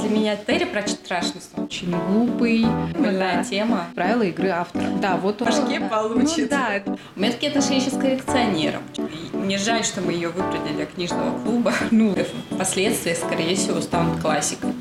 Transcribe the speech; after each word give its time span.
для 0.00 0.10
меня 0.10 0.36
Терри 0.36 0.64
Пратчетт 0.64 1.00
страшный 1.04 1.40
сон. 1.40 1.64
Очень 1.64 1.90
глупый. 1.90 2.64
Больная 2.98 3.36
да. 3.38 3.44
тема. 3.44 3.86
Правила 3.94 4.22
игры 4.22 4.48
автора. 4.48 4.86
Да, 5.00 5.16
вот 5.16 5.40
он. 5.42 5.48
Башке 5.48 5.78
Ну, 5.80 5.88
получит. 5.88 6.48
да, 6.48 6.82
У 7.16 7.20
меня 7.20 7.32
такие 7.32 7.50
отношения 7.50 7.80
сейчас 7.80 7.94
с 7.94 7.98
коллекционером. 7.98 8.82
И 9.32 9.36
мне 9.36 9.58
жаль, 9.58 9.84
что 9.84 10.00
мы 10.00 10.12
ее 10.12 10.28
выбрали 10.28 10.72
для 10.74 10.86
книжного 10.86 11.38
клуба. 11.42 11.72
Ну. 11.90 12.14
Впоследствии, 12.50 13.14
скорее 13.14 13.54
всего, 13.56 13.80
станут 13.80 14.20
классикой. 14.20 14.72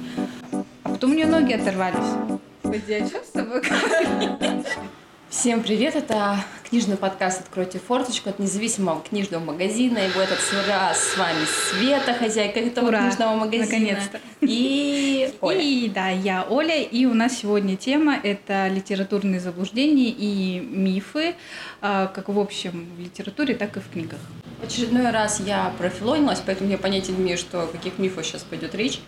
а 0.83 0.89
потом 0.89 1.11
у 1.11 1.13
нее 1.13 1.25
ноги 1.25 1.53
оторвались. 1.53 2.39
Пойди, 2.61 2.93
а 2.93 3.07
что 3.07 3.17
с 3.23 3.29
тобой? 3.31 3.61
Всем 5.29 5.61
привет, 5.61 5.95
это 5.95 6.37
книжный 6.67 6.97
подкаст 6.97 7.41
«Откройте 7.41 7.77
форточку» 7.77 8.31
от 8.31 8.39
независимого 8.39 8.99
книжного 9.01 9.43
магазина. 9.43 9.99
И 9.99 10.07
в 10.09 10.17
этот 10.17 10.39
раз 10.67 11.03
с 11.03 11.17
вами 11.17 11.45
Света, 11.45 12.15
хозяйка 12.15 12.59
этого 12.59 12.87
Ура, 12.87 13.01
книжного 13.01 13.35
магазина. 13.35 13.65
наконец-то. 13.65 14.19
И 14.41 15.31
Оля. 15.41 15.61
И 15.61 15.87
да, 15.89 16.09
я 16.09 16.47
Оля, 16.49 16.81
и 16.81 17.05
у 17.05 17.13
нас 17.13 17.37
сегодня 17.37 17.77
тема 17.77 18.15
это 18.15 18.69
литературные 18.69 19.39
заблуждения 19.39 20.09
и 20.09 20.59
мифы, 20.61 21.35
а, 21.79 22.07
как 22.07 22.29
в 22.29 22.39
общем 22.39 22.87
в 22.97 22.99
литературе, 22.99 23.53
так 23.53 23.77
и 23.77 23.81
в 23.81 23.89
книгах. 23.91 24.19
В 24.61 24.65
очередной 24.65 25.09
раз 25.11 25.39
я 25.39 25.71
профилонилась, 25.77 26.41
поэтому 26.45 26.69
я 26.69 26.77
понятия 26.77 27.13
не 27.13 27.19
имею, 27.23 27.37
что, 27.37 27.63
о 27.63 27.67
каких 27.67 27.97
мифах 27.97 28.25
сейчас 28.25 28.43
пойдет 28.43 28.75
речь. 28.75 28.99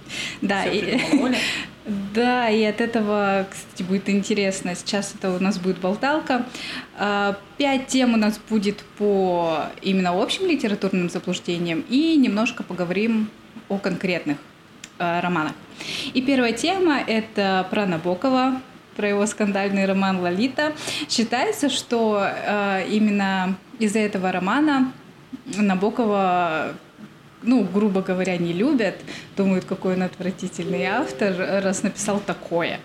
Да, 0.42 0.62
Всё 0.62 0.72
и, 0.72 1.02
да, 2.14 2.50
и 2.50 2.64
от 2.64 2.80
этого, 2.80 3.46
кстати, 3.52 3.84
будет 3.84 4.08
интересно. 4.08 4.76
Сейчас 4.76 5.14
это 5.14 5.32
у 5.36 5.40
нас 5.40 5.59
будет 5.59 5.80
болталка. 5.80 6.45
А, 6.98 7.38
Пять 7.58 7.88
тем 7.88 8.14
у 8.14 8.18
нас 8.18 8.40
будет 8.50 8.80
по 8.98 9.66
именно 9.82 10.22
общим 10.22 10.48
литературным 10.48 11.09
заблуждениям 11.09 11.84
и 11.90 12.16
немножко 12.16 12.64
поговорим 12.64 13.30
о 13.68 13.78
конкретных 13.78 14.38
э, 15.00 15.20
романах. 15.20 15.54
И 16.14 16.22
первая 16.22 16.54
тема 16.54 17.00
это 17.06 17.68
про 17.70 17.86
Набокова, 17.86 18.62
про 18.95 19.09
его 19.09 19.26
скандальный 19.26 19.86
роман 19.86 20.20
«Лолита». 20.22 20.73
Считается, 21.09 21.70
что 21.70 22.25
э, 22.25 22.88
именно 22.90 23.56
из-за 23.80 24.00
этого 24.00 24.31
романа 24.31 24.92
Набокова 25.45 26.73
ну, 27.44 27.64
грубо 27.64 28.02
говоря, 28.02 28.38
не 28.38 28.53
любят, 28.53 28.95
думают, 29.36 29.66
какой 29.66 29.95
он 29.95 30.03
отвратительный 30.03 30.86
автор, 30.86 31.34
раз 31.64 31.84
написал 31.84 32.20
такое. 32.20 32.80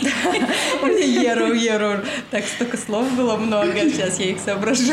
У 0.82 0.86
меня 0.86 1.32
Еру, 1.32 1.52
Еру. 1.52 2.00
Так, 2.30 2.44
столько 2.44 2.76
слов 2.76 3.10
было 3.16 3.36
много, 3.36 3.72
сейчас 3.90 4.18
я 4.18 4.26
их 4.26 4.38
соображу. 4.38 4.92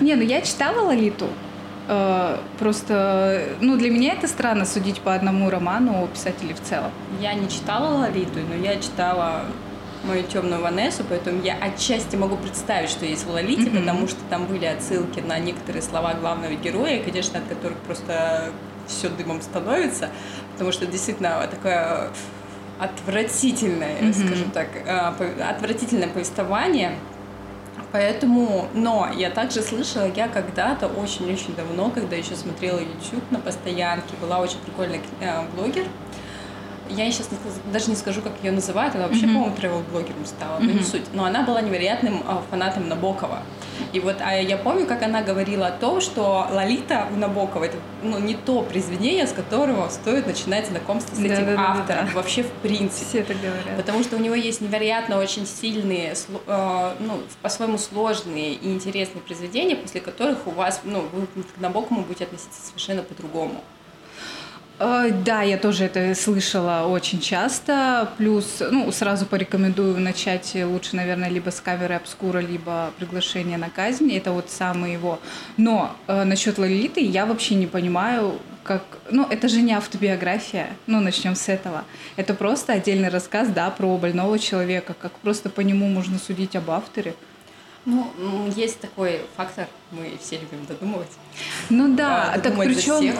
Не, 0.00 0.14
ну 0.14 0.22
я 0.22 0.40
читала 0.42 0.86
Лолиту. 0.86 1.28
Э, 1.88 2.38
Просто, 2.58 3.48
ну, 3.60 3.76
для 3.76 3.90
меня 3.90 4.14
это 4.14 4.28
странно 4.28 4.64
судить 4.64 5.00
по 5.00 5.14
одному 5.14 5.50
роману 5.50 6.04
о 6.04 6.06
писателе 6.06 6.54
в 6.54 6.60
целом. 6.60 6.90
Я 7.20 7.34
не 7.34 7.48
читала 7.48 7.98
Лолиту, 7.98 8.40
но 8.48 8.54
я 8.64 8.76
читала 8.76 9.42
мою 10.04 10.22
темную 10.24 10.60
Ванессу, 10.62 11.04
поэтому 11.08 11.42
я 11.42 11.54
отчасти 11.60 12.16
могу 12.16 12.36
представить, 12.36 12.90
что 12.90 13.04
есть 13.06 13.24
в 13.24 13.30
Лолите, 13.30 13.70
Мгм. 13.70 13.78
потому 13.80 14.08
что 14.08 14.18
там 14.30 14.46
были 14.46 14.64
отсылки 14.64 15.20
на 15.20 15.38
некоторые 15.38 15.82
слова 15.82 16.14
главного 16.14 16.54
героя, 16.54 17.02
конечно, 17.02 17.38
от 17.38 17.46
которых 17.46 17.78
просто 17.78 18.50
все 18.88 19.08
дымом 19.08 19.40
становится, 19.42 20.08
потому 20.52 20.72
что 20.72 20.86
действительно 20.86 21.46
такое 21.50 22.10
отвратительное, 22.78 24.02
Мгм. 24.02 24.14
скажем 24.14 24.50
так, 24.50 24.68
э, 24.84 25.42
отвратительное 25.48 26.08
повествование. 26.08 26.92
Поэтому, 27.92 28.68
но 28.74 29.08
я 29.14 29.30
также 29.30 29.60
слышала, 29.62 30.10
я 30.16 30.26
когда-то 30.26 30.86
очень-очень 30.88 31.54
давно, 31.54 31.90
когда 31.90 32.16
еще 32.16 32.34
смотрела 32.34 32.78
YouTube 32.78 33.22
на 33.30 33.38
постоянке, 33.38 34.14
была 34.20 34.38
очень 34.38 34.58
прикольная 34.64 35.00
э, 35.20 35.42
блогер. 35.54 35.84
Я 36.96 37.10
сейчас 37.10 37.30
не 37.30 37.38
даже 37.72 37.90
не 37.90 37.96
скажу, 37.96 38.22
как 38.22 38.32
ее 38.42 38.52
называют, 38.52 38.94
она 38.94 39.06
вообще, 39.08 39.26
Мгм. 39.26 39.34
по-моему, 39.34 39.56
тревел-блогером 39.56 40.26
стала, 40.26 40.58
но 40.58 40.70
не 40.72 40.82
суть. 40.82 41.12
Но 41.12 41.24
она 41.24 41.42
была 41.42 41.60
невероятным 41.60 42.22
а, 42.26 42.42
фанатом 42.50 42.88
Набокова. 42.88 43.42
И 43.92 44.00
вот 44.00 44.16
а 44.20 44.34
я 44.34 44.56
помню, 44.56 44.86
как 44.86 45.02
она 45.02 45.22
говорила 45.22 45.66
о 45.66 45.70
том, 45.70 46.00
что 46.00 46.46
Лолита 46.50 47.08
у 47.12 47.16
Набокова 47.16 47.64
это 47.64 47.76
ну, 48.02 48.18
не 48.18 48.34
то 48.34 48.62
произведение, 48.62 49.26
с 49.26 49.32
которого 49.32 49.88
стоит 49.88 50.26
начинать 50.26 50.66
знакомство 50.66 51.14
с 51.14 51.18
этим 51.18 51.28
Да-да-да-да-да. 51.46 51.80
автором. 51.80 52.08
Вообще, 52.14 52.42
в 52.42 52.50
принципе. 52.62 53.04
Все 53.06 53.22
так 53.22 53.36
говорят. 53.40 53.76
Потому 53.76 54.02
что 54.02 54.16
у 54.16 54.18
него 54.18 54.34
есть 54.34 54.60
невероятно 54.60 55.18
очень 55.18 55.46
сильные, 55.46 56.14
э, 56.46 56.94
ну, 57.00 57.20
по-своему 57.42 57.78
сложные 57.78 58.54
и 58.54 58.72
интересные 58.72 59.22
произведения, 59.22 59.76
после 59.76 60.00
которых 60.00 60.46
у 60.46 60.50
вас, 60.50 60.80
ну, 60.84 61.04
вы 61.12 61.26
к 61.26 61.60
Набокову 61.60 62.00
будете 62.02 62.24
относиться 62.24 62.64
совершенно 62.66 63.02
по-другому. 63.02 63.62
Э, 64.82 65.12
Да, 65.24 65.42
я 65.42 65.58
тоже 65.58 65.84
это 65.84 66.14
слышала 66.14 66.86
очень 66.88 67.20
часто. 67.20 68.08
Плюс, 68.18 68.60
ну, 68.60 68.90
сразу 68.90 69.26
порекомендую 69.26 70.00
начать 70.00 70.56
лучше, 70.56 70.96
наверное, 70.96 71.28
либо 71.28 71.50
с 71.50 71.60
камеры 71.60 71.94
обскура, 71.94 72.40
либо 72.40 72.90
приглашение 72.98 73.58
на 73.58 73.70
казнь. 73.70 74.12
Это 74.12 74.32
вот 74.32 74.50
самый 74.50 74.92
его. 74.92 75.20
Но 75.56 75.94
э, 76.08 76.24
насчет 76.24 76.58
Лолиты 76.58 77.00
я 77.00 77.26
вообще 77.26 77.54
не 77.54 77.68
понимаю, 77.68 78.40
как... 78.64 78.82
Ну, 79.10 79.24
это 79.30 79.48
же 79.48 79.62
не 79.62 79.72
автобиография. 79.72 80.70
Ну, 80.88 81.00
начнем 81.00 81.36
с 81.36 81.48
этого. 81.48 81.84
Это 82.16 82.34
просто 82.34 82.72
отдельный 82.72 83.08
рассказ, 83.08 83.48
да, 83.48 83.70
про 83.70 83.96
больного 83.98 84.38
человека. 84.38 84.94
Как 85.00 85.12
просто 85.12 85.48
по 85.48 85.60
нему 85.60 85.86
можно 85.86 86.18
судить 86.18 86.56
об 86.56 86.70
авторе. 86.70 87.14
Ну, 87.84 88.12
есть 88.56 88.80
такой 88.80 89.20
фактор, 89.36 89.66
мы 89.92 90.12
все 90.20 90.38
любим 90.38 90.66
додумывать. 90.66 91.10
Ну 91.70 91.94
да, 91.94 92.32
А, 92.34 92.38
так 92.38 92.56
причем 92.58 92.96
всех. 92.96 93.14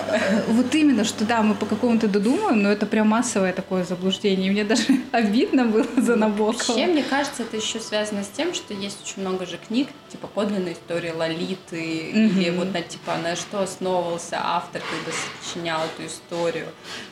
вот 0.48 0.74
именно, 0.74 1.04
что 1.04 1.24
да, 1.24 1.42
мы 1.42 1.54
по 1.54 1.66
какому-то 1.66 2.08
додумаем, 2.08 2.62
но 2.62 2.70
это 2.70 2.86
прям 2.86 3.08
массовое 3.08 3.52
такое 3.52 3.84
заблуждение. 3.84 4.48
И 4.48 4.50
мне 4.50 4.64
даже 4.64 4.84
обидно 5.12 5.64
было 5.66 5.86
за 5.96 6.16
Набокова. 6.16 6.52
Вообще, 6.52 6.86
мне 6.86 7.02
кажется, 7.02 7.42
это 7.42 7.56
еще 7.56 7.80
связано 7.80 8.22
с 8.24 8.28
тем, 8.28 8.54
что 8.54 8.74
есть 8.74 8.98
очень 9.02 9.22
много 9.22 9.46
же 9.46 9.58
книг, 9.58 9.88
типа 10.10 10.26
подлинная 10.26 10.72
история 10.74 11.12
Лолиты, 11.12 12.10
Мгм. 12.12 12.40
или 12.40 12.50
вот 12.50 12.72
на 12.72 12.82
типа 12.82 13.16
на 13.22 13.36
что 13.36 13.62
основывался 13.62 14.38
автор, 14.42 14.82
когда 14.82 15.12
сочинял 15.42 15.80
эту 15.84 16.06
историю. 16.06 16.66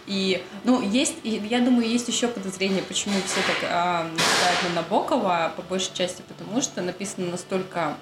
И, 0.06 0.42
ну, 0.64 0.82
есть, 0.82 1.14
я 1.24 1.60
думаю, 1.60 1.88
есть 1.88 2.08
еще 2.08 2.28
подозрение, 2.28 2.82
почему 2.82 3.14
все 3.26 3.40
так 3.46 3.70
а, 3.70 4.02
нападают 4.04 4.60
на 4.68 4.82
Набокова, 4.82 5.52
по 5.56 5.62
большей 5.62 5.92
части 5.94 6.22
потому, 6.28 6.60
что 6.62 6.82
написано 6.82 7.30
настолько 7.30 7.96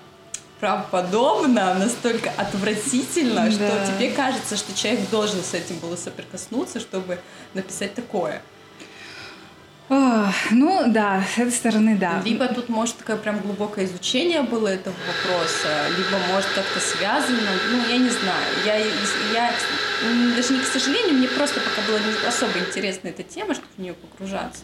правдоподобно, 0.61 1.75
настолько 1.75 2.31
отвратительно, 2.37 3.51
что 3.51 3.61
Да. 3.61 3.87
тебе 3.87 4.11
кажется, 4.11 4.57
что 4.57 4.75
человек 4.77 5.09
должен 5.11 5.43
с 5.43 5.55
этим 5.55 5.77
было 5.79 5.97
соприкоснуться, 5.97 6.81
чтобы 6.81 7.19
написать 7.55 7.95
такое. 7.95 8.43
Ах, 9.91 10.35
ну 10.51 10.85
да, 10.89 11.25
с 11.35 11.39
этой 11.39 11.51
стороны 11.53 11.97
да. 11.97 12.21
Либо 12.23 12.47
тут, 12.49 12.69
может, 12.69 12.99
такое 12.99 13.17
прям 13.17 13.39
глубокое 13.41 13.87
изучение 13.87 14.43
было 14.43 14.69
этого 14.69 14.95
вопроса, 15.07 15.69
либо, 15.97 16.19
может, 16.31 16.49
как-то 16.55 16.79
связано. 16.79 17.51
Ну, 17.71 17.89
я 17.89 17.97
не 17.97 18.11
знаю. 18.11 18.45
Я, 18.67 18.77
я 18.77 19.51
даже 20.37 20.53
не 20.53 20.61
к 20.61 20.65
сожалению, 20.65 21.15
мне 21.15 21.29
просто 21.29 21.61
пока 21.61 21.87
было 21.87 21.99
не 21.99 22.27
особо 22.27 22.59
интересна 22.59 23.09
эта 23.09 23.23
тема, 23.23 23.55
чтобы 23.55 23.69
в 23.77 23.81
нее 23.81 23.95
погружаться. 23.95 24.63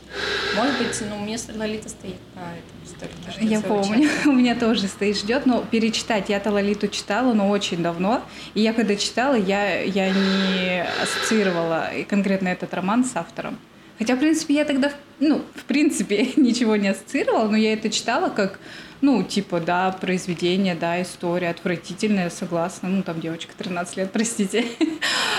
Может 0.55 0.79
быть, 0.79 1.03
ну, 1.09 1.19
мне 1.19 1.39
Лолита 1.55 1.89
стоит 1.89 2.17
по 2.35 2.41
этому 2.41 2.87
столике. 2.87 3.39
ждет 3.41 3.51
Я 3.53 3.61
помню, 3.61 4.09
у 4.27 4.33
меня 4.33 4.55
тоже 4.55 4.87
стоит 4.87 5.17
ждет, 5.17 5.47
но 5.47 5.63
перечитать 5.63 6.29
я-то 6.29 6.51
Лолиту 6.51 6.89
читала, 6.89 7.33
но 7.33 7.49
очень 7.49 7.83
давно. 7.83 8.23
И 8.55 8.61
я 8.61 8.73
когда 8.73 8.97
читала, 8.97 9.35
я, 9.35 9.81
я 9.81 10.11
не 10.11 10.85
ассоциировала 11.03 11.91
конкретно 12.09 12.49
этот 12.49 12.73
роман 12.75 13.05
с 13.05 13.17
автором. 13.17 13.59
Хотя, 13.99 14.17
в 14.17 14.19
принципе, 14.19 14.55
я 14.55 14.65
тогда, 14.65 14.93
ну, 15.21 15.43
в 15.55 15.65
принципе, 15.65 16.29
ничего 16.37 16.77
не 16.77 16.89
ассоциировала, 16.89 17.49
но 17.49 17.57
я 17.57 17.73
это 17.73 17.91
читала 17.91 18.29
как, 18.29 18.59
ну, 19.01 19.23
типа, 19.23 19.61
да, 19.61 19.93
произведение, 19.93 20.75
да, 20.75 21.01
история 21.03 21.51
отвратительная, 21.51 22.31
согласна. 22.31 22.89
Ну, 22.89 23.03
там 23.03 23.21
девочка 23.21 23.53
13 23.57 23.97
лет, 23.99 24.11
простите. 24.13 24.65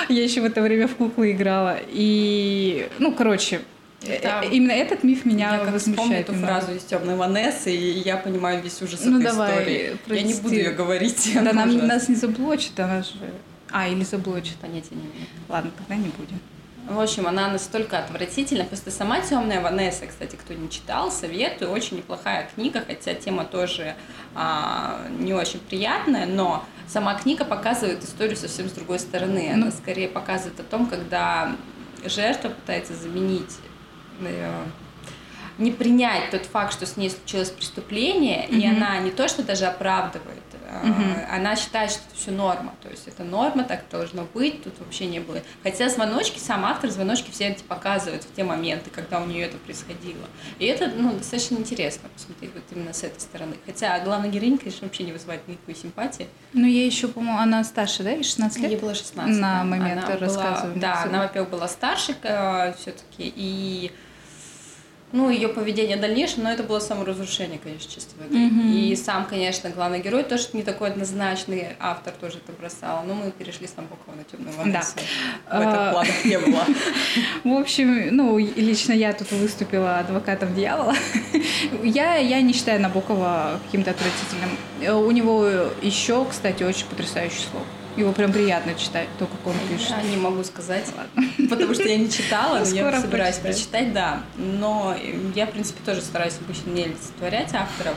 Я 0.10 0.24
еще 0.24 0.42
в 0.42 0.46
это 0.46 0.62
время 0.62 0.88
в 0.88 0.96
куклы 0.96 1.32
играла. 1.32 1.78
И, 1.90 2.88
ну, 3.00 3.12
короче, 3.12 3.62
э, 4.04 4.22
Да. 4.22 4.42
именно 4.44 4.72
этот 4.72 5.04
миф 5.04 5.25
меня 5.25 5.54
Я 5.54 5.60
как 5.66 5.74
возмущает. 5.74 6.30
эту 6.30 6.34
немного. 6.34 6.54
фразу 6.62 6.75
из 6.75 6.84
темной 6.84 7.16
Ванессы, 7.16 7.75
и 7.75 8.00
я 8.00 8.18
понимаю 8.18 8.62
весь 8.62 8.80
ужас 8.81 9.01
Ну, 9.04 9.18
этой 9.19 9.31
давай, 9.31 9.51
истории. 9.58 9.98
Я 10.08 10.22
не 10.22 10.34
буду 10.36 10.54
ее 10.56 10.72
говорить. 10.72 11.31
Да 11.34 11.51
нам, 11.54 11.75
нас 11.88 12.08
не 12.08 12.16
заблочит, 12.16 12.80
она 12.80 13.01
же... 13.01 13.12
А, 13.72 13.88
или 13.90 14.04
заблочит. 14.04 14.56
Понятия 14.58 14.92
не 14.96 15.01
имею. 15.01 15.28
Ладно, 15.50 15.72
тогда 15.78 15.96
не 15.96 16.10
будем. 16.18 16.40
В 16.88 17.00
общем, 17.00 17.28
она 17.28 17.48
настолько 17.50 17.98
отвратительна. 18.00 18.64
Просто 18.64 18.92
сама 18.92 19.20
темная 19.22 19.60
Ванесса, 19.60 20.06
кстати, 20.06 20.36
кто 20.36 20.54
не 20.54 20.70
читал, 20.70 21.12
советую. 21.12 21.72
Очень 21.72 21.98
неплохая 21.98 22.48
книга, 22.54 22.84
хотя 22.86 23.16
тема 23.16 23.44
тоже 23.44 23.96
а, 24.36 25.08
не 25.18 25.34
очень 25.34 25.60
приятная, 25.60 26.28
но 26.28 26.64
сама 26.88 27.16
книга 27.16 27.44
показывает 27.44 28.04
историю 28.04 28.38
совсем 28.38 28.70
с 28.70 28.72
другой 28.74 29.00
стороны. 29.00 29.50
Она 29.52 29.66
Ну. 29.68 29.72
скорее 29.72 30.08
показывает 30.08 30.60
о 30.60 30.64
том, 30.64 30.86
когда 30.86 31.56
жертва 32.06 32.50
пытается 32.50 32.94
заменить 32.94 33.58
э, 34.22 34.64
не 35.58 35.72
принять 35.72 36.30
тот 36.30 36.46
факт, 36.46 36.74
что 36.74 36.86
с 36.86 36.98
ней 36.98 37.10
случилось 37.10 37.50
преступление, 37.50 38.48
и 38.48 38.68
Мгм. 38.68 38.78
она 38.78 38.98
не 39.00 39.10
то, 39.10 39.28
что 39.28 39.42
даже 39.42 39.66
оправдывает 39.66 40.44
Угу. 40.83 41.03
Она 41.31 41.56
считает, 41.56 41.91
что 41.91 42.01
это 42.07 42.15
все 42.15 42.31
норма. 42.31 42.73
То 42.81 42.89
есть 42.89 43.07
это 43.07 43.23
норма, 43.23 43.63
так 43.63 43.85
должно 43.91 44.25
быть, 44.33 44.63
тут 44.63 44.77
вообще 44.79 45.06
не 45.06 45.19
было. 45.19 45.39
Хотя 45.63 45.89
звоночки, 45.89 46.39
сам 46.39 46.65
автор 46.65 46.89
звоночки 46.89 47.31
все 47.31 47.50
эти 47.50 47.63
показывает 47.63 48.23
в 48.23 48.33
те 48.35 48.44
моменты, 48.44 48.89
когда 48.89 49.21
у 49.21 49.25
нее 49.25 49.45
это 49.45 49.57
происходило. 49.57 50.25
И 50.59 50.65
это 50.65 50.91
ну, 50.95 51.13
достаточно 51.13 51.56
интересно 51.56 52.09
посмотреть 52.09 52.51
вот 52.53 52.63
именно 52.71 52.94
с 52.94 53.03
этой 53.03 53.19
стороны. 53.19 53.56
Хотя 53.65 54.00
главная 54.00 54.29
героиня, 54.29 54.57
конечно, 54.57 54.88
вообще 54.88 55.03
не 55.03 55.12
вызывает 55.12 55.47
никакой 55.47 55.75
симпатии. 55.75 56.27
Ну, 56.53 56.65
ей 56.65 56.85
еще, 56.85 57.07
по-моему, 57.07 57.39
она 57.39 57.63
старше, 57.63 58.03
да, 58.03 58.21
16 58.21 58.59
лет? 58.59 58.71
Ей 58.71 58.79
было 58.79 58.95
16. 58.95 59.39
На 59.39 59.63
момент 59.63 60.07
рассказывания. 60.19 60.79
Да, 60.79 61.03
она, 61.03 61.21
во-первых, 61.23 61.51
была 61.51 61.67
старше 61.67 62.15
э, 62.21 62.73
все-таки, 62.73 63.31
и 63.35 63.91
ну, 65.15 65.29
ее 65.29 65.47
поведение 65.47 65.95
дальнейшее, 65.95 66.44
но 66.44 66.51
это 66.51 66.62
было 66.62 66.79
саморазрушение, 66.79 67.57
конечно, 67.57 67.89
чисто 67.89 68.13
в 68.19 68.27
игре. 68.27 68.50
Mm-hmm. 68.50 68.91
И 68.91 68.95
сам, 68.97 69.25
конечно, 69.25 69.69
главный 69.69 70.01
герой 70.01 70.23
тоже 70.23 70.50
не 70.51 70.62
такой 70.62 70.89
однозначный, 70.89 71.69
автор 71.79 72.13
тоже 72.13 72.39
это 72.39 72.51
бросал, 72.51 73.03
но 73.07 73.13
мы 73.13 73.31
перешли 73.31 73.65
с 73.65 73.77
Набокова 73.77 74.13
на 74.13 74.25
темную 74.25 74.53
воду. 74.57 74.71
Да. 74.71 74.81
В 74.81 75.62
этом 75.62 75.73
а, 75.73 75.91
планах 75.94 76.25
не 76.25 76.38
было. 76.38 76.65
В 77.45 77.53
общем, 77.57 78.13
ну, 78.13 78.38
лично 78.38 78.91
я 78.91 79.13
тут 79.13 79.31
выступила 79.31 80.00
адвокатом 80.00 80.53
дьявола. 80.53 80.94
Я, 81.81 82.17
я 82.17 82.41
не 82.41 82.51
считаю 82.51 82.81
Набокова 82.81 83.62
каким-то 83.65 83.91
отвратительным. 83.91 85.06
У 85.07 85.12
него 85.12 85.45
еще, 85.81 86.25
кстати, 86.25 86.63
очень 86.63 86.88
потрясающий 86.88 87.44
слог. 87.51 87.63
Его 87.97 88.12
прям 88.12 88.33
приятно 88.33 88.75
читать, 88.75 89.07
то, 89.18 89.25
как 89.25 89.47
он 89.47 89.53
пишет. 89.69 89.92
Я 89.92 90.03
не 90.03 90.18
могу 90.18 90.44
сказать, 90.44 90.92
Ладно. 90.97 91.31
потому 91.50 91.74
что 91.74 91.83
я 91.83 91.97
не 91.97 92.09
читала, 92.09 92.59
но 92.59 92.65
я 92.65 93.01
собираюсь 93.01 93.38
прочитать, 93.38 93.94
да. 93.94 94.21
Но 94.38 94.95
я, 95.33 95.45
в 95.45 95.51
принципе, 95.51 95.80
тоже 95.86 96.01
стараюсь 96.01 96.36
обычно 96.42 96.71
не 96.71 96.83
олицетворять 96.83 97.53
авторов. 97.53 97.95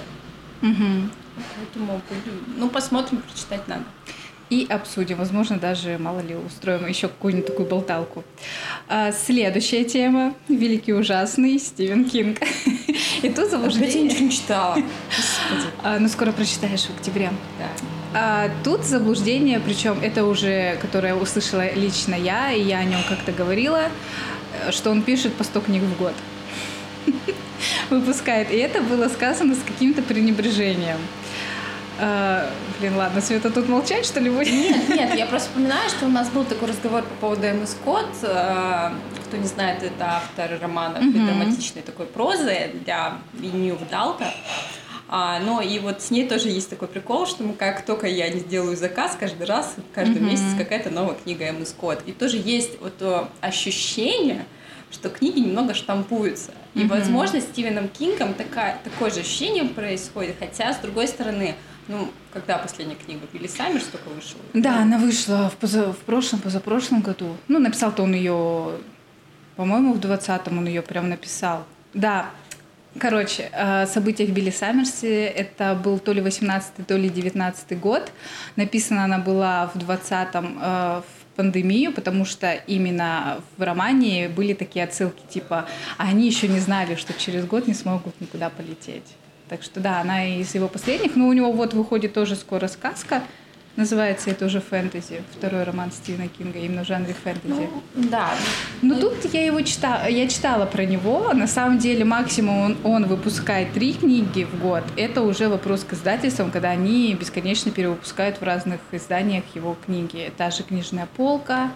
Поэтому, 0.61 2.01
ну, 2.57 2.69
посмотрим, 2.69 3.23
прочитать 3.23 3.67
надо. 3.69 3.85
И 4.51 4.67
обсудим. 4.69 5.19
Возможно, 5.19 5.59
даже, 5.59 5.99
мало 5.99 6.21
ли, 6.21 6.35
устроим 6.35 6.87
еще 6.87 7.09
какую-нибудь 7.09 7.47
такую 7.47 7.69
болталку. 7.69 8.25
А, 8.89 9.13
следующая 9.13 9.85
тема. 9.85 10.35
Великий 10.49 10.95
ужасный 10.95 11.59
Стивен 11.59 12.09
Кинг. 12.09 12.39
И 13.23 13.29
тут 13.29 13.51
заблуждение... 13.51 13.99
Я 13.99 14.05
ничего 14.05 14.25
не 14.25 14.33
читала. 14.33 14.77
А, 15.83 15.99
ну, 15.99 16.09
скоро 16.09 16.33
прочитаешь 16.33 16.83
в 16.83 16.91
октябре. 16.91 17.31
Да. 17.59 17.88
А, 18.15 18.51
тут 18.65 18.85
заблуждение, 18.85 19.61
причем 19.61 20.01
это 20.03 20.25
уже, 20.25 20.77
которое 20.81 21.15
услышала 21.15 21.73
лично 21.75 22.15
я, 22.15 22.53
и 22.53 22.63
я 22.63 22.79
о 22.79 22.85
нем 22.85 23.01
как-то 23.09 23.33
говорила, 23.33 23.85
что 24.71 24.91
он 24.91 25.03
пишет 25.03 25.35
по 25.35 25.45
100 25.45 25.61
книг 25.61 25.83
в 25.83 25.99
год. 25.99 26.15
Выпускает. 27.91 28.51
И 28.51 28.57
это 28.57 28.81
было 28.83 29.09
сказано 29.09 29.55
с 29.55 29.63
каким-то 29.63 30.03
пренебрежением. 30.03 30.99
А, 32.01 32.49
блин, 32.79 32.97
ладно, 32.97 33.21
Света, 33.21 33.51
тут 33.51 33.69
молчать, 33.69 34.07
что 34.07 34.21
ли, 34.21 34.31
будет? 34.31 34.53
Нет, 34.53 34.89
нет, 34.89 35.15
я 35.15 35.27
просто 35.27 35.49
вспоминаю, 35.49 35.89
что 35.91 36.07
у 36.07 36.09
нас 36.09 36.29
был 36.29 36.45
такой 36.45 36.69
разговор 36.69 37.03
по 37.03 37.15
поводу 37.15 37.43
Эммы 37.43 37.67
Скотт. 37.67 38.07
А, 38.23 38.93
кто 39.27 39.37
не 39.37 39.47
знает, 39.47 39.83
это 39.83 40.17
автор 40.17 40.59
романов 40.61 41.03
mm-hmm. 41.03 41.27
драматичной 41.27 41.83
такой 41.83 42.07
прозы 42.07 42.71
для 42.85 43.19
Нью 43.35 43.77
Далта. 43.91 44.33
А, 45.09 45.41
но 45.41 45.63
и 45.63 45.79
вот 45.79 46.03
с 46.03 46.11
ней 46.11 46.29
тоже 46.29 46.49
есть 46.49 46.69
такой 46.69 46.87
прикол, 46.87 47.27
что 47.27 47.43
мы, 47.43 47.55
как 47.55 47.85
только 47.85 48.07
я 48.07 48.29
не 48.29 48.41
сделаю 48.41 48.77
заказ, 48.77 49.17
каждый 49.19 49.47
раз, 49.47 49.75
каждый 49.95 50.21
mm-hmm. 50.21 50.31
месяц 50.31 50.59
какая-то 50.59 50.91
новая 50.91 51.15
книга 51.15 51.47
Эммы 51.47 51.65
Скотт. 51.65 52.03
И 52.07 52.13
тоже 52.13 52.37
есть 52.37 52.79
вот 52.81 52.99
то 52.99 53.31
ощущение, 53.41 54.45
что 54.91 55.09
книги 55.09 55.39
немного 55.41 55.73
штампуются. 55.73 56.53
И, 56.75 56.81
mm-hmm. 56.81 56.89
возможно, 56.89 57.41
с 57.41 57.45
Стивеном 57.45 57.89
Кингом 57.89 58.35
такая, 58.35 58.79
такое 58.85 59.11
же 59.11 59.21
ощущение 59.21 59.65
происходит, 59.65 60.37
хотя, 60.39 60.75
с 60.75 60.79
другой 60.79 61.09
стороны, 61.09 61.55
ну, 61.89 62.11
когда 62.33 62.59
последняя 62.59 62.97
книга? 62.97 63.23
Билли 63.33 63.47
Саммерс 63.47 63.85
только 63.85 64.11
вышла? 64.11 64.41
Да, 64.53 64.83
она 64.83 64.99
вышла 64.99 65.49
в, 65.49 65.57
поза, 65.57 65.93
в 65.93 65.99
прошлом, 65.99 66.41
позапрошлом 66.41 67.01
году. 67.01 67.35
Ну, 67.49 67.59
написал-то 67.59 68.03
он 68.03 68.13
ее, 68.13 68.73
по-моему, 69.57 69.95
в 69.95 69.99
20-м 69.99 70.59
он 70.59 70.67
ее 70.67 70.83
прям 70.83 71.09
написал. 71.09 71.65
Да, 71.95 72.31
Короче, 72.99 73.51
о 73.53 73.87
событиях 73.87 74.31
Билли 74.31 74.51
Саммерси. 74.51 75.07
Это 75.07 75.75
был 75.75 75.99
то 75.99 76.13
ли 76.13 76.21
18 76.21 76.87
то 76.87 76.97
ли 76.97 77.09
19 77.09 77.79
год. 77.79 78.11
Написана 78.57 79.05
она 79.05 79.19
была 79.19 79.71
в 79.75 79.77
20-м 79.77 80.59
э, 80.61 81.03
в 81.03 81.37
пандемию, 81.37 81.93
потому 81.93 82.25
что 82.25 82.53
именно 82.67 83.41
в 83.57 83.63
романе 83.63 84.29
были 84.29 84.55
такие 84.55 84.85
отсылки, 84.85 85.23
типа, 85.29 85.69
а 85.97 86.09
они 86.09 86.27
еще 86.27 86.49
не 86.49 86.59
знали, 86.59 86.97
что 86.97 87.13
через 87.15 87.45
год 87.45 87.69
не 87.69 87.75
смогут 87.75 88.21
никуда 88.21 88.51
полететь. 88.51 89.05
Так 89.49 89.63
что 89.63 89.81
да, 89.81 90.01
она 90.01 90.27
из 90.27 90.55
его 90.55 90.69
последних, 90.69 91.15
но 91.15 91.29
у 91.29 91.33
него 91.33 91.53
вот 91.53 91.75
выходит 91.75 92.13
тоже 92.13 92.35
скоро 92.35 92.67
сказка, 92.67 93.23
Называется 93.79 94.31
это 94.31 94.47
уже 94.47 94.61
фэнтези. 94.61 95.23
Второй 95.31 95.63
роман 95.63 95.93
Стивена 95.93 96.27
Кинга, 96.27 96.59
именно 96.59 96.83
в 96.83 96.87
жанре 96.89 97.15
фэнтези. 97.15 97.69
Ну, 97.95 98.09
да. 98.11 98.31
Но 98.83 98.97
ну, 98.97 99.01
тут 99.01 99.33
я 99.33 99.47
его 99.47 99.61
читала, 99.61 100.09
я 100.09 100.27
читала 100.27 100.67
про 100.67 100.85
него. 100.85 101.33
На 101.33 101.47
самом 101.47 101.79
деле 101.79 102.05
максимум 102.05 102.59
он, 102.59 102.77
он 102.83 103.07
выпускает 103.07 103.73
три 103.73 103.93
книги 103.93 104.43
в 104.43 104.61
год. 104.61 104.83
Это 104.97 105.23
уже 105.23 105.49
вопрос 105.49 105.85
к 105.85 105.93
издательствам, 105.93 106.51
когда 106.51 106.71
они 106.71 107.15
бесконечно 107.15 107.71
перевыпускают 107.71 108.41
в 108.41 108.43
разных 108.43 108.81
изданиях 108.91 109.45
его 109.55 109.77
книги. 109.87 110.33
Та 110.37 110.51
же 110.51 110.65
книжная 110.65 111.07
полка, 111.17 111.71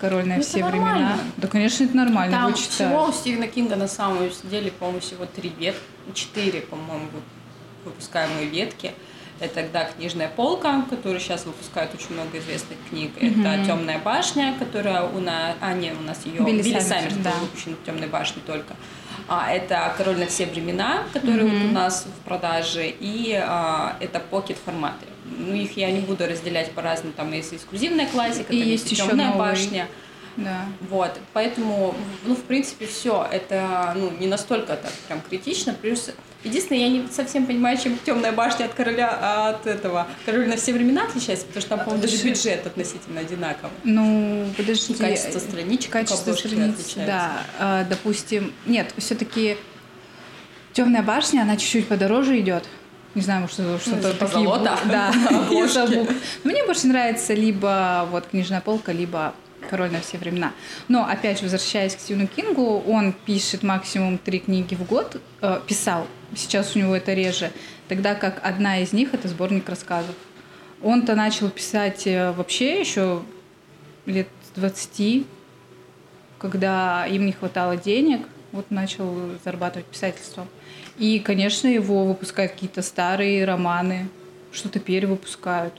Король 0.00 0.26
на 0.26 0.38
ну, 0.38 0.42
все 0.42 0.64
времена. 0.64 1.16
Да, 1.36 1.46
конечно, 1.46 1.84
это 1.84 1.96
нормально. 1.96 2.36
Там 2.36 2.54
всего 2.54 3.04
у 3.04 3.12
Стивена 3.12 3.46
Кинга 3.46 3.76
на 3.76 3.86
самом 3.86 4.28
деле, 4.50 4.72
по-моему, 4.72 4.98
всего 4.98 5.26
три 5.26 5.52
ветки, 5.56 5.80
четыре, 6.12 6.62
по-моему, 6.62 7.06
выпускаемые 7.84 8.48
ветки. 8.48 8.90
Это 9.38 9.54
тогда 9.56 9.84
книжная 9.84 10.28
полка, 10.28 10.82
которую 10.88 11.20
сейчас 11.20 11.44
выпускают 11.44 11.94
очень 11.94 12.14
много 12.14 12.38
известных 12.38 12.78
книг. 12.88 13.12
Mm-hmm. 13.16 13.40
Это 13.40 13.66
Темная 13.66 13.98
башня, 13.98 14.54
которая 14.58 15.02
у 15.02 15.18
нас, 15.20 15.56
а 15.60 15.74
не 15.74 15.92
у 15.92 16.00
нас 16.00 16.24
ее 16.24 16.42
Билли, 16.42 16.62
Билли 16.62 16.80
Саммерс 16.80 17.14
да. 17.16 17.30
был 17.32 17.40
выпущен 17.40 17.76
в 17.76 17.84
Темной 17.84 18.08
башне 18.08 18.40
только. 18.46 18.74
А, 19.28 19.52
это 19.52 19.92
Король 19.98 20.18
на 20.18 20.26
все 20.26 20.46
времена, 20.46 21.02
который 21.12 21.44
mm-hmm. 21.44 21.62
вот 21.62 21.70
у 21.70 21.72
нас 21.72 22.06
в 22.06 22.24
продаже, 22.24 22.88
и 22.88 23.34
а, 23.34 23.96
это 24.00 24.20
покет 24.20 24.56
форматы. 24.64 25.06
Ну, 25.26 25.52
их 25.52 25.76
я 25.76 25.90
не 25.90 26.00
буду 26.00 26.26
разделять 26.26 26.70
по 26.72 26.80
разным, 26.80 27.12
там 27.12 27.32
есть 27.32 27.52
эксклюзивная 27.52 28.06
классика, 28.06 28.52
и 28.52 28.60
там 28.60 28.68
есть, 28.68 28.90
есть 28.90 29.02
темная 29.02 29.26
новый. 29.26 29.38
башня. 29.38 29.88
Да. 30.36 30.66
Вот, 30.90 31.18
поэтому, 31.32 31.94
ну, 32.24 32.36
в 32.36 32.42
принципе, 32.42 32.86
все, 32.86 33.26
это, 33.30 33.94
ну, 33.96 34.10
не 34.18 34.26
настолько 34.26 34.76
так 34.76 34.92
прям 35.08 35.20
критично, 35.22 35.74
плюс 35.74 36.10
Единственное, 36.46 36.82
я 36.82 36.88
не 36.88 37.08
совсем 37.10 37.44
понимаю, 37.44 37.76
чем 37.76 37.98
темная 38.04 38.32
башня 38.32 38.66
от 38.66 38.74
короля 38.74 39.48
от 39.48 39.66
этого 39.66 40.06
короля 40.24 40.46
на 40.46 40.56
все 40.56 40.72
времена 40.72 41.04
отличается, 41.04 41.44
потому 41.46 41.60
что 41.60 41.70
там, 41.70 41.80
по-моему, 41.80 42.02
даже 42.02 42.22
бюджет 42.22 42.66
относительно 42.66 43.20
одинаковый. 43.20 43.72
Ну, 43.82 44.46
подожди. 44.56 44.92
И 44.92 44.96
качество 44.96 45.38
страничек, 45.40 45.90
качество 45.90 46.32
страниц, 46.32 46.94
да. 46.94 47.42
А, 47.58 47.84
допустим, 47.84 48.52
нет, 48.64 48.94
все-таки 48.96 49.56
темная 50.72 51.02
башня, 51.02 51.42
она 51.42 51.56
чуть-чуть 51.56 51.88
подороже 51.88 52.38
идет. 52.38 52.64
Не 53.16 53.22
знаю, 53.22 53.40
может, 53.40 53.54
что-то 53.80 54.08
ну, 54.08 54.14
такие 54.14 54.44
золота. 54.44 54.78
Да, 54.84 55.12
Мне 56.44 56.64
больше 56.64 56.86
нравится 56.86 57.32
либо 57.34 58.06
вот 58.10 58.26
книжная 58.26 58.60
полка, 58.60 58.92
либо 58.92 59.34
король 59.70 59.90
на 59.90 60.00
все 60.00 60.18
времена. 60.18 60.52
Но, 60.88 61.04
опять 61.04 61.38
же, 61.38 61.44
возвращаясь 61.44 61.96
к 61.96 62.00
Стивену 62.00 62.26
Кингу, 62.26 62.82
он 62.86 63.12
пишет 63.12 63.62
максимум 63.62 64.18
три 64.18 64.38
книги 64.38 64.74
в 64.74 64.84
год, 64.84 65.20
э, 65.40 65.60
писал, 65.66 66.06
сейчас 66.36 66.76
у 66.76 66.78
него 66.78 66.94
это 66.94 67.12
реже, 67.12 67.50
тогда 67.88 68.14
как 68.14 68.40
одна 68.44 68.78
из 68.78 68.92
них– 68.92 69.10
это 69.14 69.28
сборник 69.28 69.68
рассказов. 69.68 70.14
Он-то 70.82 71.14
начал 71.14 71.50
писать 71.50 72.06
э, 72.06 72.32
вообще 72.32 72.80
еще 72.80 73.22
лет 74.04 74.28
20, 74.54 75.26
когда 76.38 77.06
им 77.06 77.26
не 77.26 77.32
хватало 77.32 77.76
денег, 77.76 78.26
вот 78.52 78.70
начал 78.70 79.14
зарабатывать 79.44 79.86
писательством. 79.86 80.48
И, 80.98 81.18
конечно, 81.18 81.68
его 81.68 82.04
выпускают 82.04 82.52
какие-то 82.52 82.82
старые 82.82 83.44
романы, 83.44 84.08
что-то 84.52 84.80
перевыпускают. 84.80 85.74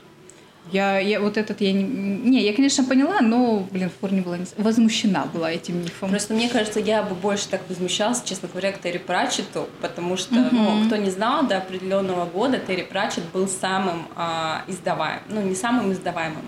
Я, 0.72 0.98
я 0.98 1.20
вот 1.20 1.36
этот 1.36 1.60
я 1.60 1.72
не, 1.72 1.82
не, 1.82 2.42
я 2.42 2.52
конечно 2.52 2.84
поняла, 2.84 3.20
но, 3.20 3.66
блин, 3.70 3.90
в 3.90 4.00
корне 4.00 4.22
была 4.22 4.38
не, 4.38 4.46
возмущена 4.56 5.26
была 5.26 5.50
этим 5.50 5.82
мифом. 5.82 6.10
Просто 6.10 6.34
мне 6.34 6.48
кажется, 6.48 6.80
я 6.80 7.02
бы 7.02 7.14
больше 7.14 7.48
так 7.48 7.62
возмущалась, 7.68 8.22
честно 8.24 8.48
говоря, 8.48 8.72
к 8.72 8.80
Терри 8.80 8.98
Пратчету, 8.98 9.68
потому 9.80 10.16
что, 10.16 10.34
uh-huh. 10.34 10.48
ну, 10.52 10.86
кто 10.86 10.96
не 10.96 11.10
знал, 11.10 11.46
до 11.46 11.58
определенного 11.58 12.26
года 12.26 12.58
Терри 12.58 12.82
Пратчет 12.82 13.24
был 13.32 13.48
самым 13.48 14.06
а, 14.16 14.62
издаваемым, 14.66 15.22
ну 15.28 15.42
не 15.42 15.54
самым 15.54 15.92
издаваемым. 15.92 16.42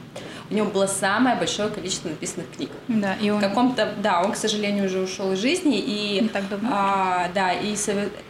У 0.51 0.55
него 0.55 0.67
было 0.67 0.87
самое 0.87 1.37
большое 1.37 1.69
количество 1.69 2.09
написанных 2.09 2.51
книг. 2.51 2.71
Да, 2.89 3.15
и 3.15 3.31
он... 3.31 3.39
В 3.39 3.41
каком-то, 3.41 3.95
да, 4.03 4.21
он, 4.23 4.33
к 4.33 4.37
сожалению, 4.37 4.87
уже 4.87 5.01
ушел 5.01 5.33
из 5.33 5.39
жизни 5.39 5.79
и 5.79 6.21
не 6.23 6.29
так 6.29 6.49
давно. 6.49 6.69
А, 6.73 7.31
да, 7.35 7.53
и 7.53 7.77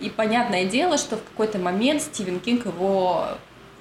и 0.00 0.10
понятное 0.10 0.66
дело, 0.66 0.98
что 0.98 1.16
в 1.16 1.24
какой-то 1.24 1.58
момент 1.58 2.02
Стивен 2.02 2.38
Кинг 2.40 2.66
его 2.66 3.38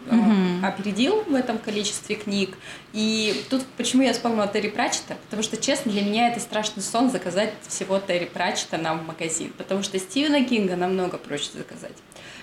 угу. 0.08 0.66
опередил 0.66 1.24
в 1.28 1.36
этом 1.36 1.58
количестве 1.58 2.16
книг. 2.16 2.58
И 2.94 3.44
тут 3.50 3.64
почему 3.78 4.04
я 4.04 4.14
вспомнила 4.14 4.48
Терри 4.48 4.70
Пратчета? 4.70 5.18
Потому 5.26 5.44
что, 5.44 5.58
честно, 5.58 5.92
для 5.92 6.02
меня 6.02 6.30
это 6.30 6.40
страшный 6.40 6.84
сон 6.84 7.10
заказать 7.10 7.54
всего 7.68 8.00
Терри 8.00 8.26
Пратчета 8.26 8.78
нам 8.78 9.00
в 9.00 9.08
магазин. 9.08 9.54
Потому 9.58 9.84
что 9.84 10.00
Стивена 10.00 10.44
Кинга 10.44 10.76
намного 10.76 11.18
проще 11.18 11.50
заказать. 11.54 11.96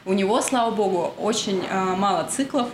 У 0.04 0.12
него, 0.12 0.40
слава 0.40 0.70
богу, 0.70 1.14
очень 1.18 1.64
э, 1.68 1.84
мало 1.96 2.28
циклов. 2.30 2.68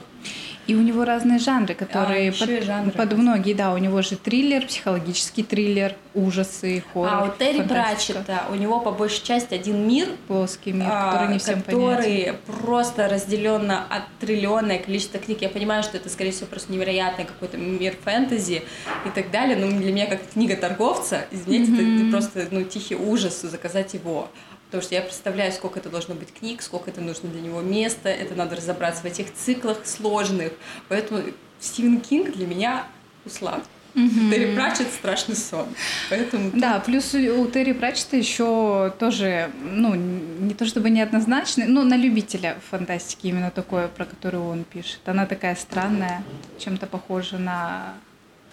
И 0.68 0.76
у 0.76 0.80
него 0.80 1.04
разные 1.04 1.40
жанры, 1.40 1.74
которые 1.74 2.20
А, 2.20 2.32
ещё 2.32 2.44
и 2.44 2.56
под, 2.58 2.64
жанры. 2.64 2.90
под 2.92 3.12
многие, 3.14 3.52
да, 3.52 3.74
у 3.74 3.78
него 3.78 4.00
же 4.02 4.16
триллер, 4.16 4.64
психологический 4.66 5.42
триллер, 5.42 5.96
ужасы, 6.14 6.84
хоррор. 6.92 7.08
А 7.12 7.24
у 7.24 7.36
Терри. 7.36 7.62
Пратчета 7.62 8.44
у 8.50 8.54
него 8.54 8.78
по 8.80 8.92
большей 8.92 9.24
части 9.24 9.54
один 9.54 9.88
мир, 9.88 10.08
Плоский 10.28 10.72
мир, 10.72 10.86
а, 10.88 11.12
который 11.12 11.32
не 11.32 11.38
всем 11.40 11.62
понятен. 11.62 11.96
который 11.96 12.32
просто 12.64 13.08
разделен 13.08 13.66
на 13.66 13.84
от 13.88 14.02
триллионное 14.20 14.78
количество 14.78 15.18
книг. 15.18 15.38
Я 15.42 15.48
понимаю, 15.48 15.82
что 15.82 15.96
это, 15.96 16.08
скорее 16.08 16.30
всего, 16.30 16.46
просто 16.46 16.72
невероятный 16.72 17.24
какой-то 17.24 17.56
мир 17.56 17.96
фэнтези 18.04 18.62
и 19.04 19.10
так 19.14 19.32
далее, 19.32 19.56
но 19.56 19.66
для 19.66 19.92
меня 19.92 20.06
как 20.06 20.20
книга 20.32 20.54
торговца, 20.56 21.24
извините, 21.32 21.72
это- 21.72 21.82
это, 21.82 21.90
Мгм. 22.04 22.10
просто 22.12 22.46
ну, 22.52 22.62
тихий 22.62 22.94
ужас 22.94 23.40
заказать 23.42 23.94
его. 23.94 24.28
Потому 24.72 24.84
что 24.84 24.94
я 24.94 25.02
представляю, 25.02 25.52
сколько 25.52 25.80
это 25.80 25.90
должно 25.90 26.14
быть 26.14 26.32
книг, 26.32 26.62
сколько 26.62 26.88
это 26.88 27.02
нужно 27.02 27.28
для 27.28 27.42
него 27.42 27.60
места, 27.60 28.08
это 28.08 28.34
надо 28.34 28.56
разобраться 28.56 29.02
в 29.02 29.04
этих 29.04 29.34
циклах 29.34 29.84
сложных. 29.84 30.54
Поэтому 30.88 31.20
Стивен 31.60 32.00
Кинг 32.00 32.32
для 32.32 32.46
меня 32.46 32.86
услад. 33.26 33.62
Мгм. 33.92 34.30
Терри 34.30 34.54
Пратчетт 34.54 34.90
страшный 34.94 35.36
сон. 35.36 35.66
Поэтому 36.08 36.52
Да, 36.54 36.80
плюс 36.80 37.12
у 37.12 37.46
Терри 37.48 37.72
Пратчета 37.72 38.16
еще 38.16 38.94
тоже, 38.98 39.50
ну, 39.62 39.94
не 39.94 40.54
то 40.54 40.64
чтобы 40.64 40.88
неоднозначный, 40.88 41.66
но 41.66 41.84
на 41.84 41.98
любителя 41.98 42.56
фантастики 42.70 43.26
именно 43.26 43.50
такое, 43.50 43.88
про 43.88 44.06
которую 44.06 44.48
он 44.48 44.64
пишет. 44.64 45.00
Она 45.04 45.26
такая 45.26 45.54
странная, 45.54 46.24
чем-то 46.58 46.86
похожа 46.86 47.36
на 47.36 47.92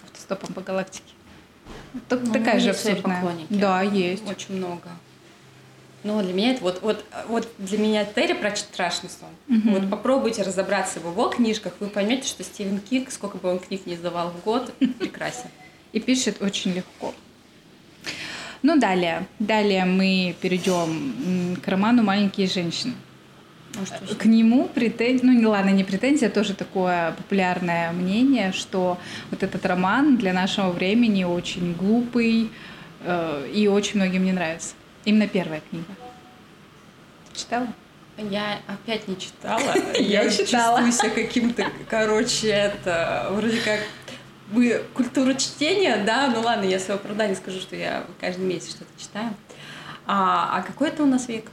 автостопом 0.04 0.52
по 0.52 0.60
галактике. 0.60 1.14
Так- 2.10 2.20
Ну, 2.22 2.32
такая 2.34 2.60
же 2.60 2.70
абсурдная. 2.70 3.24
Да, 3.48 3.80
есть. 3.80 4.28
Очень 4.30 4.56
много. 4.58 4.82
Но 6.02 6.22
для 6.22 6.32
меня 6.32 6.52
это 6.52 6.62
вот, 6.62 6.80
вот, 6.82 7.04
вот 7.28 7.48
для 7.58 7.78
меня 7.78 8.04
Терри 8.04 8.32
Пратчетт 8.32 8.68
страшный 8.72 9.10
сон. 9.10 9.28
Мгм. 9.48 9.74
Вот 9.74 9.90
попробуйте 9.90 10.42
разобраться 10.42 10.98
в 11.00 11.06
его 11.06 11.28
книжках, 11.28 11.74
вы 11.80 11.88
поймете, 11.88 12.26
что 12.26 12.42
Стивен 12.42 12.80
Кинг, 12.80 13.10
сколько 13.10 13.36
бы 13.36 13.50
он 13.50 13.58
книг 13.58 13.86
не 13.86 13.94
издавал 13.94 14.30
в 14.30 14.42
год, 14.42 14.72
прекрасен. 14.98 15.50
И 15.92 16.00
пишет 16.00 16.40
очень 16.40 16.72
легко. 16.72 17.14
Ну, 18.62 18.78
далее. 18.78 19.26
Далее 19.38 19.84
мы 19.84 20.34
перейдем 20.40 21.56
к 21.62 21.68
роману 21.68 22.02
«Маленькие 22.02 22.46
женщины». 22.46 22.94
Ну. 23.74 24.16
К 24.16 24.24
нему 24.24 24.68
претензия, 24.68 25.24
ну 25.24 25.32
не 25.32 25.46
ладно, 25.46 25.70
не 25.70 25.84
претензия, 25.84 26.28
а 26.28 26.30
тоже 26.30 26.54
такое 26.54 27.12
популярное 27.12 27.92
мнение, 27.92 28.52
что 28.52 28.98
вот 29.30 29.44
этот 29.44 29.64
роман 29.64 30.16
для 30.16 30.32
нашего 30.32 30.70
времени 30.70 31.22
очень 31.22 31.74
глупый 31.74 32.50
э, 33.04 33.48
и 33.54 33.68
очень 33.68 33.96
многим 34.00 34.24
не 34.24 34.32
нравится. 34.32 34.74
Именно 35.04 35.28
первая 35.28 35.62
книга. 35.70 35.94
Читала? 37.34 37.68
Я 38.18 38.58
опять 38.66 39.08
не 39.08 39.18
читала. 39.18 39.74
Я 39.98 40.28
читала. 40.30 40.84
чувствую 40.84 40.92
себя 40.92 41.24
каким-то, 41.24 41.66
короче, 41.88 42.48
это 42.48 43.28
вроде 43.30 43.58
как 43.60 43.80
мы 44.50 44.82
культуру 44.94 45.34
чтения, 45.34 46.02
да, 46.04 46.28
ну 46.28 46.40
ладно, 46.40 46.64
я 46.64 46.80
свое 46.80 46.98
оправдание 46.98 47.36
скажу, 47.36 47.60
что 47.60 47.76
я 47.76 48.04
каждый 48.20 48.44
месяц 48.44 48.70
что-то 48.70 48.90
читаю. 49.00 49.32
А, 50.06 50.58
а 50.58 50.62
какой 50.62 50.88
это 50.88 51.04
у 51.04 51.06
нас 51.06 51.28
век? 51.28 51.44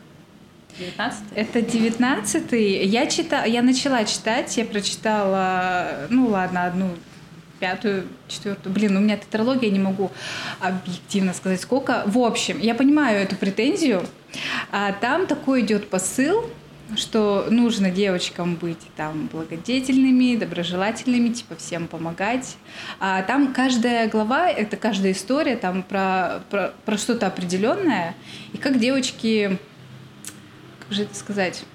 19 0.80 1.24
Это 1.36 1.62
девятнадцатый. 1.62 2.86
Я 2.86 3.08
читала, 3.08 3.46
я 3.46 3.62
начала 3.62 4.04
читать, 4.06 4.58
я 4.58 4.66
прочитала, 4.66 6.08
ну 6.10 6.28
ладно, 6.28 6.66
одну 6.66 6.90
пятую, 7.60 8.08
четвертую. 8.28 8.74
Блин, 8.74 8.98
у 8.98 9.00
меня 9.00 9.18
тетралогия, 9.18 9.68
я 9.68 9.74
не 9.74 9.80
могу 9.80 10.12
объективно 10.60 11.34
сказать 11.34 11.62
сколько. 11.62 12.04
В 12.06 12.18
общем, 12.20 12.60
я 12.60 12.76
понимаю 12.76 13.22
эту 13.22 13.36
претензию. 13.36 14.06
А 14.72 14.92
там 14.94 15.28
такой 15.28 15.62
идет 15.62 15.90
посыл, 15.90 16.50
что 16.96 17.48
нужно 17.50 17.92
девочкам 17.92 18.56
быть 18.56 18.80
там 18.96 19.28
благодетельными, 19.28 20.36
доброжелательными, 20.36 21.30
типа 21.30 21.56
всем 21.56 21.88
помогать. 21.88 22.58
А 23.00 23.24
там 23.24 23.54
каждая 23.54 24.08
глава, 24.08 24.50
это 24.50 24.78
каждая 24.78 25.12
история 25.12 25.58
там 25.58 25.84
про, 25.84 26.42
про, 26.50 26.74
про 26.86 26.98
что-то 26.98 27.28
определенное, 27.28 28.16
и 28.54 28.58
как 28.58 28.80
девочки 28.80 29.60
как 30.88 30.96
же 30.96 31.04
это 31.04 31.16
сказать, 31.16 31.66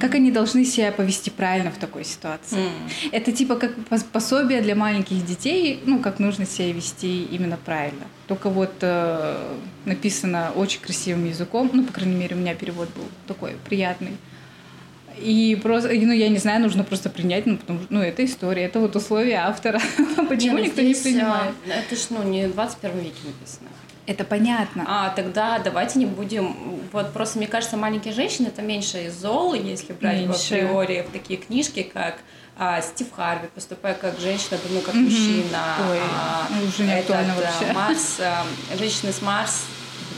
как 0.00 0.14
они 0.14 0.30
должны 0.30 0.64
себя 0.64 0.92
повести 0.92 1.30
правильно 1.30 1.70
в 1.70 1.76
такой 1.78 2.04
ситуации. 2.04 2.58
М. 2.66 2.72
Это 3.12 3.32
типа 3.32 3.56
как 3.56 3.72
пос- 3.90 4.04
пособие 4.12 4.60
для 4.62 4.74
маленьких 4.74 5.24
детей, 5.24 5.80
ну, 5.84 5.98
как 6.00 6.18
нужно 6.18 6.46
себя 6.46 6.72
вести 6.72 7.24
именно 7.24 7.56
правильно. 7.56 8.04
Только 8.26 8.50
вот 8.50 8.72
э, 8.80 9.36
написано 9.84 10.52
очень 10.56 10.80
красивым 10.80 11.26
языком, 11.26 11.70
ну, 11.72 11.84
по 11.84 11.92
крайней 11.92 12.16
мере, 12.16 12.36
у 12.36 12.38
меня 12.38 12.54
перевод 12.54 12.88
был 12.96 13.04
такой 13.26 13.52
приятный. 13.64 14.16
И 15.18 15.58
просто, 15.62 15.88
ну, 15.94 16.12
я 16.12 16.28
не 16.28 16.36
знаю, 16.36 16.60
нужно 16.60 16.84
просто 16.84 17.08
принять, 17.08 17.46
ну, 17.46 17.56
потому 17.56 17.78
что, 17.80 17.88
ну, 17.94 18.02
это 18.02 18.22
история, 18.22 18.64
это 18.64 18.80
вот 18.80 18.96
условия 18.96 19.36
автора. 19.36 19.80
Почему 20.28 20.56
Не, 20.56 20.62
ну 20.62 20.64
никто 20.66 20.82
не 20.82 20.92
здесь, 20.92 21.02
принимает? 21.04 21.54
а, 21.66 21.70
Это 21.72 21.96
ж, 21.96 22.06
ну, 22.10 22.22
не 22.22 22.46
в 22.48 22.52
21 22.52 22.98
веке 22.98 23.14
написано. 23.24 23.68
Это 24.06 24.24
понятно. 24.24 24.84
А, 24.86 25.10
тогда 25.10 25.58
давайте 25.58 25.98
не 25.98 26.06
будем... 26.06 26.54
Вот 26.92 27.12
просто, 27.12 27.38
мне 27.38 27.48
кажется, 27.48 27.76
«Маленькие 27.76 28.14
женщины»— 28.14 28.46
это 28.48 28.62
меньше 28.62 29.06
из 29.06 29.14
зол, 29.20 29.54
если 29.54 29.92
брать 29.92 30.18
в 30.18 30.28
Меньше. 30.28 30.54
априори 30.54 31.02
в 31.08 31.12
такие 31.12 31.38
книжки, 31.40 31.82
как 31.82 32.18
а, 32.56 32.80
Стив 32.80 33.10
Харви, 33.12 33.48
поступая 33.54 33.94
как 33.94 34.18
женщина, 34.20 34.58
ну, 34.70 34.80
как 34.80 34.94
Мгм. 34.94 35.04
мужчина. 35.04 35.58
Ой, 35.90 35.98
а, 36.14 36.46
ну, 36.50 36.66
уже 36.68 36.84
не 36.84 36.92
актуально 36.94 37.32
этот, 37.32 37.44
а, 37.44 37.50
вообще. 37.60 37.72
Марс, 37.74 38.16
а, 38.20 38.46
женщины 38.78 39.12
с 39.12 39.20
Марс, 39.22 39.64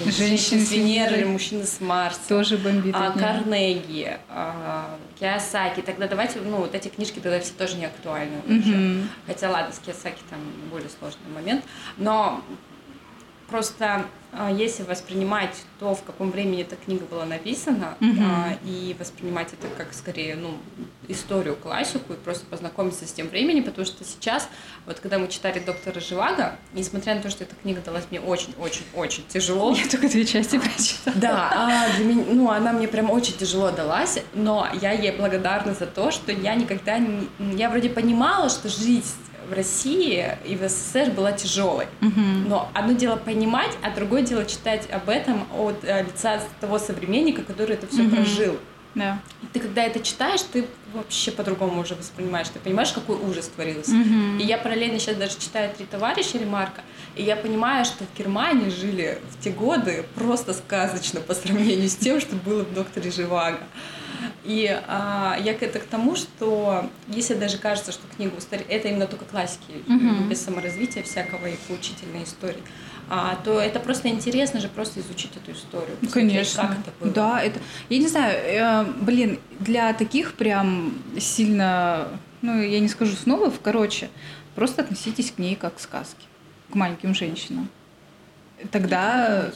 Женщины 0.07 0.65
с 0.65 0.71
Венеры, 0.71 1.27
мужчины 1.27 1.65
с 1.67 1.81
Марса. 1.81 2.21
Тоже 2.29 2.57
бомбит. 2.57 2.95
А. 2.97 3.11
Карнеги, 3.11 4.17
а, 4.29 4.97
Киосаки. 5.19 5.81
Тогда 5.81 6.07
давайте, 6.07 6.39
ну, 6.41 6.59
вот 6.59 6.75
эти 6.77 6.87
книжки 6.87 7.19
тогда 7.19 7.41
все 7.41 7.53
тоже 7.55 7.77
не 7.77 7.87
актуальны 7.87 8.39
уже. 8.47 8.55
Мгм. 8.77 9.09
Хотя, 9.27 9.51
ладно, 9.51 9.75
с 9.75 9.79
Киосаки 9.81 10.21
там 10.31 10.39
более 10.71 10.89
сложный 10.89 11.29
момент. 11.35 11.65
Но 11.97 12.45
просто 13.49 14.07
а, 14.31 14.51
если 14.51 14.83
воспринимать 14.83 15.57
то, 15.81 15.95
в 15.95 16.03
каком 16.03 16.31
времени 16.31 16.61
эта 16.61 16.77
книга 16.77 17.07
была 17.07 17.25
написана, 17.25 17.97
а, 18.21 18.57
и 18.63 18.95
воспринимать 18.99 19.49
это 19.55 19.69
как 19.75 19.95
скорее, 19.95 20.37
ну, 20.37 20.59
историю, 21.09 21.57
классику, 21.57 22.13
и 22.13 22.17
просто 22.17 22.45
познакомиться 22.45 23.07
с 23.07 23.13
тем 23.13 23.29
временем, 23.29 23.65
потому 23.65 23.87
что 23.87 24.05
сейчас, 24.05 24.49
вот 24.85 25.01
когда 25.01 25.19
мы 25.19 25.29
читали 25.29 25.61
«Доктора 25.61 26.01
Живаго», 26.01 26.57
несмотря 26.75 27.15
на 27.15 27.23
то, 27.23 27.31
что 27.31 27.45
эта 27.45 27.55
книга 27.55 27.81
далась 27.81 28.05
мне 28.11 28.21
очень-очень-очень 28.21 29.25
тяжело, 29.29 29.75
Я 29.75 29.89
только 29.89 30.09
две 30.09 30.27
части 30.27 30.59
прочитала. 30.61 31.17
да, 31.17 31.51
а 31.55 31.97
для 31.97 32.05
меня, 32.05 32.25
ну, 32.29 32.51
она 32.51 32.73
мне 32.73 32.87
прям 32.87 33.11
очень 33.11 33.35
тяжело 33.35 33.71
далась, 33.71 34.19
но 34.35 34.69
я 34.83 34.93
ей 34.93 35.13
благодарна 35.17 35.73
за 35.73 35.87
то, 35.87 36.11
что 36.11 36.33
я 36.33 36.55
никогда 36.55 36.99
не... 36.99 37.29
Я 37.57 37.71
вроде 37.71 37.89
понимала, 37.89 38.51
что 38.51 38.69
жизнь 38.69 39.15
в 39.49 39.53
России 39.53 40.27
и 40.45 40.57
в 40.57 40.69
СССР 40.69 41.11
была 41.11 41.33
тяжелой. 41.33 41.87
Мгм. 42.01 42.49
Но 42.49 42.71
одно 42.75 42.93
дело 42.93 43.17
понимать, 43.17 43.71
а 43.83 43.91
другое 43.91 44.23
дело 44.23 44.45
читать 44.45 44.89
об 44.91 45.09
этом 45.09 45.47
от 45.57 45.83
э, 45.85 46.03
лица 46.05 46.41
того 46.61 46.79
современника, 46.79 47.43
который 47.43 47.75
это 47.75 47.87
все 47.87 48.03
Мгм. 48.03 48.11
прожил. 48.17 48.57
Да. 48.95 49.21
И 49.43 49.47
ты 49.53 49.61
когда 49.61 49.85
это 49.85 50.01
читаешь, 50.01 50.41
ты 50.53 50.67
вообще 50.93 51.31
по-другому 51.31 51.81
уже 51.83 51.95
воспринимаешь. 51.95 52.49
Ты 52.49 52.59
понимаешь, 52.59 52.91
какой 52.91 53.17
ужас 53.17 53.47
творился. 53.47 53.93
Мгм. 53.93 54.39
И 54.39 54.45
я 54.45 54.59
параллельно 54.59 54.99
сейчас 54.99 55.17
даже 55.17 55.39
читаю 55.39 55.71
«Три 55.77 55.87
товарища» 55.87 56.39
Ремарка, 56.39 56.81
и 57.15 57.23
я 57.23 57.37
понимаю, 57.37 57.85
что 57.85 58.05
в 58.05 58.19
Германии 58.19 58.71
жили 58.71 59.21
в 59.31 59.43
те 59.45 59.51
годы 59.51 60.05
просто 60.15 60.53
сказочно 60.55 61.21
по 61.21 61.35
сравнению 61.35 61.89
с 61.89 61.97
тем, 61.97 62.21
что 62.21 62.35
было 62.37 62.65
в 62.65 62.73
«Докторе 62.75 63.11
Живаго». 63.11 63.61
И 64.45 64.67
а, 64.87 65.37
я 65.43 65.55
к- 65.55 65.63
это 65.63 65.79
к 65.79 65.85
тому, 65.85 66.17
что 66.17 66.89
если 67.09 67.35
даже 67.35 67.59
кажется, 67.59 67.93
что 67.93 68.03
книга 68.17 68.35
устарела, 68.37 68.67
это 68.69 68.89
именно 68.89 69.07
только 69.07 69.25
классики, 69.25 69.83
Мгм. 69.87 70.29
без 70.29 70.43
саморазвития 70.43 71.03
всякого 71.03 71.47
и 71.47 71.57
поучительной 71.69 72.25
истории, 72.25 72.63
а, 73.11 73.37
то 73.45 73.61
это 73.61 73.81
просто 73.81 74.09
интересно 74.09 74.61
же 74.61 74.69
просто 74.69 75.01
изучить 75.01 75.33
эту 75.37 75.53
историю. 75.53 75.97
Конечно. 76.13 76.63
Как 76.63 76.79
это 76.81 76.93
было. 77.01 77.11
Да, 77.13 77.43
это. 77.43 77.61
Я 77.89 77.99
не 77.99 78.09
знаю, 78.09 78.35
э, 78.45 78.85
блин, 79.03 79.39
для 79.61 79.93
таких 79.95 80.35
прям 80.35 80.93
сильно, 81.19 82.09
ну, 82.43 82.61
я 82.61 82.81
не 82.81 82.89
скажу 82.89 83.15
снова, 83.17 83.53
короче, 83.63 84.09
просто 84.55 84.83
относитесь 84.83 85.31
к 85.31 85.39
ней 85.39 85.55
как 85.57 85.77
к 85.77 85.81
сказке, 85.81 86.25
к 86.71 86.75
маленьким 86.75 87.15
женщинам. 87.15 87.69
Тогда 88.71 89.51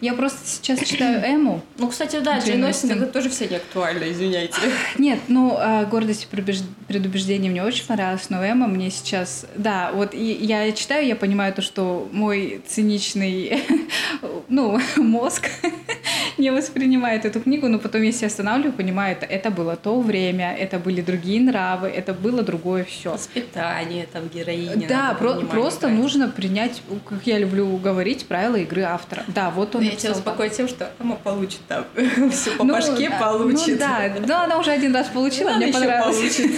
я 0.00 0.14
просто 0.14 0.38
сейчас 0.44 0.80
читаю 0.80 1.22
Эму. 1.24 1.62
Ну, 1.78 1.88
кстати, 1.88 2.20
да, 2.20 2.38
Джейн 2.38 2.64
Остин, 2.64 3.10
тоже 3.10 3.28
все 3.28 3.48
не 3.48 3.56
актуально, 3.56 4.10
извиняйте. 4.12 4.56
Нет, 4.98 5.18
ну, 5.28 5.56
а, 5.58 5.84
«Гордость 5.86 6.28
и 6.30 6.36
предубеж- 6.36 6.62
предубеждение» 6.86 7.50
мне 7.50 7.64
очень 7.64 7.84
понравилось, 7.86 8.30
но 8.30 8.44
Эмма 8.44 8.66
мне 8.66 8.90
сейчас... 8.90 9.46
Да, 9.56 9.90
вот 9.92 10.14
и 10.14 10.22
я 10.22 10.70
читаю, 10.72 11.06
я 11.06 11.16
понимаю 11.16 11.52
то, 11.52 11.62
что 11.62 12.08
мой 12.12 12.62
циничный, 12.66 13.62
ну, 14.48 14.80
мозг 14.96 15.48
не 16.38 16.50
воспринимает 16.50 17.24
эту 17.24 17.40
книгу, 17.40 17.68
но 17.68 17.78
потом, 17.78 18.02
если 18.02 18.26
останавливаю, 18.26 18.72
понимаю, 18.72 19.16
это, 19.16 19.26
это 19.26 19.50
было 19.50 19.76
то 19.76 20.00
время, 20.00 20.54
это 20.54 20.78
были 20.78 21.00
другие 21.00 21.40
нравы, 21.40 21.88
это 21.88 22.12
было 22.12 22.42
другое 22.42 22.84
все. 22.84 23.12
Воспитание, 23.12 24.06
там, 24.12 24.28
героини. 24.28 24.86
Да, 24.86 25.14
про- 25.14 25.34
просто 25.34 25.86
брать. 25.86 25.98
нужно 25.98 26.28
принять, 26.28 26.82
как 27.08 27.26
я 27.26 27.38
люблю 27.38 27.76
говорить, 27.76 28.26
правила 28.26 28.56
игры 28.56 28.82
автора. 28.82 29.24
Да, 29.28 29.50
вот 29.50 29.74
он 29.74 29.82
Я 29.82 29.96
тебя 29.96 30.12
успокою 30.12 30.50
тем, 30.50 30.68
что 30.68 30.90
Ама 30.98 31.16
получит 31.16 31.60
там 31.68 31.84
все 32.30 32.50
по 32.52 32.64
ну, 32.64 32.74
башке 32.74 33.10
да, 33.10 33.18
получит. 33.18 33.68
Ну 33.68 33.78
да, 33.78 34.08
да, 34.26 34.44
она 34.44 34.58
уже 34.58 34.70
один 34.70 34.94
раз 34.94 35.08
получила, 35.08 35.50
мне 35.50 35.68
понравилось. 35.68 36.40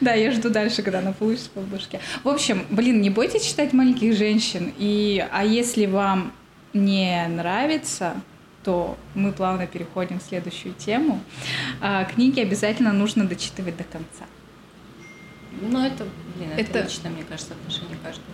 Да, 0.00 0.12
я 0.14 0.32
жду 0.32 0.50
дальше, 0.50 0.82
когда 0.82 0.98
она 0.98 1.12
получит 1.12 1.50
по 1.50 1.60
башке. 1.60 2.00
В 2.24 2.28
общем, 2.28 2.66
блин, 2.70 3.00
не 3.00 3.10
бойтесь 3.10 3.42
читать 3.42 3.72
маленьких 3.72 4.16
женщин. 4.16 4.72
И, 4.78 5.24
а 5.30 5.44
если 5.44 5.86
вам 5.86 6.32
не 6.72 7.26
нравится, 7.28 8.14
то 8.64 8.96
мы 9.14 9.32
плавно 9.32 9.66
переходим 9.66 10.18
в 10.18 10.22
следующую 10.22 10.74
тему. 10.74 11.20
А, 11.80 12.04
книги 12.04 12.40
обязательно 12.40 12.92
нужно 12.92 13.26
дочитывать 13.26 13.76
до 13.76 13.84
конца. 13.84 14.24
Ну, 15.60 15.84
это, 15.84 16.06
блин, 16.36 16.50
это, 16.56 16.78
это... 16.78 16.82
лично, 16.82 17.10
мне 17.10 17.24
кажется, 17.24 17.54
отношение 17.54 17.96
каждого. 18.02 18.26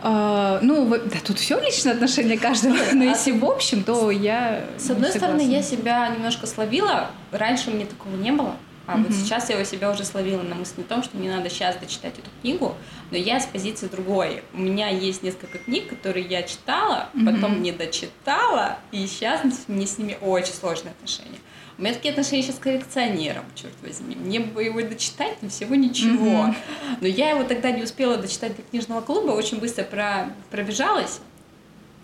А, 0.00 0.60
ну, 0.62 0.88
да, 0.88 1.18
тут 1.24 1.38
все 1.38 1.60
личное 1.60 1.94
отношение 1.94 2.38
каждого, 2.38 2.76
но 2.92 3.04
если 3.04 3.32
в 3.32 3.44
общем, 3.44 3.82
то 3.82 4.10
я. 4.10 4.64
С 4.76 4.90
одной 4.90 5.10
стороны, 5.10 5.40
я 5.40 5.62
себя 5.62 6.08
немножко 6.08 6.46
словила. 6.46 7.10
Раньше 7.32 7.70
меня 7.70 7.86
такого 7.86 8.14
не 8.16 8.30
было. 8.30 8.54
А 8.88 8.96
mm-hmm. 8.96 9.02
вот 9.02 9.12
сейчас 9.12 9.50
я 9.50 9.60
у 9.60 9.64
себя 9.64 9.90
уже 9.90 10.02
словила 10.02 10.40
на 10.40 10.54
мысли 10.54 10.80
о 10.80 10.84
том, 10.84 11.02
что 11.02 11.18
мне 11.18 11.30
надо 11.30 11.50
сейчас 11.50 11.76
дочитать 11.76 12.14
эту 12.18 12.30
книгу, 12.40 12.74
но 13.10 13.18
я 13.18 13.38
с 13.38 13.44
позиции 13.44 13.86
другой. 13.86 14.42
У 14.54 14.58
меня 14.58 14.88
есть 14.88 15.22
несколько 15.22 15.58
книг, 15.58 15.90
которые 15.90 16.24
я 16.24 16.42
читала, 16.42 17.10
mm-hmm. 17.12 17.34
потом 17.34 17.60
не 17.60 17.70
дочитала, 17.70 18.78
и 18.90 19.06
сейчас 19.06 19.42
мне 19.68 19.86
с 19.86 19.98
ними 19.98 20.16
очень 20.22 20.54
сложные 20.54 20.92
отношения. 20.92 21.38
У 21.76 21.82
меня 21.82 21.92
такие 21.92 22.12
отношения 22.12 22.42
сейчас 22.42 22.56
с 22.56 22.60
коллекционером, 22.60 23.44
черт 23.54 23.74
возьми. 23.82 24.16
Мне 24.16 24.40
бы 24.40 24.64
его 24.64 24.80
дочитать, 24.80 25.36
но 25.42 25.50
всего 25.50 25.74
ничего. 25.74 26.46
Mm-hmm. 26.46 26.54
Но 27.02 27.06
я 27.06 27.30
его 27.30 27.44
тогда 27.44 27.70
не 27.70 27.82
успела 27.82 28.16
дочитать 28.16 28.56
до 28.56 28.62
книжного 28.62 29.02
клуба, 29.02 29.32
очень 29.32 29.58
быстро 29.58 29.84
про... 29.84 30.34
пробежалась. 30.50 31.20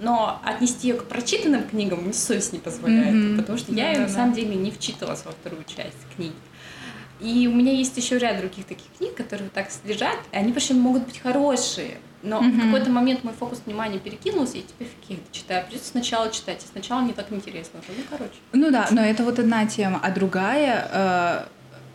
Но 0.00 0.38
отнести 0.44 0.88
ее 0.88 0.96
к 0.96 1.04
прочитанным 1.04 1.66
книгам 1.66 2.02
мне 2.02 2.12
совесть 2.12 2.52
не 2.52 2.58
позволяет, 2.58 3.14
mm-hmm. 3.14 3.36
потому 3.38 3.56
что 3.56 3.72
я 3.72 3.92
ее 3.92 4.00
на 4.00 4.08
самом 4.10 4.34
деле 4.34 4.54
не 4.54 4.70
вчитывалась 4.70 5.24
во 5.24 5.32
вторую 5.32 5.64
часть 5.64 5.96
книги. 6.14 6.34
И 7.20 7.46
у 7.46 7.54
меня 7.54 7.72
есть 7.72 7.96
еще 7.96 8.18
ряд 8.18 8.38
других 8.38 8.66
таких 8.66 8.86
книг, 8.98 9.14
которые 9.14 9.48
так 9.50 9.68
лежат, 9.84 10.18
и 10.32 10.36
они 10.36 10.52
причем 10.52 10.78
могут 10.78 11.04
быть 11.04 11.18
хорошие. 11.18 11.98
Но 12.22 12.42
mm-hmm. 12.42 12.50
в 12.52 12.64
какой-то 12.64 12.90
момент 12.90 13.22
мой 13.22 13.34
фокус 13.34 13.60
внимания 13.66 13.98
перекинулся, 13.98 14.56
и 14.56 14.62
теперь 14.62 14.88
фиг 14.88 15.18
их 15.18 15.24
читаю. 15.30 15.64
Придется 15.66 15.90
сначала 15.90 16.30
читать, 16.30 16.64
и 16.64 16.66
сначала 16.66 17.02
не 17.02 17.12
так 17.12 17.30
интересно. 17.30 17.80
Ну, 17.86 18.02
короче. 18.08 18.32
Ну 18.52 18.70
да, 18.70 18.88
но 18.90 19.02
это 19.02 19.24
вот 19.24 19.38
одна 19.38 19.66
тема. 19.66 20.00
А 20.02 20.10
другая, 20.10 21.46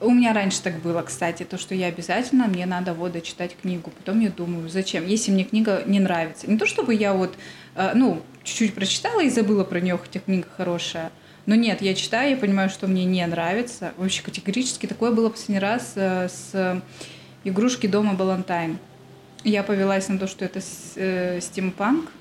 э, 0.01 0.05
у 0.05 0.11
меня 0.11 0.33
раньше 0.33 0.61
так 0.61 0.81
было, 0.81 1.01
кстати, 1.01 1.43
то, 1.43 1.57
что 1.57 1.73
я 1.73 1.87
обязательно, 1.87 2.45
мне 2.47 2.67
надо 2.67 2.93
вот 2.93 3.13
дочитать 3.13 3.57
книгу. 3.59 3.91
Потом 3.97 4.19
я 4.19 4.29
думаю, 4.29 4.69
зачем? 4.69 5.05
Если 5.07 5.31
мне 5.31 5.45
книга 5.45 5.83
не 5.87 5.99
нравится. 5.99 6.49
Не 6.49 6.57
то, 6.57 6.67
чтобы 6.67 6.93
я 6.93 7.13
вот, 7.13 7.35
э, 7.75 7.91
ну, 7.95 8.21
чуть-чуть 8.43 8.75
прочитала 8.75 9.21
и 9.21 9.29
забыла 9.29 9.63
про 9.63 9.79
нее, 9.79 9.97
хотя 9.97 10.19
книга 10.19 10.47
хорошая. 10.55 11.11
Но 11.49 11.55
нет, 11.55 11.81
я 11.81 11.95
читаю, 11.95 12.29
я 12.29 12.37
понимаю, 12.37 12.69
что 12.69 12.85
мне 12.85 13.05
не 13.05 13.25
нравится. 13.25 13.93
Вообще 13.97 14.21
категорически 14.21 14.85
такое 14.85 15.09
было 15.09 15.29
последний 15.29 15.57
раз 15.57 15.93
э, 15.95 16.29
с 16.29 16.83
игрушки 17.43 17.87
дома 17.87 18.13
Балантайн. 18.13 18.77
Я 19.43 19.63
повелась 19.63 20.07
на 20.09 20.19
то, 20.19 20.27
что 20.27 20.45
это 20.45 20.59
э, 20.95 21.39
стимпанк, 21.41 22.11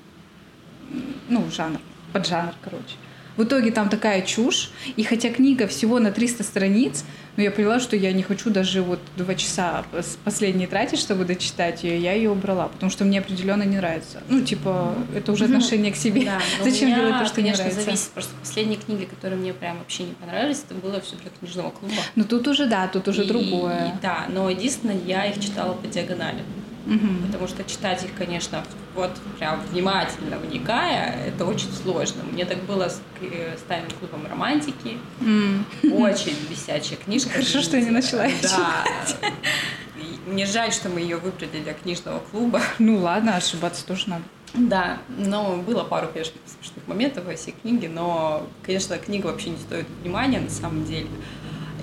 ну, 1.27 1.47
жанр, 1.51 1.79
поджанр, 2.11 2.55
короче. 2.63 2.95
В 3.39 3.43
итоге 3.45 3.71
там 3.71 3.87
такая 3.87 4.21
чушь, 4.21 4.69
и 4.97 5.03
хотя 5.03 5.29
книга 5.29 5.65
всего 5.65 5.97
на 5.99 6.11
300 6.11 6.43
страниц, 6.43 7.05
но 7.37 7.43
я 7.43 7.51
поняла, 7.51 7.79
что 7.79 7.95
я 7.95 8.11
не 8.11 8.21
хочу 8.21 8.49
даже 8.49 8.81
вот 8.81 8.99
два 9.15 9.33
часа 9.33 9.85
последние 10.25 10.67
тратить, 10.67 10.99
чтобы 10.99 11.23
дочитать 11.23 11.85
ее, 11.85 11.97
я 12.01 12.11
ее 12.11 12.31
убрала, 12.31 12.67
потому 12.67 12.91
что 12.91 13.05
мне 13.05 13.19
определенно 13.19 13.63
не 13.63 13.77
нравится. 13.77 14.21
Ну, 14.27 14.41
типа, 14.41 14.93
это 15.15 15.31
уже 15.31 15.45
отношение 15.45 15.93
к 15.93 15.95
себе. 15.95 16.25
Да, 16.25 16.41
Зачем 16.61 16.93
делать 16.93 17.17
то, 17.17 17.25
что 17.27 17.35
конечно, 17.35 17.61
не 17.61 17.69
нравится? 17.69 17.85
зависит. 17.85 18.09
Просто 18.09 18.33
последние 18.41 18.77
книги, 18.77 19.05
которые 19.05 19.39
мне 19.39 19.53
прям 19.53 19.77
вообще 19.77 20.03
не 20.03 20.15
понравились, 20.15 20.61
это 20.69 20.75
было 20.75 20.99
все 20.99 21.15
для 21.15 21.29
книжного 21.39 21.69
клуба. 21.69 21.95
Ну, 22.17 22.25
тут 22.25 22.45
уже, 22.45 22.65
да, 22.65 22.89
тут 22.89 23.07
уже 23.07 23.23
и, 23.23 23.27
другое. 23.29 23.93
И, 23.95 24.01
да, 24.01 24.25
но 24.27 24.49
единственное, 24.49 24.99
я 25.05 25.25
их 25.25 25.39
читала 25.39 25.71
по 25.75 25.87
диагонали. 25.87 26.43
Угу. 26.89 27.27
Потому 27.27 27.47
что 27.47 27.63
читать 27.63 28.03
их, 28.03 28.11
конечно, 28.17 28.63
вот 28.95 29.11
прям 29.37 29.61
внимательно 29.71 30.37
вникая, 30.37 31.27
это 31.27 31.45
очень 31.45 31.71
сложно. 31.71 32.23
Мне 32.31 32.45
так 32.45 32.57
было 32.63 32.89
с, 32.89 33.01
э, 33.21 33.55
с 33.57 33.61
тайным 33.61 33.91
клубом 33.91 34.25
романтики. 34.27 34.97
Mm. 35.21 35.63
Очень 35.93 36.35
висячая 36.49 36.97
книжка. 36.97 37.29
Хорошо, 37.29 37.61
что 37.61 37.77
я 37.77 37.83
не 37.83 37.91
начала 37.91 38.25
Да. 38.41 38.83
Мне 40.25 40.45
жаль, 40.45 40.71
что 40.71 40.89
мы 40.89 41.01
ее 41.01 41.17
выбрали 41.17 41.61
для 41.63 41.73
книжного 41.73 42.19
клуба. 42.19 42.61
Ну 42.79 42.97
ладно, 42.97 43.35
ошибаться 43.35 43.85
тоже 43.85 44.09
надо. 44.09 44.23
Да, 44.53 44.97
но 45.17 45.57
было 45.57 45.83
пару, 45.83 46.07
конечно, 46.07 46.35
смешных 46.45 46.87
моментов 46.87 47.25
во 47.25 47.35
всей 47.35 47.53
книге, 47.61 47.87
но, 47.87 48.47
конечно, 48.63 48.97
книга 48.97 49.27
вообще 49.27 49.51
не 49.51 49.57
стоит 49.57 49.85
внимания 50.01 50.39
на 50.39 50.49
самом 50.49 50.85
деле. 50.85 51.07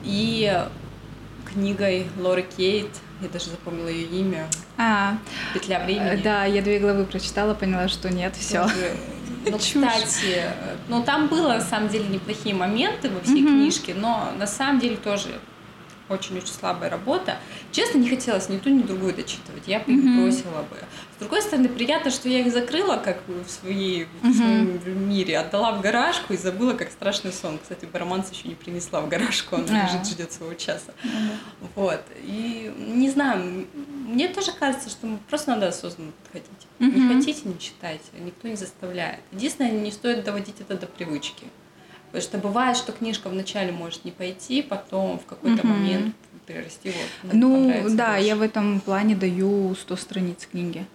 И 0.03 0.65
книгой 1.53 2.07
Лоры 2.19 2.43
Кейт 2.57 2.91
я 3.23 3.29
даже 3.29 3.51
запомнила 3.51 3.89
ее 3.89 4.07
имя. 4.09 4.47
А, 4.77 5.17
Петля 5.55 5.83
времени. 5.83 6.21
Да, 6.23 6.45
я 6.45 6.61
две 6.61 6.79
главы 6.79 7.05
прочитала, 7.05 7.55
поняла, 7.55 7.89
что 7.89 8.11
нет, 8.11 8.37
все. 8.37 8.69
Ну, 9.47 9.59
кстати, 9.59 10.45
ну 10.89 11.03
там 11.03 11.29
было 11.29 11.55
на 11.55 11.61
самом 11.61 11.89
деле 11.89 12.09
неплохие 12.09 12.55
моменты 12.55 13.09
во 13.09 13.21
всей 13.23 13.43
книжке, 13.43 13.95
но 13.95 14.33
на 14.39 14.47
самом 14.47 14.81
деле 14.81 14.97
тоже 14.97 15.29
очень-очень 16.09 16.49
слабая 16.49 16.91
работа. 16.91 17.39
Честно, 17.73 17.99
не 17.99 18.09
хотелось 18.09 18.49
ни 18.49 18.59
ту, 18.59 18.71
ни 18.71 18.83
другую 18.83 19.15
дочитывать. 19.15 19.67
Я 19.67 19.81
бы 19.81 19.93
бросила 19.97 20.63
бы. 20.63 20.77
С 21.17 21.19
другой 21.19 21.43
стороны, 21.43 21.69
приятно, 21.69 22.11
что 22.11 22.29
я 22.29 22.41
их 22.41 22.53
закрыла, 22.53 22.97
как 22.97 23.23
в, 23.27 23.49
своей, 23.49 24.07
в 24.23 24.35
своем 24.35 25.09
мире, 25.09 25.39
отдала 25.39 25.73
в 25.73 25.81
гаражку 25.81 26.35
и 26.35 26.37
забыла, 26.37 26.75
как 26.75 26.91
страшный 26.91 27.33
сон. 27.33 27.59
Кстати, 27.59 27.87
Бараманс 27.87 28.31
еще 28.31 28.49
не 28.49 28.55
принесла 28.55 29.01
в 29.01 29.09
гаражку, 29.09 29.57
он 29.57 29.67
лежит, 29.67 30.07
ждет 30.07 30.33
своего 30.33 30.55
часа. 30.55 30.93
Вот. 31.75 32.03
И 32.23 32.73
не 32.79 33.11
знаю, 33.11 33.67
мне 34.07 34.29
тоже 34.29 34.53
кажется, 34.53 34.91
что 34.91 35.09
просто 35.29 35.53
надо 35.53 35.69
осознанно 35.69 36.13
подходить. 36.23 36.51
Не 36.79 37.15
хотите, 37.15 37.49
не 37.49 37.59
читайте, 37.59 38.05
никто 38.19 38.49
не 38.49 38.57
заставляет. 38.57 39.21
Единственное, 39.33 39.71
не 39.73 39.91
стоит 39.91 40.25
доводить 40.25 40.61
это 40.61 40.77
до 40.77 40.87
привычки. 40.87 41.47
Потому 42.17 42.31
что 42.31 42.39
бывает, 42.39 42.77
что 42.79 42.93
книжка 42.93 43.29
вначале 43.29 43.73
может 43.73 44.07
не 44.07 44.11
пойти, 44.11 44.63
потом 44.63 45.19
в 45.19 45.27
какой-то 45.27 45.61
угу. 45.61 45.69
момент 45.69 46.15
перерасти 46.47 46.91
вот. 47.23 47.35
Ну, 47.35 47.91
да, 47.91 48.13
больше. 48.13 48.27
я 48.27 48.37
в 48.37 48.41
этом 48.41 48.81
плане 48.81 49.15
даю 49.15 49.75
100 49.75 49.97
страниц 49.97 50.49
книги. 50.51 50.87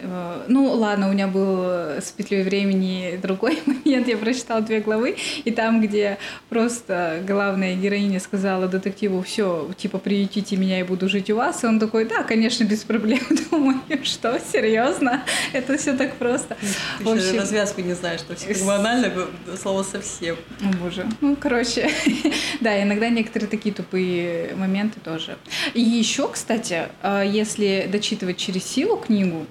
Э, 0.00 0.44
ну, 0.48 0.72
ладно, 0.72 1.08
у 1.08 1.12
меня 1.12 1.28
был 1.28 1.64
с 2.00 2.12
петлей 2.16 2.42
времени 2.42 3.18
другой 3.20 3.58
момент. 3.66 4.08
Я 4.08 4.16
прочитала 4.16 4.60
две 4.60 4.80
главы, 4.80 5.16
и 5.44 5.50
там, 5.50 5.80
где 5.80 6.18
просто 6.48 7.22
главная 7.26 7.76
героиня 7.76 8.20
сказала 8.20 8.68
детективу, 8.68 9.22
все, 9.22 9.70
типа, 9.76 9.98
приютите 9.98 10.56
меня, 10.56 10.78
я 10.78 10.84
буду 10.84 11.08
жить 11.08 11.30
у 11.30 11.36
вас. 11.36 11.64
И 11.64 11.66
он 11.66 11.78
такой, 11.78 12.04
да, 12.04 12.22
конечно, 12.22 12.64
без 12.64 12.84
проблем. 12.84 13.20
Думаю, 13.50 13.80
что, 14.04 14.38
серьезно? 14.40 15.22
Это 15.52 15.76
все 15.76 15.96
так 15.96 16.14
просто. 16.14 16.56
Ты 16.98 17.04
в 17.04 17.08
общем, 17.08 17.38
развязку 17.38 17.80
не 17.80 17.94
знаешь, 17.94 18.20
что 18.20 18.34
все 18.34 18.54
банально, 18.64 19.12
слово 19.60 19.82
совсем. 19.82 20.36
О, 20.60 20.76
боже. 20.82 21.06
Ну, 21.20 21.36
короче, 21.36 21.90
да, 22.60 22.82
иногда 22.82 23.08
некоторые 23.08 23.48
такие 23.48 23.74
тупые 23.74 24.54
моменты 24.56 25.00
тоже. 25.00 25.36
И 25.74 25.80
еще, 25.80 26.28
кстати, 26.28 26.88
э, 27.02 27.24
если 27.26 27.88
дочитывать 27.90 28.36
через 28.36 28.64
силу 28.64 28.96
книгу, 28.96 29.46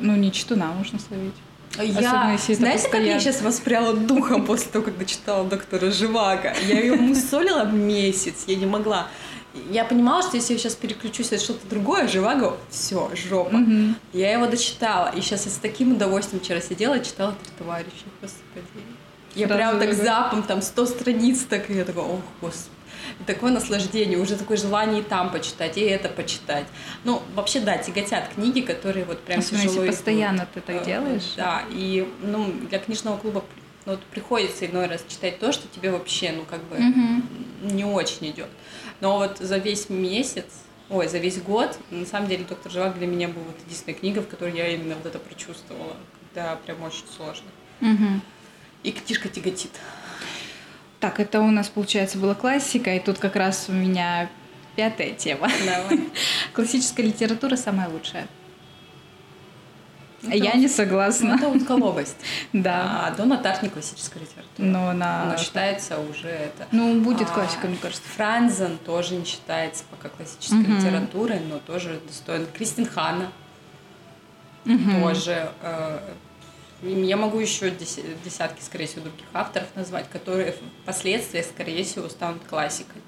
ну, 0.00 0.16
не 0.16 0.32
читуна 0.32 0.66
можно 0.72 0.98
словить. 0.98 1.34
Я, 1.78 2.36
знаете, 2.48 2.88
как 2.90 3.00
я 3.00 3.18
сейчас 3.18 3.40
воспряла 3.40 3.94
духом 3.94 4.44
после 4.44 4.70
того, 4.70 4.84
как 4.84 4.98
дочитала 4.98 5.44
доктора 5.44 5.90
Живаго? 5.90 6.54
Я 6.66 6.80
ее 6.80 6.96
мусолила 6.96 7.64
месяц, 7.64 8.44
я 8.46 8.56
не 8.56 8.66
могла. 8.66 9.08
Я 9.70 9.84
понимала, 9.84 10.22
что 10.22 10.36
если 10.36 10.54
я 10.54 10.58
сейчас 10.58 10.74
переключусь 10.74 11.30
на 11.30 11.38
что-то 11.38 11.66
другое, 11.68 12.08
Живаго, 12.08 12.56
все, 12.70 13.10
жопа. 13.14 13.56
Mm-hmm. 13.56 13.94
Я 14.12 14.32
его 14.32 14.46
дочитала, 14.46 15.12
и 15.14 15.20
сейчас 15.20 15.44
я 15.44 15.50
с 15.50 15.56
таким 15.56 15.92
удовольствием 15.92 16.42
вчера 16.42 16.60
сидела 16.60 16.98
и 16.98 17.04
читала 17.04 17.34
«Три 17.42 17.52
товарища», 17.58 18.04
господи. 18.20 18.64
Я 19.34 19.48
прям 19.48 19.78
так 19.78 19.94
запом, 19.94 20.42
там, 20.42 20.62
100 20.62 20.86
страниц, 20.86 21.44
так, 21.48 21.70
и 21.70 21.74
я 21.74 21.84
такая, 21.84 22.04
ох, 22.04 22.20
господи 22.40 22.81
такое 23.26 23.52
наслаждение, 23.52 24.18
уже 24.18 24.36
такое 24.36 24.56
желание 24.56 25.00
и 25.00 25.04
там 25.04 25.30
почитать, 25.30 25.76
и 25.78 25.80
это 25.80 26.08
почитать. 26.08 26.66
Ну, 27.04 27.22
вообще, 27.34 27.60
да, 27.60 27.78
тяготят 27.78 28.28
книги, 28.34 28.60
которые 28.60 29.04
вот 29.04 29.20
прям 29.20 29.40
Особенно 29.40 29.62
тяжело 29.62 29.84
если 29.84 29.96
постоянно 29.96 30.48
ты 30.52 30.60
так 30.60 30.84
делаешь. 30.84 31.32
Да, 31.36 31.62
и, 31.70 32.08
ну, 32.22 32.52
для 32.68 32.78
книжного 32.78 33.16
клуба 33.16 33.44
ну, 33.84 33.92
вот 33.92 34.02
приходится 34.04 34.66
иной 34.66 34.86
раз 34.86 35.04
читать 35.08 35.38
то, 35.38 35.52
что 35.52 35.66
тебе 35.68 35.90
вообще, 35.90 36.32
ну, 36.32 36.44
как 36.44 36.62
бы 36.64 36.76
угу. 36.76 37.74
не 37.74 37.84
очень 37.84 38.30
идет. 38.30 38.48
Но 39.00 39.16
вот 39.16 39.38
за 39.38 39.58
весь 39.58 39.88
месяц, 39.88 40.46
ой, 40.88 41.08
за 41.08 41.18
весь 41.18 41.40
год, 41.40 41.76
на 41.90 42.06
самом 42.06 42.28
деле, 42.28 42.44
«Доктор 42.44 42.70
Живак» 42.70 42.96
для 42.96 43.06
меня 43.06 43.28
был 43.28 43.42
вот 43.42 43.56
единственная 43.64 43.98
книга, 43.98 44.20
в 44.20 44.28
которой 44.28 44.54
я 44.54 44.68
именно 44.68 44.94
вот 44.94 45.06
это 45.06 45.18
прочувствовала, 45.18 45.96
когда 46.20 46.56
прям 46.56 46.82
очень 46.82 47.04
сложно. 47.16 47.48
Угу. 47.80 48.20
И 48.84 48.92
книжка 48.92 49.28
тяготит. 49.28 49.72
Так, 51.02 51.18
это 51.18 51.40
у 51.40 51.50
нас, 51.50 51.68
получается, 51.68 52.16
была 52.16 52.36
классика, 52.36 52.94
и 52.94 53.00
тут 53.00 53.18
как 53.18 53.34
раз 53.34 53.66
у 53.68 53.72
меня 53.72 54.28
пятая 54.76 55.10
тема. 55.10 55.48
Давай. 55.66 56.08
Классическая 56.52 57.02
литература 57.02 57.56
самая 57.56 57.88
лучшая. 57.88 58.28
Это 60.22 60.36
Я 60.36 60.50
вот- 60.52 60.54
не 60.60 60.68
Ну, 60.68 60.72
согласна. 60.72 61.34
это 61.34 61.48
узколобость. 61.48 62.14
Да. 62.52 63.06
А 63.08 63.10
Дона 63.16 63.36
Тарт 63.38 63.64
не 63.64 63.68
классическая 63.68 64.20
литература. 64.20 64.64
Но 64.64 64.90
она... 64.90 65.24
Но 65.32 65.36
считается 65.38 65.98
уже 65.98 66.28
это. 66.28 66.68
Ну, 66.70 67.00
будет 67.00 67.28
А, 67.30 67.34
классика, 67.34 67.66
мне 67.66 67.78
кажется. 67.82 68.04
Франзен 68.14 68.78
тоже 68.78 69.16
не 69.16 69.24
считается 69.24 69.82
пока 69.90 70.08
классической 70.08 70.58
Мгм. 70.60 70.76
литературой, 70.78 71.40
но 71.40 71.58
тоже 71.58 72.00
достоин. 72.06 72.46
Кристин 72.56 72.86
Ханна 72.86 73.32
Мгм. 74.64 75.02
тоже. 75.02 75.50
э, 75.62 75.98
я 76.82 77.16
могу 77.16 77.38
еще 77.38 77.70
дес- 77.70 78.00
десятки, 78.24 78.60
скорее 78.62 78.86
всего, 78.86 79.02
других 79.02 79.26
авторов 79.32 79.68
назвать, 79.76 80.08
которые 80.10 80.54
впоследствии, 80.82 81.42
скорее 81.42 81.84
всего, 81.84 82.08
станут 82.08 82.42
классикой. 82.48 83.00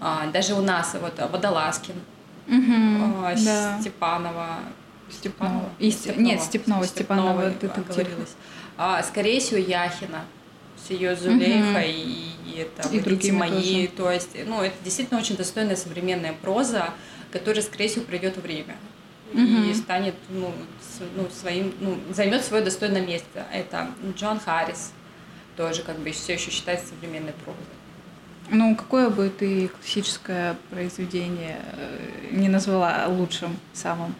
А, 0.00 0.26
даже 0.28 0.54
у 0.54 0.60
нас 0.60 0.94
вот 1.00 1.18
Водолазкин, 1.18 1.94
Да. 2.46 3.78
Степанова. 3.80 4.58
Степнова. 5.10 5.70
И 5.78 5.90
Сте- 5.90 6.14
Нет, 6.16 6.42
Степнова, 6.42 6.86
Степанова. 6.86 7.32
вот 7.32 7.44
это 7.64 7.68
типа. 7.68 7.80
оговорилась. 7.80 8.34
А, 8.76 9.02
скорее 9.02 9.40
всего, 9.40 9.58
Яхина 9.58 10.24
с 10.86 10.90
ее 10.90 11.16
Зулейхой 11.16 11.90
и, 11.92 12.30
и 12.46 12.58
это 12.58 12.82
И 12.88 12.98
«Водите 12.98 13.04
другими 13.04 13.36
мои. 13.36 13.86
тоже. 13.86 13.96
То 13.96 14.10
есть, 14.12 14.28
ну, 14.46 14.62
это 14.62 14.74
действительно 14.84 15.18
очень 15.18 15.36
достойная 15.36 15.76
современная 15.76 16.34
проза, 16.34 16.90
которая, 17.32 17.62
скорее 17.62 17.88
всего, 17.88 18.04
придет 18.04 18.36
время. 18.36 18.76
И 19.34 19.36
Мгм. 19.38 19.74
станет 19.74 20.14
ну, 20.30 20.52
с- 20.80 21.02
ну, 21.14 21.28
своим, 21.30 21.74
ну, 21.80 21.98
займет 22.10 22.42
свое 22.44 22.64
достойное 22.64 23.04
место. 23.04 23.46
Это 23.52 23.88
Джон 24.16 24.40
Харрис, 24.40 24.92
тоже 25.56 25.82
как 25.82 25.98
бы 25.98 26.10
все 26.12 26.34
еще 26.34 26.50
считается 26.50 26.88
современной 26.88 27.32
прозой. 27.44 27.60
Ну, 28.50 28.74
какое 28.74 29.10
бы 29.10 29.28
ты 29.28 29.68
классическое 29.68 30.56
произведение 30.70 31.60
э, 31.72 32.28
не 32.30 32.48
назвала 32.48 33.06
лучшим, 33.06 33.58
самым? 33.74 34.14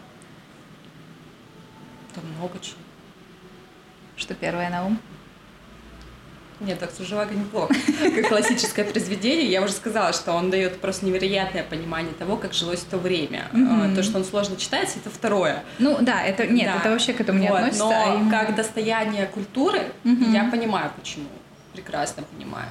Там 2.13 2.23
много 2.37 2.59
чего. 2.61 2.77
Что 4.15 4.35
первое 4.35 4.69
на 4.69 4.85
ум? 4.85 4.99
Нет, 6.59 6.77
так 6.79 6.91
Сужевага 6.91 7.33
неплохо. 7.33 7.73
Как 7.99 8.27
классическое 8.27 8.83
произведение, 8.83 9.45
я 9.49 9.61
уже 9.61 9.71
сказала, 9.71 10.11
что 10.11 10.33
он 10.33 10.49
дает 10.51 10.81
просто 10.81 11.05
невероятное 11.05 11.63
понимание 11.63 12.13
того, 12.13 12.35
как 12.35 12.53
жилось 12.53 12.81
в 12.81 12.85
то 12.89 12.97
время. 12.97 13.47
А, 13.53 13.95
То, 13.95 14.03
что 14.03 14.17
он 14.17 14.25
сложно 14.25 14.57
читается, 14.57 14.99
это 14.99 15.09
второе. 15.09 15.63
Ну, 15.79 15.97
да, 16.01 16.21
это 16.23 16.45
нет, 16.47 16.65
Да. 16.73 16.79
это 16.79 16.89
вообще 16.89 17.13
к 17.13 17.21
этому 17.21 17.39
не 17.39 17.47
Вот, 17.47 17.55
относится. 17.59 17.85
Но 17.85 17.91
а 17.91 18.15
именно- 18.15 18.29
как 18.31 18.55
достояние 18.55 19.25
культуры, 19.27 19.83
Мгм. 20.03 20.33
я 20.33 20.43
понимаю, 20.51 20.91
почему. 20.99 21.25
Прекрасно 21.73 22.23
понимаю. 22.23 22.67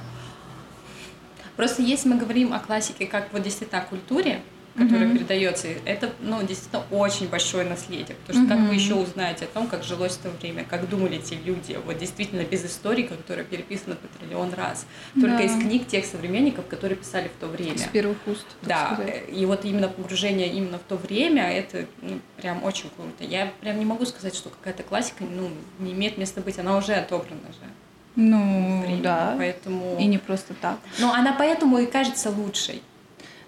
Просто 1.55 1.81
если 1.81 2.09
мы 2.09 2.17
говорим 2.17 2.53
о 2.53 2.59
классике 2.59 3.05
как 3.07 3.33
вот 3.33 3.41
действительно 3.41 3.81
о 3.81 3.85
культуре, 3.85 4.41
которая 4.79 5.07
Мгм. 5.07 5.17
передается, 5.17 5.67
это 5.85 6.11
ну, 6.21 6.41
действительно 6.43 6.83
очень 6.91 7.27
большое 7.27 7.67
наследие. 7.67 8.15
Потому 8.25 8.45
что 8.45 8.49
как 8.53 8.59
Мгм. 8.59 8.67
вы 8.69 8.75
еще 8.75 8.93
узнаете 8.95 9.45
о 9.45 9.47
том, 9.47 9.67
как 9.67 9.83
жилось 9.83 10.13
в 10.13 10.19
то 10.21 10.29
время, 10.29 10.63
как 10.69 10.89
думали 10.89 11.17
те 11.17 11.35
люди, 11.35 11.77
вот 11.85 11.97
действительно 11.97 12.43
без 12.43 12.65
истории, 12.65 13.03
которая 13.03 13.45
переписана 13.45 13.95
по 13.95 14.07
триллион 14.19 14.53
раз. 14.53 14.85
Только 15.13 15.37
Да. 15.37 15.43
из 15.43 15.53
книг 15.53 15.87
тех 15.87 16.05
современников, 16.05 16.67
которые 16.67 16.97
писали 16.97 17.27
в 17.27 17.39
то 17.39 17.47
время. 17.47 17.77
С 17.77 17.83
первых 17.83 18.17
уст, 18.25 18.45
Да, 18.61 18.93
сказать. 18.95 19.23
и 19.31 19.45
вот 19.45 19.65
именно 19.65 19.87
погружение 19.89 20.47
именно 20.47 20.77
в 20.79 20.83
то 20.83 20.95
время, 20.95 21.51
это 21.51 21.85
ну, 22.01 22.19
прям 22.37 22.63
очень 22.63 22.89
круто. 22.95 23.23
Я 23.23 23.51
прям 23.61 23.77
не 23.79 23.85
могу 23.85 24.05
сказать, 24.05 24.35
что 24.35 24.49
какая-то 24.49 24.83
классика 24.83 25.23
ну, 25.23 25.49
не 25.79 25.91
имеет 25.91 26.17
места 26.17 26.41
быть, 26.41 26.57
она 26.59 26.77
уже 26.77 26.93
отобрана 26.93 27.41
же. 27.51 27.69
Ну, 28.15 28.81
временем, 28.81 29.01
да. 29.03 29.35
Поэтому... 29.37 29.97
И 29.99 30.05
не 30.05 30.17
просто 30.17 30.53
так. 30.53 30.77
Но 30.99 31.13
она 31.13 31.33
поэтому 31.37 31.77
и 31.77 31.85
кажется 31.85 32.29
лучшей. 32.31 32.81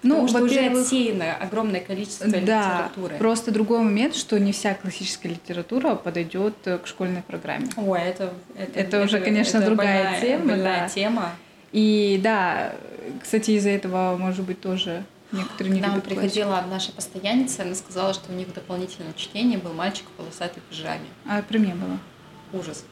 Ну, 0.02 0.26
потому 0.26 0.28
что 0.28 0.42
уже 0.42 0.80
отсеяно 0.80 1.34
огромное 1.36 1.80
количество 1.80 2.26
Да, 2.28 2.38
литературы. 2.38 3.16
просто 3.18 3.50
другой 3.52 3.78
момент, 3.80 4.16
что 4.16 4.38
не 4.40 4.52
вся 4.52 4.74
классическая 4.74 5.28
литература 5.28 5.94
подойдет 5.94 6.54
э, 6.64 6.78
к 6.78 6.86
школьной 6.88 7.22
программе. 7.22 7.68
Ой, 7.76 8.00
это, 8.00 8.32
это, 8.56 8.80
Это 8.80 9.02
уже, 9.02 9.20
конечно, 9.20 9.58
это 9.58 9.66
другая 9.66 10.02
больная- 10.04 10.20
тема, 10.20 10.46
больная 10.46 10.80
да. 10.80 10.88
тема. 10.88 11.30
И 11.70 12.20
да, 12.22 12.72
кстати, 13.22 13.52
из-за 13.52 13.70
этого, 13.70 14.16
может 14.16 14.44
быть, 14.44 14.60
тоже 14.60 15.04
некоторые 15.30 15.72
не 15.74 15.80
К 15.80 15.82
нам 15.86 15.90
любят 15.94 16.04
классику. 16.08 16.20
приходила 16.20 16.64
наша 16.68 16.92
постоянница, 16.92 17.62
она 17.62 17.74
сказала, 17.74 18.12
что 18.12 18.32
у 18.32 18.34
них 18.34 18.48
в 18.48 18.52
дополнительном 18.52 19.14
чтении 19.14 19.56
был 19.56 19.72
мальчик 19.72 20.04
в 20.06 20.10
полосатой 20.20 20.62
пижаме. 20.68 21.06
А 21.28 21.42
при 21.42 21.58
мне 21.58 21.74
было. 21.74 21.98
Ужас. 22.60 22.84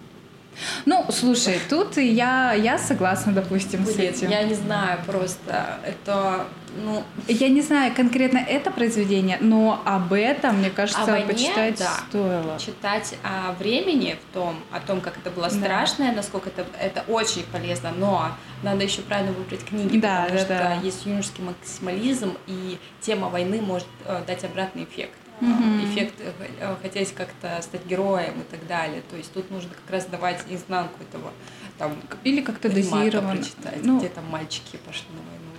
Ну, 0.87 1.07
слушай, 1.11 1.59
тут 1.68 1.96
я, 1.96 2.55
я 2.55 2.77
согласна, 2.79 3.33
допустим, 3.33 3.85
с 3.87 3.94
Блин, 3.94 4.11
этим. 4.12 4.31
я 4.31 4.42
не 4.42 4.55
знаю 4.55 4.99
просто. 5.07 5.79
Это, 5.85 6.46
ну, 6.77 7.03
Я 7.29 7.49
не 7.49 7.63
знаю 7.63 7.95
конкретно 7.95 8.39
это 8.39 8.71
произведение, 8.71 9.39
но 9.41 9.81
об 9.85 10.13
этом, 10.13 10.59
мне 10.59 10.71
кажется, 10.71 11.05
войне, 11.05 11.27
почитать 11.27 11.79
да. 11.79 11.91
стоило. 12.09 12.59
читать 12.59 13.15
о 13.23 13.53
времени 13.53 14.17
в 14.31 14.35
том, 14.35 14.57
о 14.71 14.81
том, 14.81 15.01
как 15.01 15.19
это 15.19 15.31
было 15.31 15.49
Да. 15.49 15.55
страшно, 15.57 16.13
насколько 16.13 16.51
это, 16.51 16.67
это 16.79 17.05
очень 17.09 17.45
полезно, 17.45 17.93
но 17.97 18.33
надо 18.63 18.85
еще 18.85 19.03
правильно 19.03 19.33
выбрать 19.33 19.65
книги, 19.65 19.99
Да, 19.99 20.23
потому 20.25 20.39
да, 20.39 20.45
что 20.45 20.49
да. 20.59 20.75
есть 20.83 21.07
юношеский 21.07 21.45
максимализм, 21.45 22.37
и 22.47 22.79
тема 23.01 23.29
войны 23.29 23.61
может 23.61 23.89
э, 24.07 24.23
дать 24.27 24.45
обратный 24.45 24.85
эффект. 24.85 25.15
Мгм. 25.41 25.85
Эффект 25.87 26.15
э, 26.21 26.33
э, 26.61 26.77
хотеть 26.83 27.15
как-то 27.15 27.59
стать 27.63 27.87
героем 27.87 28.41
и 28.41 28.45
так 28.51 28.67
далее. 28.67 29.03
То 29.11 29.17
есть 29.17 29.33
тут 29.33 29.51
нужно 29.51 29.71
как 29.71 29.91
раз 29.91 30.05
давать 30.05 30.45
изнанку 30.51 31.03
этого. 31.03 31.31
Там, 31.79 31.97
Или 32.25 32.43
как-то 32.43 32.69
прочитать, 32.69 33.83
Ну, 33.83 33.99
где 33.99 34.09
там 34.11 34.27
мальчики 34.29 34.77
пошли 34.87 35.07
на 35.13 35.23
войну. 35.31 35.50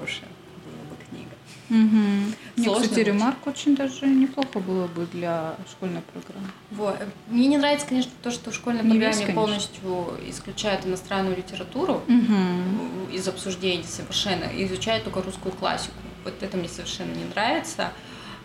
Хорошая 0.00 0.28
была 0.64 0.84
бы 0.88 0.96
книга. 1.10 1.30
мгм. 1.68 2.34
Мне, 2.56 2.74
кстати, 2.74 3.00
ремарк 3.00 3.46
очень 3.46 3.76
даже 3.76 4.06
неплохо 4.06 4.58
было 4.60 4.86
бы 4.86 5.06
для 5.12 5.56
школьной 5.70 6.00
программы. 6.00 6.48
Вот. 6.70 6.96
Мне 7.28 7.48
не 7.48 7.58
нравится, 7.58 7.86
конечно, 7.86 8.10
то, 8.22 8.30
что 8.30 8.50
в 8.50 8.54
школьной 8.54 8.82
Ну, 8.82 8.90
программе 8.90 9.14
конечно. 9.26 9.34
полностью 9.34 10.10
исключают 10.26 10.86
иностранную 10.86 11.36
литературу 11.36 12.02
Мгм. 12.06 13.10
из 13.12 13.28
обсуждений 13.28 13.84
совершенно, 13.84 14.44
и 14.44 14.64
изучают 14.64 15.04
только 15.04 15.20
русскую 15.22 15.52
классику. 15.52 15.94
Вот 16.24 16.34
это 16.42 16.56
мне 16.56 16.68
совершенно 16.68 17.12
не 17.12 17.24
нравится. 17.24 17.90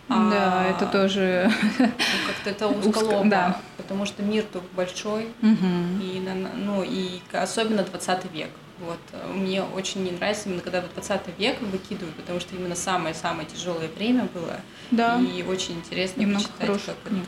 А, 0.10 0.30
Да, 0.30 0.66
это 0.66 0.86
тоже. 0.86 1.50
ну, 1.80 1.88
как-то 2.28 2.50
это 2.50 2.68
Узко, 2.78 2.90
узколобо, 2.90 3.30
да. 3.30 3.62
потому 3.78 4.06
что 4.06 4.24
мир 4.24 4.44
тут 4.52 4.64
большой, 4.76 5.30
Мгм. 5.42 6.02
и, 6.02 6.22
ну, 6.58 6.84
и 6.84 7.20
особенно 7.34 7.82
20 7.84 8.26
век. 8.34 8.50
Вот. 8.80 9.00
э, 9.14 9.28
Мне 9.34 9.64
очень 9.64 10.04
не 10.04 10.12
нравится 10.12 10.50
именно, 10.50 10.62
когда 10.62 10.82
вот 10.82 10.94
20 10.94 11.22
век 11.38 11.62
выкидывают, 11.62 12.16
потому 12.16 12.40
что 12.40 12.56
именно 12.56 12.76
самое-самое 12.76 13.48
тяжелое 13.48 13.88
время 13.88 14.26
было. 14.34 14.60
Да. 14.92 15.20
И 15.20 15.44
очень 15.44 15.76
интересно 15.76 16.22
И 16.22 16.26
много 16.26 16.44
почитать, 16.60 16.82
как 16.86 16.96
книг. 17.12 17.26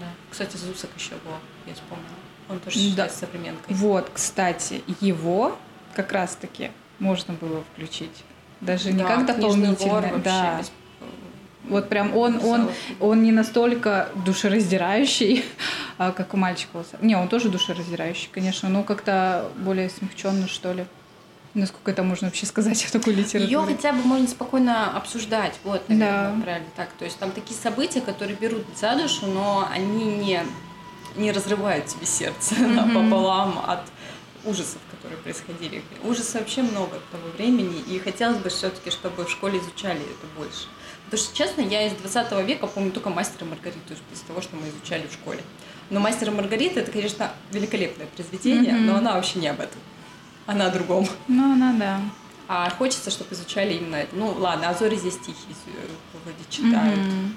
Да. 0.00 0.06
Кстати, 0.30 0.56
Зусак 0.56 0.90
еще 0.96 1.10
был, 1.24 1.32
я 1.66 1.74
вспомнила. 1.74 2.08
Он 2.48 2.58
тоже 2.60 2.78
Да. 2.78 2.84
считается 2.84 3.18
современкой. 3.20 3.74
Вот, 3.74 4.10
кстати, 4.12 4.82
его 5.00 5.56
как 5.94 6.12
раз-таки 6.12 6.70
можно 6.98 7.34
было 7.34 7.64
включить. 7.72 8.24
Даже 8.60 8.92
не 8.92 8.98
Да, 9.02 9.08
как 9.08 9.16
«Книжный 9.26 9.34
дополнительное. 9.42 9.92
вор» 9.92 10.02
вообще 10.02 10.20
да. 10.22 10.58
без- 10.60 10.72
Вот 11.68 11.88
прям 11.88 12.16
он, 12.16 12.44
он, 12.44 12.70
он 13.00 13.22
не 13.22 13.32
настолько 13.32 14.08
душераздирающий, 14.24 15.44
а, 15.98 16.12
как 16.12 16.34
у 16.34 16.36
мальчика. 16.36 16.84
Не, 17.00 17.16
он 17.16 17.28
тоже 17.28 17.48
душераздирающий, 17.48 18.28
конечно, 18.32 18.68
но 18.68 18.82
как-то 18.82 19.50
более 19.56 19.88
смягченный, 19.90 20.48
что 20.48 20.72
ли. 20.72 20.86
Насколько 21.54 21.92
это 21.92 22.02
можно 22.02 22.26
вообще 22.28 22.46
сказать 22.46 22.84
о 22.84 22.92
такой 22.92 23.14
литературе? 23.14 23.44
Ее 23.44 23.64
хотя 23.64 23.92
бы 23.92 24.02
можно 24.02 24.26
спокойно 24.26 24.96
обсуждать, 24.96 25.54
вот, 25.62 25.82
Да. 25.88 25.94
наверное, 25.94 26.42
правильно 26.42 26.68
так. 26.76 26.88
То 26.98 27.04
есть 27.04 27.16
там 27.18 27.30
такие 27.30 27.58
события, 27.58 28.00
которые 28.00 28.36
берут 28.36 28.64
за 28.78 28.96
душу, 28.96 29.26
но 29.26 29.68
они 29.72 30.04
не, 30.04 30.40
не 31.16 31.30
разрывают 31.30 31.86
тебе 31.86 32.06
сердце 32.06 32.54
Мгм. 32.58 33.04
пополам 33.10 33.60
от 33.66 33.80
ужасов, 34.44 34.78
которые 34.90 35.18
происходили. 35.18 35.82
Ужасов 36.02 36.34
вообще 36.40 36.62
много 36.62 37.00
того 37.10 37.28
времени, 37.36 37.80
и 37.80 37.98
хотелось 37.98 38.38
бы 38.38 38.48
все-таки, 38.50 38.90
чтобы 38.90 39.24
в 39.24 39.30
школе 39.30 39.58
изучали 39.58 40.00
это 40.00 40.26
больше. 40.36 40.66
Потому 41.06 41.22
что, 41.22 41.36
честно, 41.36 41.60
я 41.60 41.86
из 41.86 41.92
20 41.92 42.32
века 42.46 42.66
помню 42.66 42.90
только 42.90 43.10
«Мастера 43.10 43.44
Маргариту» 43.44 43.94
из 44.12 44.20
того, 44.20 44.40
что 44.40 44.56
мы 44.56 44.68
изучали 44.68 45.06
в 45.06 45.12
школе. 45.12 45.42
Но 45.90 46.00
«Мастер 46.00 46.28
и 46.28 46.30
Маргарита»— 46.30 46.80
это, 46.80 46.90
конечно, 46.90 47.32
великолепное 47.52 48.06
произведение, 48.06 48.72
Мгм. 48.72 48.86
но 48.86 48.96
она 48.96 49.14
вообще 49.14 49.38
не 49.38 49.48
об 49.48 49.60
этом. 49.60 49.80
Она 50.46 50.66
о 50.66 50.70
другом. 50.70 51.06
Ну, 51.28 51.52
она, 51.52 51.72
да. 51.78 52.00
А 52.48 52.68
хочется, 52.70 53.10
чтобы 53.10 53.34
изучали 53.34 53.74
именно 53.74 53.96
это. 53.96 54.14
Ну, 54.16 54.32
ладно, 54.38 54.68
а 54.68 54.74
зори 54.74 54.96
здесь 54.96 55.16
тихие 55.18 55.54
вроде 56.24 56.44
читают. 56.50 56.98
Мгм. 56.98 57.36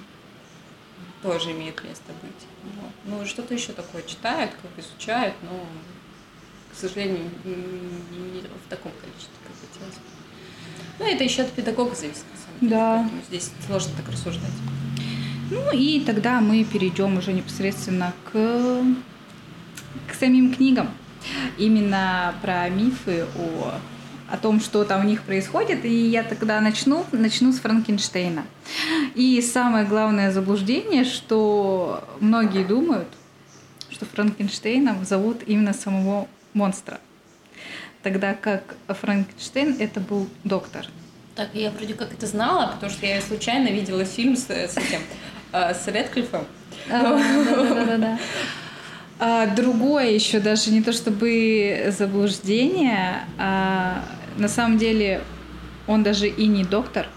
Тоже 1.24 1.52
имеет 1.52 1.82
место 1.84 2.12
быть. 2.22 2.48
Вот. 2.76 2.92
Ну, 3.06 3.26
что-то 3.26 3.54
еще 3.54 3.72
такое 3.74 4.04
читают, 4.04 4.52
как 4.62 4.72
изучают, 4.86 5.34
но, 5.42 5.66
к 6.78 6.80
сожалению, 6.80 7.24
не, 7.44 8.42
в 8.42 8.70
таком 8.70 8.92
количестве, 9.02 9.34
как 9.44 9.54
хотелось 9.60 9.96
бы. 9.96 10.02
Ну, 11.00 11.06
это 11.06 11.24
еще 11.24 11.42
от 11.42 11.52
педагога 11.52 11.96
зависит, 11.96 12.24
на 12.32 12.38
самом 12.38 12.60
деле. 12.60 12.72
Да. 12.72 12.98
Поэтому 13.02 13.22
здесь 13.28 13.52
сложно 13.66 13.92
так 13.98 14.14
рассуждать. 14.14 14.52
Ну 15.50 15.72
и 15.74 16.02
тогда 16.02 16.40
мы 16.40 16.64
перейдем 16.64 17.18
уже 17.18 17.34
непосредственно 17.34 18.14
к, 18.26 18.32
к 20.08 20.14
самим 20.20 20.54
книгам. 20.54 20.92
Именно 21.58 22.36
про 22.44 22.70
мифы 22.70 23.26
о 23.36 23.74
о 24.30 24.36
том, 24.36 24.60
что 24.60 24.84
там 24.84 25.06
у 25.06 25.08
них 25.08 25.24
происходит, 25.24 25.86
и 25.86 26.10
я 26.10 26.22
тогда 26.22 26.60
начну, 26.60 27.06
начну 27.14 27.54
с 27.54 27.60
Франкенштейна. 27.60 28.44
И 29.16 29.42
самое 29.42 29.86
главное 29.86 30.34
заблуждение, 30.34 31.06
что 31.06 32.04
многие 32.20 32.66
думают, 32.66 33.08
что 33.90 34.06
Франкенштейном 34.06 35.06
зовут 35.06 35.44
именно 35.48 35.72
самого 35.72 36.28
монстра, 36.54 37.00
тогда 38.04 38.34
как 38.34 38.76
Франкенштейн 38.88 39.78
это 39.80 40.00
был 40.00 40.28
доктор. 40.44 40.86
Так, 41.36 41.50
я 41.54 41.70
вроде 41.72 41.94
как 41.94 42.14
это 42.14 42.26
знала, 42.26 42.72
потому 42.74 42.92
что 42.92 43.06
я 43.06 43.22
случайно 43.22 43.68
видела 43.68 44.06
фильм 44.06 44.36
с, 44.36 44.50
с 44.50 44.78
этим, 44.78 45.02
э, 45.52 45.74
с 45.74 45.88
Редклиффом. 45.88 46.46
Да-да-да. 46.90 48.18
А, 49.20 49.48
другое 49.48 50.12
еще 50.12 50.40
даже 50.40 50.72
не 50.72 50.82
то 50.84 50.94
чтобы 50.94 51.94
заблуждение, 51.98 53.26
а 53.38 54.04
на 54.38 54.48
самом 54.48 54.78
деле 54.78 55.22
он 55.88 56.04
даже 56.04 56.28
и 56.28 56.48
не 56.48 56.64
доктор 56.64 57.08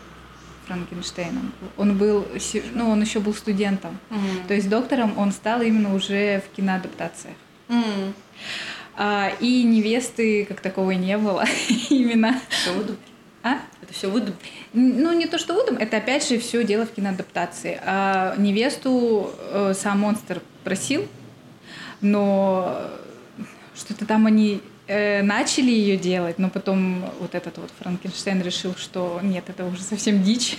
Франкенштейном. 0.66 1.52
Он 1.76 1.98
был, 1.98 2.26
ну, 2.74 2.90
он 2.90 3.02
еще 3.02 3.20
был 3.20 3.34
студентом. 3.34 3.98
Mm-hmm. 4.10 4.46
То 4.48 4.54
есть 4.54 4.68
доктором 4.68 5.18
он 5.18 5.32
стал 5.32 5.62
именно 5.62 5.94
уже 5.94 6.40
в 6.40 6.56
киноадаптациях. 6.56 7.36
Mm-hmm. 7.68 8.12
А, 8.96 9.32
и 9.40 9.62
невесты 9.62 10.44
как 10.44 10.60
таковой 10.60 10.96
не 10.96 11.16
было 11.16 11.44
именно. 11.90 12.40
Все 12.48 12.72
выдумано. 12.72 12.98
А? 13.42 13.58
Это 13.82 13.94
все 13.94 14.10
выдумано. 14.10 14.36
Ну, 14.72 15.12
не 15.12 15.26
то, 15.26 15.38
что 15.38 15.54
выдум, 15.54 15.76
это 15.76 15.96
опять 15.96 16.28
же 16.28 16.38
все 16.38 16.62
дело 16.64 16.84
в 16.86 16.90
киноадаптации. 16.90 17.80
А 17.84 18.34
невесту 18.36 19.32
э, 19.38 19.72
сам 19.74 20.00
монстр 20.00 20.42
просил, 20.62 21.08
но 22.02 22.90
что-то 23.74 24.04
там 24.04 24.26
они 24.26 24.60
э, 24.86 25.22
начали 25.22 25.70
ее 25.70 25.96
делать, 25.96 26.38
но 26.38 26.50
потом 26.50 27.04
вот 27.18 27.34
этот 27.34 27.56
вот 27.56 27.70
Франкенштейн 27.78 28.42
решил, 28.42 28.74
что 28.76 29.20
нет, 29.22 29.44
это 29.48 29.64
уже 29.64 29.82
совсем 29.82 30.22
дичь. 30.22 30.58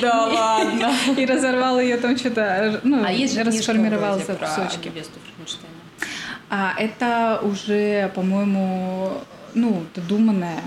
Да 0.00 0.26
ладно. 0.26 0.92
И 1.16 1.24
разорвал 1.24 1.78
ее 1.78 1.98
там 1.98 2.16
что-то, 2.16 2.80
ну, 2.82 3.04
а 3.04 3.12
есть 3.12 3.38
расформировался 3.38 4.34
в 4.34 4.38
кусочки. 4.38 4.90
А 6.54 6.74
это 6.76 7.40
уже, 7.42 8.12
по-моему, 8.14 9.22
ну, 9.54 9.86
додуманное. 9.94 10.60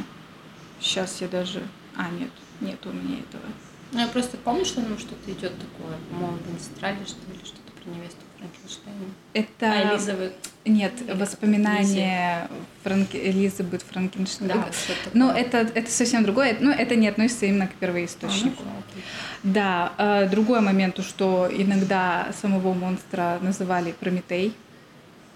Сейчас 0.82 1.22
я 1.22 1.28
даже... 1.28 1.62
А, 1.96 2.10
нет, 2.10 2.32
нет 2.60 2.84
у 2.88 2.90
меня 2.90 3.20
этого. 3.20 3.44
Ну, 3.92 4.00
я 4.00 4.08
просто 4.08 4.36
помню, 4.38 4.66
что 4.66 4.82
там 4.82 4.98
что-то 4.98 5.32
идет 5.32 5.54
такое, 5.60 5.96
по-моему, 6.10 6.40
в 6.40 6.56
Инстрале, 6.56 6.98
что 7.06 7.20
ли, 7.32 7.38
что-то 7.44 7.72
про 7.72 7.92
невесту 7.92 8.18
Франкенштейна. 8.40 9.14
Это... 9.34 9.72
А, 9.72 9.94
Элизабет. 9.94 10.34
Нет, 10.66 10.94
воспоминания 11.14 12.50
Франк... 12.82 13.10
Элизабет 13.14 13.84
Франкенштейн. 13.84 14.50
Да, 14.50 14.66
Но 15.14 15.32
это, 15.32 15.60
это 15.60 15.92
совсем 15.92 16.24
другое. 16.24 16.58
Ну, 16.60 16.72
это 16.72 16.96
не 16.96 17.08
относится 17.08 17.46
именно 17.46 17.68
к 17.68 17.76
первоисточнику. 17.76 18.64
А, 18.64 18.66
ну, 18.66 19.02
да, 19.44 19.94
э, 20.00 20.30
другой 20.30 20.62
момент, 20.62 21.00
что 21.06 21.48
иногда 21.48 22.34
самого 22.42 22.74
монстра 22.74 23.38
называли 23.44 23.92
Прометей, 23.92 24.56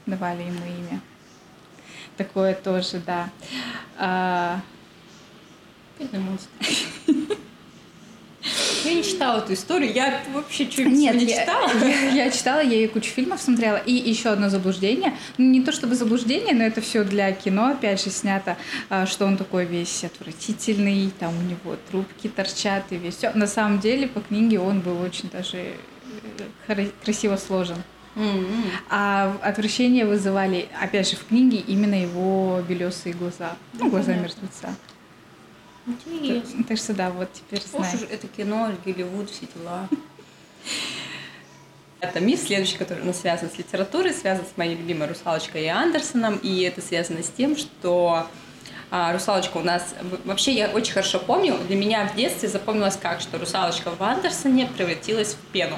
давали 0.10 0.44
ему 0.44 0.66
имя. 0.66 1.02
Такое 2.18 2.54
тоже, 2.54 3.02
да. 3.06 3.30
А... 3.98 4.60
Бедный 5.98 6.20
монстр. 6.20 6.50
Я 8.86 8.94
не 8.94 9.04
читала 9.04 9.40
эту 9.40 9.54
историю, 9.54 9.94
я 9.94 10.22
вообще 10.34 10.70
что-нибудь 10.70 10.98
Нет, 10.98 11.16
не 11.16 11.26
я, 11.26 11.42
читала. 11.42 11.72
Я, 11.82 12.10
я 12.26 12.32
читала, 12.32 12.60
я 12.62 12.84
и 12.84 12.88
кучу 12.88 13.10
фильмов 13.10 13.42
смотрела. 13.42 13.78
И 13.78 13.94
еще 13.94 14.30
одно 14.30 14.50
заблуждение. 14.50 15.16
Ну, 15.38 15.46
не 15.50 15.62
то 15.62 15.72
чтобы 15.72 15.96
заблуждение, 15.96 16.56
но 16.56 16.64
это 16.64 16.80
все 16.80 17.04
для 17.04 17.32
кино, 17.34 17.68
опять 17.68 18.02
же, 18.02 18.10
снято, 18.10 18.58
а, 18.90 19.06
что 19.06 19.26
он 19.26 19.38
такой 19.38 19.66
весь 19.66 20.04
отвратительный, 20.04 21.12
там 21.20 21.38
у 21.38 21.42
него 21.42 21.76
трубки 21.92 22.28
торчат 22.30 22.86
и 22.92 22.96
весь 22.96 23.18
все. 23.18 23.32
На 23.34 23.48
самом 23.48 23.80
деле, 23.80 24.08
по 24.08 24.22
книге 24.22 24.60
он 24.60 24.80
был 24.80 25.02
очень 25.02 25.30
даже 25.30 25.74
э, 26.68 26.88
красиво 27.04 27.36
сложен. 27.36 27.78
Mm-hmm. 28.16 28.64
А 28.90 29.38
отвращение 29.42 30.06
вызывали, 30.06 30.68
опять 30.80 31.10
же, 31.10 31.16
в 31.16 31.26
книге 31.28 31.58
именно 31.58 31.96
его 31.96 32.62
белесые 32.68 33.14
глаза. 33.14 33.56
Ну, 33.74 33.90
глаза 33.90 34.14
мертвеца. 34.14 34.76
Интересно. 36.06 36.58
Так, 36.58 36.68
так 36.68 36.78
что 36.78 36.94
да, 36.94 37.10
вот 37.12 37.32
теперь 37.34 37.62
знаешь. 37.62 38.08
это 38.10 38.28
кино, 38.28 38.72
Голливуд, 38.86 39.30
все 39.30 39.48
дела. 39.56 39.88
Это 42.02 42.22
миф 42.22 42.40
следующий, 42.40 42.78
который 42.78 43.04
у 43.04 43.06
нас 43.06 43.20
связан 43.20 43.50
с 43.50 43.58
литературой, 43.58 44.14
связан 44.14 44.46
с 44.46 44.58
моей 44.58 44.76
любимой 44.76 45.08
«Русалочкой» 45.10 45.66
и 45.66 45.68
Андерсоном, 45.68 46.38
и 46.38 46.62
это 46.62 46.82
связано 46.82 47.22
с 47.24 47.30
тем, 47.30 47.58
что 47.58 48.26
а, 48.90 49.12
«Русалочка» 49.12 49.58
у 49.58 49.64
нас... 49.64 49.96
Вообще, 50.24 50.54
я 50.54 50.70
очень 50.70 50.94
хорошо 50.94 51.20
помню, 51.20 51.58
для 51.68 51.76
меня 51.76 52.08
в 52.08 52.16
детстве 52.16 52.48
запомнилось 52.48 52.96
как, 52.96 53.20
что 53.20 53.38
«Русалочка» 53.38 53.92
в 53.92 54.02
Андерсоне 54.02 54.68
превратилась 54.68 55.34
в 55.34 55.52
пену. 55.52 55.78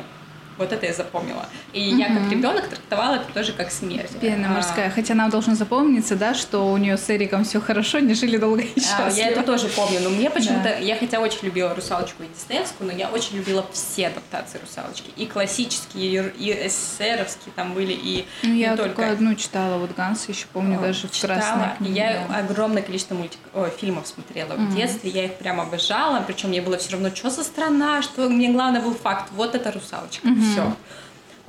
Вот 0.62 0.72
это 0.72 0.86
я 0.86 0.94
запомнила. 0.94 1.48
И 1.74 1.90
угу. 1.90 1.98
я 1.98 2.08
как 2.08 2.32
ребенок 2.32 2.68
трактовала 2.68 3.16
это 3.16 3.34
тоже 3.34 3.52
как 3.52 3.72
смерть. 3.72 4.12
Пена 4.22 4.48
морская. 4.48 4.90
А... 4.90 4.92
Хотя 4.92 5.16
нам 5.16 5.32
должно 5.32 5.56
запомниться, 5.56 6.16
да, 6.16 6.36
что 6.36 6.72
у 6.72 6.78
нее 6.78 6.98
с 6.98 7.10
Эриком 7.10 7.44
все 7.44 7.60
хорошо, 7.60 7.98
не 7.98 8.14
жили 8.14 8.38
долго 8.38 8.62
и 8.62 8.80
счастливо. 8.80 9.08
А, 9.08 9.10
я 9.10 9.30
это 9.30 9.42
тоже 9.42 9.70
помню. 9.70 10.00
Но 10.04 10.12
мне 10.12 10.30
почему-то... 10.30 10.66
Да. 10.66 10.76
Я 10.76 10.96
хотя 10.98 11.20
очень 11.20 11.40
любила 11.42 11.74
«Русалочку» 11.74 12.22
и 12.22 12.28
Диснеевскую, 12.28 12.92
но 12.92 12.96
я 12.96 13.10
очень 13.10 13.38
любила 13.38 13.66
все 13.74 14.08
адаптации 14.08 14.60
«Русалочки». 14.60 15.10
И 15.18 15.26
классические, 15.26 16.32
и 16.38 16.52
эсеровские 16.68 17.54
там 17.56 17.74
были, 17.74 17.94
и 17.94 18.28
ну, 18.44 18.54
Я 18.54 18.78
только... 18.78 18.96
только 18.96 19.12
одну 19.12 19.34
читала, 19.34 19.80
вот 19.80 19.96
Ганса 19.96 20.32
еще 20.32 20.46
помню, 20.54 20.78
О, 20.78 20.82
даже 20.82 21.08
в 21.08 21.12
читала. 21.12 21.40
красной 21.40 21.78
книге. 21.78 21.96
Я 21.96 22.28
да. 22.28 22.38
огромное 22.38 22.84
количество 22.84 23.16
мультик... 23.16 23.40
О, 23.56 23.68
фильмов 23.70 24.06
смотрела 24.06 24.54
в 24.54 24.76
детстве, 24.76 25.10
я 25.10 25.26
их 25.26 25.36
прям 25.38 25.60
обожала, 25.60 26.24
причем 26.26 26.50
мне 26.50 26.62
было 26.62 26.78
все 26.78 26.92
равно, 26.92 27.10
что 27.16 27.32
за 27.32 27.44
страна, 27.44 28.04
что 28.04 28.30
мне 28.30 28.52
главное 28.52 28.82
был 28.82 28.94
факт, 28.94 29.32
вот 29.36 29.56
это 29.56 29.72
«Русалочка». 29.72 30.28
Mm-hmm 30.28 30.51
все. 30.52 30.76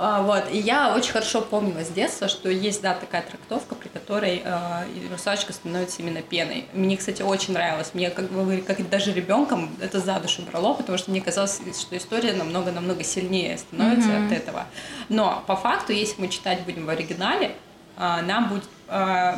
А, 0.05 0.23
вот. 0.23 0.45
И 0.51 0.59
я 0.59 0.95
очень 0.97 1.13
хорошо 1.13 1.43
помнила 1.43 1.85
с 1.85 1.89
детства, 1.89 2.27
что 2.27 2.49
есть, 2.49 2.83
да, 2.83 2.95
такая 2.95 3.23
трактовка, 3.23 3.77
при 3.77 3.87
которой 3.87 4.43
э, 4.45 4.85
русалочка 5.13 5.53
становится 5.53 6.03
именно 6.03 6.23
пеной. 6.23 6.67
Мне, 6.73 6.97
кстати, 6.97 7.23
очень 7.23 7.55
нравилось. 7.55 7.91
Мне, 7.95 8.11
как 8.11 8.29
бы, 8.31 8.65
как 8.67 8.89
даже 8.89 9.13
ребенком, 9.13 9.71
это 9.81 10.01
за 10.01 10.19
душу 10.19 10.43
брало, 10.43 10.75
потому 10.75 10.99
что 10.99 11.13
мне 11.13 11.21
казалось, 11.21 11.61
что 11.81 11.97
история 11.97 12.33
намного-намного 12.33 13.05
сильнее 13.05 13.59
становится 13.59 14.09
mm-hmm. 14.09 14.27
от 14.27 14.33
этого. 14.33 14.67
Но 15.09 15.45
по 15.47 15.55
факту, 15.55 15.93
если 15.93 16.21
мы 16.21 16.29
читать 16.29 16.63
будем 16.63 16.87
в 16.87 16.89
оригинале, 16.89 17.55
э, 17.97 18.23
нам 18.23 18.49
будет 18.49 18.65
э, 18.89 19.35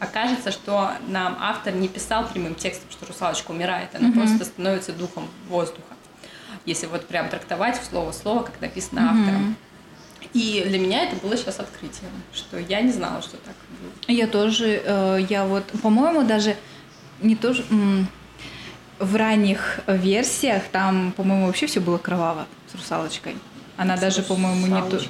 окажется, 0.00 0.50
что 0.50 0.92
нам 1.06 1.36
автор 1.40 1.74
не 1.74 1.86
писал 1.86 2.26
прямым 2.26 2.56
текстом, 2.56 2.90
что 2.90 3.06
русалочка 3.06 3.50
умирает, 3.50 3.94
она 3.94 4.08
mm-hmm. 4.08 4.14
просто 4.14 4.44
становится 4.46 4.92
духом 4.92 5.28
воздуха 5.48 5.97
если 6.68 6.86
вот 6.86 7.06
прям 7.06 7.28
трактовать 7.28 7.80
слово-слово, 7.88 8.42
как 8.42 8.60
написано 8.60 9.00
mm-hmm. 9.00 9.20
автором. 9.20 9.56
И 10.34 10.64
для 10.66 10.78
меня 10.78 11.04
это 11.04 11.16
было 11.16 11.36
сейчас 11.36 11.58
открытием, 11.58 12.10
что 12.32 12.58
я 12.58 12.80
не 12.82 12.92
знала, 12.92 13.22
что 13.22 13.38
так 13.38 13.54
будет. 13.80 14.08
Я 14.08 14.26
тоже, 14.26 14.82
э, 14.84 15.26
я 15.28 15.46
вот, 15.46 15.64
по-моему, 15.82 16.22
даже 16.24 16.56
не 17.22 17.34
тоже 17.34 17.64
в 18.98 19.16
ранних 19.16 19.80
версиях 19.86 20.64
там, 20.70 21.12
по-моему, 21.16 21.46
вообще 21.46 21.66
все 21.66 21.80
было 21.80 21.98
кроваво 21.98 22.46
с 22.70 22.74
русалочкой. 22.74 23.36
Она 23.76 23.96
с 23.96 24.00
даже, 24.00 24.22
по-моему, 24.22 24.66
не 24.66 24.90
то, 24.90 25.00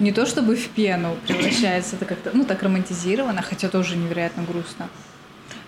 не, 0.00 0.06
не 0.06 0.12
то 0.12 0.26
чтобы 0.26 0.56
в 0.56 0.68
пену 0.70 1.16
превращается, 1.26 1.94
это 1.94 2.04
как-то, 2.04 2.30
ну, 2.34 2.44
так 2.44 2.62
романтизировано, 2.62 3.42
хотя 3.42 3.68
тоже 3.68 3.96
невероятно 3.96 4.42
грустно. 4.42 4.88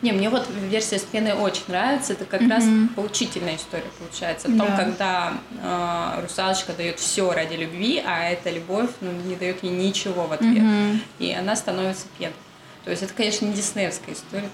Не, 0.04 0.12
мне 0.12 0.28
вот 0.28 0.46
версия 0.68 0.98
с 0.98 1.02
пеной 1.02 1.32
очень 1.32 1.62
нравится. 1.68 2.12
Это 2.12 2.26
как 2.26 2.42
mm-hmm. 2.42 2.50
раз 2.50 2.64
поучительная 2.94 3.56
история 3.56 3.86
получается. 3.98 4.48
О 4.48 4.50
том, 4.50 4.66
да. 4.66 4.76
когда 4.76 5.32
э, 5.62 6.20
русалочка 6.22 6.74
дает 6.74 7.00
все 7.00 7.32
ради 7.32 7.54
любви, 7.54 8.02
а 8.04 8.28
эта 8.28 8.50
любовь 8.50 8.90
ну, 9.00 9.10
не 9.10 9.34
дает 9.34 9.62
ей 9.62 9.72
ничего 9.72 10.26
в 10.26 10.32
ответ. 10.32 10.58
Mm-hmm. 10.58 10.98
И 11.20 11.32
она 11.32 11.56
становится 11.56 12.04
пеной. 12.18 12.34
То 12.84 12.90
есть 12.90 13.02
это, 13.02 13.14
конечно, 13.14 13.46
не 13.46 13.54
диснеевская 13.54 14.14
история. 14.14 14.50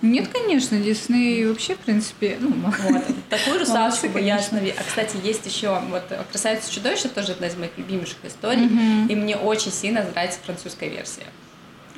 Нет, 0.00 0.28
конечно, 0.28 0.78
Дисней 0.78 1.46
вообще, 1.46 1.74
в 1.74 1.78
принципе, 1.78 2.36
ну, 2.40 2.50
вот, 2.50 3.04
такую 3.30 3.58
русалочку 3.58 4.08
бы 4.08 4.20
я 4.20 4.36
остановила. 4.36 4.74
А, 4.78 4.82
кстати, 4.82 5.16
есть 5.22 5.46
еще 5.46 5.80
вот 5.90 6.04
«Красавица 6.30 6.70
чудовище», 6.70 7.08
тоже 7.08 7.32
одна 7.32 7.46
из 7.46 7.56
моих 7.56 7.70
любимейших 7.78 8.18
историй, 8.24 8.66
mm-hmm. 8.66 9.08
и 9.08 9.14
мне 9.14 9.36
очень 9.36 9.72
сильно 9.72 10.04
нравится 10.04 10.40
французская 10.44 10.90
версия. 10.90 11.24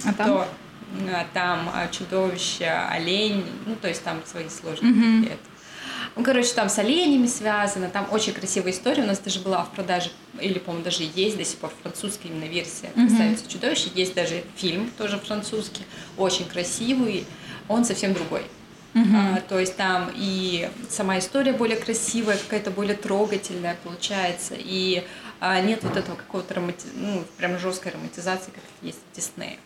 А 0.05 0.13
там? 0.13 0.27
То, 0.29 0.49
там 1.35 1.71
а, 1.73 1.89
чудовище, 1.89 2.67
олень, 2.67 3.45
ну, 3.67 3.77
то 3.77 3.89
есть 3.89 4.03
там 4.03 4.23
свои 4.25 4.49
сложности. 4.49 4.87
Mm-hmm. 4.87 5.39
Ну, 6.17 6.25
короче, 6.25 6.55
там 6.55 6.71
с 6.71 6.79
оленями 6.79 7.27
связано, 7.27 7.91
там 7.91 8.07
очень 8.11 8.33
красивая 8.33 8.73
история. 8.73 9.03
У 9.03 9.07
нас 9.07 9.19
даже 9.19 9.41
была 9.41 9.65
в 9.65 9.73
продаже, 9.73 10.11
или, 10.41 10.59
по-моему, 10.59 10.85
даже 10.85 11.03
есть 11.15 11.37
до 11.37 11.45
сих 11.45 11.59
пор 11.59 11.71
французская 11.83 12.29
именно 12.29 12.45
версия 12.45 12.89
«Красавица 12.95 13.45
mm-hmm. 13.45 13.53
чудовище». 13.53 13.91
Есть 13.95 14.15
даже 14.15 14.43
фильм, 14.57 14.91
тоже 14.97 15.19
французский, 15.19 15.85
очень 16.17 16.47
красивый. 16.47 17.27
Он 17.69 17.85
совсем 17.85 18.15
другой. 18.15 18.43
Uh-huh. 18.95 19.37
А, 19.37 19.41
то 19.43 19.59
есть 19.59 19.77
там 19.77 20.11
и 20.15 20.71
сама 20.89 21.19
история 21.19 21.53
более 21.53 21.77
красивая, 21.77 22.39
какая-то 22.39 22.71
более 22.71 22.97
трогательная 22.97 23.77
получается, 23.85 24.55
и 24.57 25.05
а, 25.39 25.61
нет 25.61 25.83
вот 25.83 25.99
этого 25.99 26.17
какого-то 26.17 26.55
романти... 26.55 26.87
ну, 26.95 27.23
прям 27.37 27.59
жесткой 27.59 27.93
романтизации, 27.93 28.53
как 28.53 28.65
есть 28.81 28.99
в 29.13 29.17
Диснее. 29.17 29.59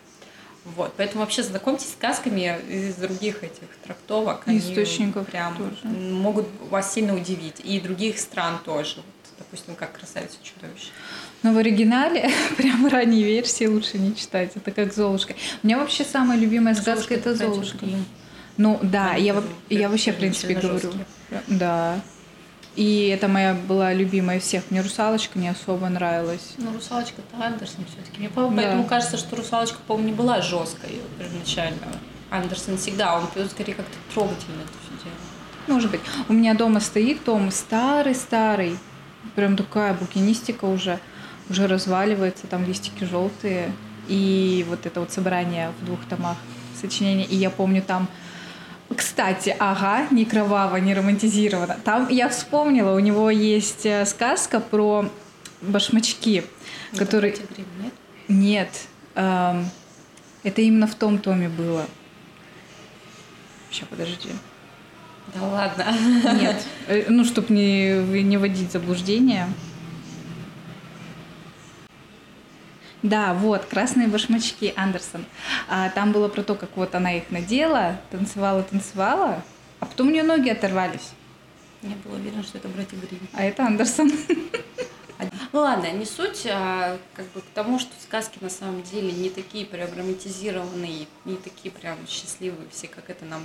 Вот, 0.63 0.93
поэтому 0.95 1.21
вообще 1.21 1.41
знакомьтесь 1.41 1.87
с 1.87 1.93
сказками 1.93 2.59
из 2.69 2.95
других 2.95 3.43
этих 3.43 3.67
трактовок. 3.83 4.43
Они 4.45 4.59
Источников 4.59 5.25
прям 5.27 5.57
тоже. 5.57 5.87
могут 5.87 6.45
вас 6.69 6.93
сильно 6.93 7.15
удивить. 7.15 7.59
И 7.63 7.79
других 7.79 8.19
стран 8.19 8.59
тоже. 8.63 8.97
Вот, 8.97 9.05
допустим, 9.39 9.75
как 9.75 9.93
«Красавица 9.93 10.37
и 10.41 10.45
чудовище». 10.45 10.89
Но 11.41 11.53
в 11.53 11.57
оригинале 11.57 12.29
прям 12.57 12.87
ранней 12.87 13.23
версии 13.23 13.65
лучше 13.65 13.97
не 13.97 14.15
читать. 14.15 14.51
Это 14.55 14.69
как 14.69 14.93
Золушка. 14.93 15.33
У 15.63 15.67
меня 15.67 15.79
вообще 15.79 16.03
самая 16.03 16.37
любимая 16.37 16.75
сказка 16.75 17.15
это 17.15 17.33
Золушка. 17.33 17.85
Ну 18.57 18.79
да, 18.83 19.15
я, 19.15 19.41
я 19.69 19.89
вообще, 19.89 20.11
в 20.11 20.17
принципе, 20.17 20.53
говорю. 20.53 20.91
Да. 21.47 21.99
И 22.75 23.07
это 23.07 23.27
моя 23.27 23.53
была 23.53 23.93
любимая 23.93 24.39
всех. 24.39 24.63
Мне 24.69 24.81
русалочка 24.81 25.37
не 25.37 25.49
особо 25.49 25.89
нравилась. 25.89 26.53
Ну, 26.57 26.71
русалочка-то 26.73 27.43
Андерсон 27.45 27.83
все-таки. 27.85 28.19
Мне 28.19 28.29
по- 28.29 28.49
поэтому 28.49 28.85
кажется, 28.85 29.17
что 29.17 29.35
русалочка, 29.35 29.77
по-моему, 29.87 30.09
не 30.09 30.15
была 30.15 30.41
жесткой 30.41 31.01
первоначально. 31.19 31.87
Андерсон 32.29 32.77
всегда, 32.77 33.17
он 33.17 33.25
скорее 33.49 33.73
как-то 33.73 33.97
трогательно 34.13 34.61
это 34.61 34.71
все 34.85 35.03
делал. 35.03 35.17
Может 35.67 35.91
быть. 35.91 35.99
У 36.29 36.33
меня 36.33 36.53
дома 36.53 36.79
стоит 36.79 37.23
том 37.25 37.51
старый-старый. 37.51 38.77
Прям 39.35 39.57
такая 39.57 39.93
букинистика 39.93 40.63
уже. 40.65 40.99
Уже 41.49 41.67
разваливается, 41.67 42.47
там 42.47 42.63
листики 42.65 43.03
желтые. 43.03 43.73
И 44.07 44.65
вот 44.69 44.85
это 44.85 45.01
вот 45.01 45.11
собрание 45.11 45.71
в 45.81 45.85
двух 45.85 45.99
томах 46.09 46.37
сочинения. 46.79 47.25
И 47.25 47.35
я 47.35 47.49
помню 47.49 47.81
там 47.81 48.07
кстати, 48.95 49.55
ага, 49.59 50.07
не 50.11 50.25
кроваво, 50.25 50.77
не 50.77 50.93
романтизировано. 50.93 51.77
Там 51.83 52.07
я 52.09 52.29
вспомнила, 52.29 52.95
у 52.95 52.99
него 52.99 53.29
есть 53.29 53.85
э, 53.85 54.05
сказка 54.05 54.59
про 54.59 55.09
башмачки, 55.61 56.43
которые... 56.97 57.33
Это 57.33 57.43
Грим, 57.53 57.65
нет? 57.81 57.93
Нет, 58.27 58.69
эм, 59.15 59.69
это 60.43 60.61
именно 60.61 60.87
в 60.87 60.95
том 60.95 61.19
томе 61.19 61.49
было. 61.49 61.85
Сейчас, 63.69 63.87
подожди. 63.87 64.29
Да 65.33 65.43
ладно. 65.43 65.85
Нет, 66.39 66.65
э, 66.87 67.05
ну, 67.07 67.23
чтобы 67.23 67.53
не, 67.53 68.23
не 68.23 68.37
вводить 68.37 68.69
в 68.69 68.71
заблуждение. 68.71 69.47
Да, 73.03 73.33
вот, 73.33 73.65
красные 73.65 74.07
башмачки 74.07 74.73
Андерсон. 74.75 75.25
А, 75.67 75.89
там 75.89 76.11
было 76.11 76.27
про 76.27 76.43
то, 76.43 76.55
как 76.55 76.69
вот 76.75 76.93
она 76.93 77.13
их 77.13 77.31
надела, 77.31 77.99
танцевала, 78.11 78.61
танцевала, 78.63 79.43
а 79.79 79.85
потом 79.85 80.07
у 80.07 80.11
нее 80.11 80.23
ноги 80.23 80.49
оторвались. 80.49 81.11
Я 81.81 81.95
была 82.05 82.17
уверена, 82.17 82.43
что 82.43 82.59
это 82.59 82.67
братья 82.67 82.95
Грим. 82.97 83.27
А 83.33 83.43
это 83.43 83.65
Андерсон. 83.65 84.11
Ну 85.51 85.59
ладно, 85.59 85.91
не 85.91 86.05
суть, 86.05 86.47
а 86.49 86.97
как 87.13 87.25
бы 87.31 87.41
к 87.41 87.45
тому, 87.53 87.77
что 87.77 87.91
сказки 88.01 88.37
на 88.41 88.49
самом 88.49 88.81
деле 88.83 89.11
не 89.11 89.29
такие 89.29 89.65
прям 89.65 89.89
романтизированные, 89.95 91.07
не 91.25 91.35
такие 91.35 91.71
прям 91.71 91.97
счастливые 92.07 92.67
все, 92.71 92.87
как 92.87 93.09
это 93.09 93.25
нам 93.25 93.43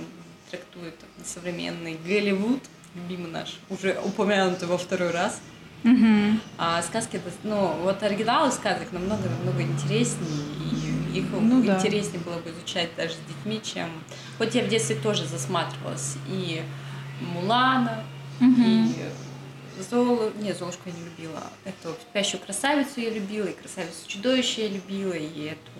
трактует 0.49 0.95
современный 1.23 1.97
Голливуд, 2.05 2.63
любимый 2.95 3.29
наш, 3.29 3.59
уже 3.69 3.99
упомянутый 4.03 4.67
во 4.67 4.77
второй 4.77 5.11
раз. 5.11 5.39
Мгм. 5.83 6.41
А 6.57 6.81
сказки, 6.81 7.17
это, 7.17 7.29
ну, 7.43 7.73
вот 7.83 8.01
оригиналы 8.03 8.51
сказок 8.51 8.91
намного-намного 8.91 9.61
интереснее, 9.61 10.29
и 11.13 11.19
их 11.19 11.25
Ну 11.31 11.63
да. 11.63 11.77
интереснее 11.77 12.19
было 12.19 12.39
бы 12.39 12.49
изучать 12.51 12.89
даже 12.95 13.13
с 13.13 13.19
детьми, 13.27 13.61
чем... 13.63 13.89
Вот 14.39 14.53
я 14.55 14.63
в 14.63 14.67
детстве 14.67 14.95
тоже 14.95 15.25
засматривалась 15.25 16.15
и 16.27 16.61
Мулана, 17.21 18.03
Мгм. 18.39 18.63
и 18.65 19.81
Золу... 19.89 20.31
Не, 20.39 20.53
Золушку 20.53 20.81
я 20.89 20.91
не 20.93 21.03
любила. 21.05 21.43
Эту 21.63 21.95
«Спящую 22.09 22.41
красавицу» 22.41 22.99
я 22.99 23.09
любила, 23.11 23.45
и 23.45 23.53
«Красавицу 23.53 24.07
чудовище» 24.07 24.63
я 24.63 24.69
любила, 24.69 25.13
и 25.13 25.45
эту... 25.45 25.71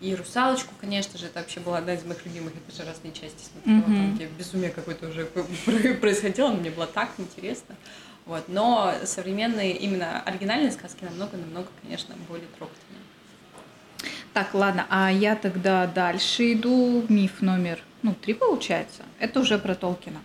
И 0.00 0.14
«Русалочку», 0.14 0.72
конечно 0.80 1.18
же, 1.18 1.26
это 1.26 1.40
вообще 1.40 1.60
была 1.60 1.78
одна 1.78 1.94
из 1.94 2.04
моих 2.04 2.24
любимых. 2.24 2.52
Я 2.54 2.60
даже 2.76 2.88
разные 2.88 3.12
части 3.12 3.42
смотрела, 3.52 3.86
Мгм. 3.88 3.96
там, 3.96 4.14
где 4.14 4.26
безумие 4.26 4.70
какое-то 4.70 5.08
уже 5.08 5.24
происходило, 6.00 6.48
но 6.50 6.56
мне 6.56 6.70
было 6.70 6.86
так 6.86 7.10
интересно. 7.18 7.74
Вот. 8.28 8.44
Но 8.48 8.92
современные, 9.04 9.72
именно 9.72 10.20
оригинальные 10.20 10.70
сказки 10.70 11.02
намного-намного, 11.02 11.68
конечно, 11.82 12.14
более 12.28 12.46
трогательные. 12.58 13.02
Так, 14.34 14.52
ладно, 14.52 14.86
а 14.90 15.10
я 15.10 15.34
тогда 15.34 15.86
дальше 15.86 16.52
иду. 16.52 17.04
Миф 17.08 17.40
номер, 17.40 17.80
ну, 18.02 18.14
три 18.14 18.34
получается. 18.34 19.02
Это 19.18 19.40
уже 19.40 19.58
про 19.58 19.74
Толкина. 19.74 20.20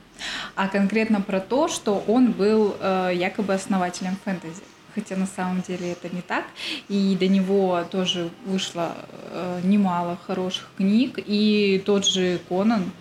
А 0.56 0.68
конкретно 0.68 1.22
про 1.22 1.40
то, 1.40 1.70
что 1.70 2.04
он 2.06 2.34
был 2.34 2.76
э, 2.78 3.12
якобы 3.16 3.54
основателем 3.54 4.18
фэнтези. 4.26 4.62
Хотя 4.94 5.16
на 5.16 5.26
самом 5.26 5.62
деле 5.62 5.94
это 5.94 6.14
не 6.14 6.22
так. 6.22 6.44
И 6.90 7.16
до 7.18 7.30
него 7.30 7.86
тоже 7.90 8.30
вышло 8.46 8.96
э, 9.32 9.62
немало 9.64 10.18
хороших 10.28 10.70
книг. 10.76 11.18
И 11.26 11.82
тот 11.86 12.06
же 12.06 12.42
Конан. 12.50 12.92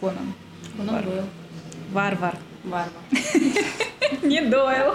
Конан. 0.00 0.32
Он 0.80 0.86
Вар- 0.86 1.04
был 1.04 1.24
Варвар. 1.92 2.38
Варвар. 2.66 2.90
Не 4.22 4.40
Дойл. 4.42 4.94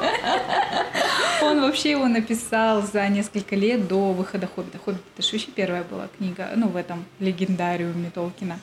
Он 1.41 1.61
вообще 1.61 1.91
его 1.91 2.07
написал 2.07 2.81
за 2.81 3.07
несколько 3.09 3.55
лет 3.55 3.87
до 3.87 4.13
выхода 4.13 4.47
«Хоббита». 4.47 4.77
«Хоббит»— 4.77 5.01
это 5.17 5.25
же 5.25 5.33
вообще 5.33 5.51
первая 5.51 5.83
была 5.83 6.07
книга, 6.17 6.49
ну, 6.55 6.67
в 6.67 6.75
этом 6.75 7.05
легендариуме 7.19 8.11
Толкина. 8.13 8.59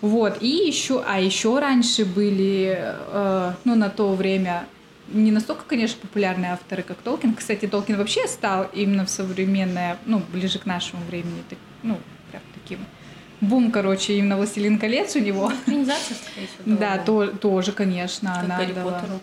Вот, 0.00 0.40
и 0.40 0.48
еще, 0.48 1.02
а 1.06 1.20
еще 1.20 1.58
раньше 1.58 2.04
были, 2.04 2.78
э, 2.78 3.52
ну, 3.64 3.74
на 3.74 3.90
то 3.90 4.14
время 4.14 4.66
не 5.08 5.30
настолько, 5.32 5.64
конечно, 5.66 6.00
популярные 6.00 6.52
авторы, 6.52 6.82
как 6.82 6.98
Толкин. 6.98 7.34
Кстати, 7.34 7.66
Толкин 7.66 7.96
вообще 7.96 8.26
стал 8.28 8.68
именно 8.72 9.04
в 9.04 9.10
современное, 9.10 9.98
ну, 10.06 10.22
ближе 10.32 10.58
к 10.58 10.66
нашему 10.66 11.02
времени, 11.04 11.42
так- 11.48 11.58
ну, 11.82 11.98
прям 12.30 12.42
таким 12.54 12.78
бум, 13.42 13.70
короче, 13.70 14.16
именно 14.16 14.36
«Властелин 14.38 14.78
колец» 14.78 15.14
у 15.16 15.18
него. 15.18 15.52
Экранизация, 15.66 16.16
скорее 16.16 16.46
всего. 16.46 16.76
Да, 16.78 16.98
то, 16.98 17.26
тоже, 17.26 17.72
конечно, 17.72 18.32
Как 18.34 18.44
она 18.44 18.56
Гарри 18.58 18.72
дала. 18.72 18.92
Поттеру. 18.92 19.20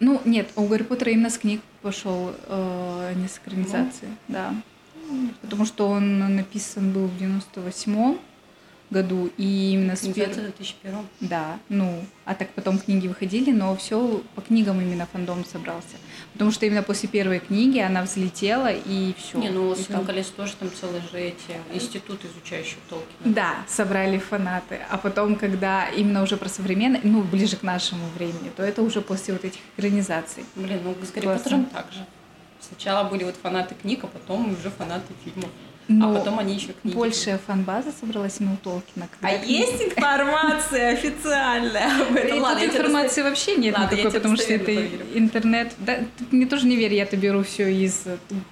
Ну, 0.00 0.20
нет, 0.26 0.50
у 0.56 0.66
Гарри 0.66 0.82
Поттера 0.82 1.12
именно 1.12 1.30
с 1.30 1.38
книг 1.38 1.62
пошел, 1.80 2.32
э, 2.46 3.12
не 3.16 3.28
с 3.28 3.38
экранизации, 3.38 4.08
да. 4.28 4.54
Потому 5.40 5.64
что 5.64 5.88
он 5.88 6.36
написан 6.36 6.92
был 6.92 7.06
в 7.06 7.16
98 7.16 8.18
году, 8.90 9.30
и 9.36 9.72
именно 9.72 9.96
с 9.96 10.02
пер- 10.04 10.30
в 10.30 10.34
2001 10.34 10.98
Да, 11.20 11.58
ну, 11.68 12.04
а 12.24 12.34
так 12.34 12.50
потом 12.50 12.78
книги 12.78 13.06
выходили, 13.08 13.50
но 13.52 13.74
все 13.76 14.22
по 14.34 14.42
книгам 14.42 14.80
именно 14.80 15.06
фандом 15.12 15.44
собрался. 15.44 15.96
Потому 16.36 16.50
что 16.50 16.66
именно 16.66 16.82
после 16.82 17.08
первой 17.08 17.38
книги 17.38 17.78
она 17.78 18.02
взлетела, 18.02 18.70
и 18.70 19.14
все. 19.16 19.38
Не, 19.38 19.48
ну 19.48 19.68
«Властелин 19.68 20.04
колец» 20.04 20.26
тоже 20.26 20.52
там 20.56 20.70
целые 20.70 21.00
же 21.10 21.18
эти 21.18 21.58
институты, 21.72 22.28
изучающие 22.28 22.76
Толкина. 22.90 23.34
Да, 23.34 23.54
собрали 23.66 24.18
фанаты. 24.18 24.80
А 24.90 24.98
потом, 24.98 25.36
когда 25.36 25.88
именно 25.88 26.22
уже 26.22 26.36
про 26.36 26.50
современное, 26.50 27.00
ну, 27.04 27.22
ближе 27.22 27.56
к 27.56 27.62
нашему 27.62 28.06
времени, 28.14 28.50
то 28.54 28.62
это 28.62 28.82
уже 28.82 29.00
после 29.00 29.32
вот 29.32 29.46
этих 29.46 29.60
экранизаций. 29.78 30.44
Блин, 30.56 30.80
ну 30.84 30.94
с 31.02 31.10
Гарри. 31.10 31.24
Поттером 31.24 31.64
так 31.64 31.90
же. 31.90 32.04
Сначала 32.60 33.08
были 33.08 33.24
вот 33.24 33.36
фанаты 33.36 33.74
книг, 33.74 34.04
а 34.04 34.06
потом 34.06 34.52
уже 34.52 34.68
фанаты 34.70 35.14
фильмов. 35.24 35.48
Но 35.88 36.10
а 36.10 36.14
потом 36.18 36.38
они 36.40 36.54
еще 36.54 36.72
книги. 36.82 36.96
Большая 36.96 37.38
фан-база 37.46 37.92
собралась 38.00 38.36
именно 38.40 38.54
у 38.54 38.56
Толкина. 38.56 39.08
А 39.20 39.28
когда 39.30 39.44
есть 39.46 39.82
информация 39.82 40.92
официальная 40.94 42.02
об 42.02 42.16
этом? 42.16 42.30
тут 42.30 42.40
Ладно, 42.40 42.58
я 42.60 42.68
тебе 42.68 42.78
информации 42.78 43.22
вообще 43.22 43.56
нет 43.56 43.78
Ладно, 43.78 43.94
я 43.94 44.00
никакой, 44.00 44.20
потому 44.20 44.36
что 44.36 44.52
это 44.52 44.86
интернет. 45.14 45.72
Да, 45.78 45.98
тут 46.18 46.32
мне 46.32 46.46
тоже 46.46 46.66
не 46.66 46.76
верь, 46.76 46.94
я-то 46.94 47.16
беру 47.16 47.44
все 47.44 47.72
из 47.72 48.02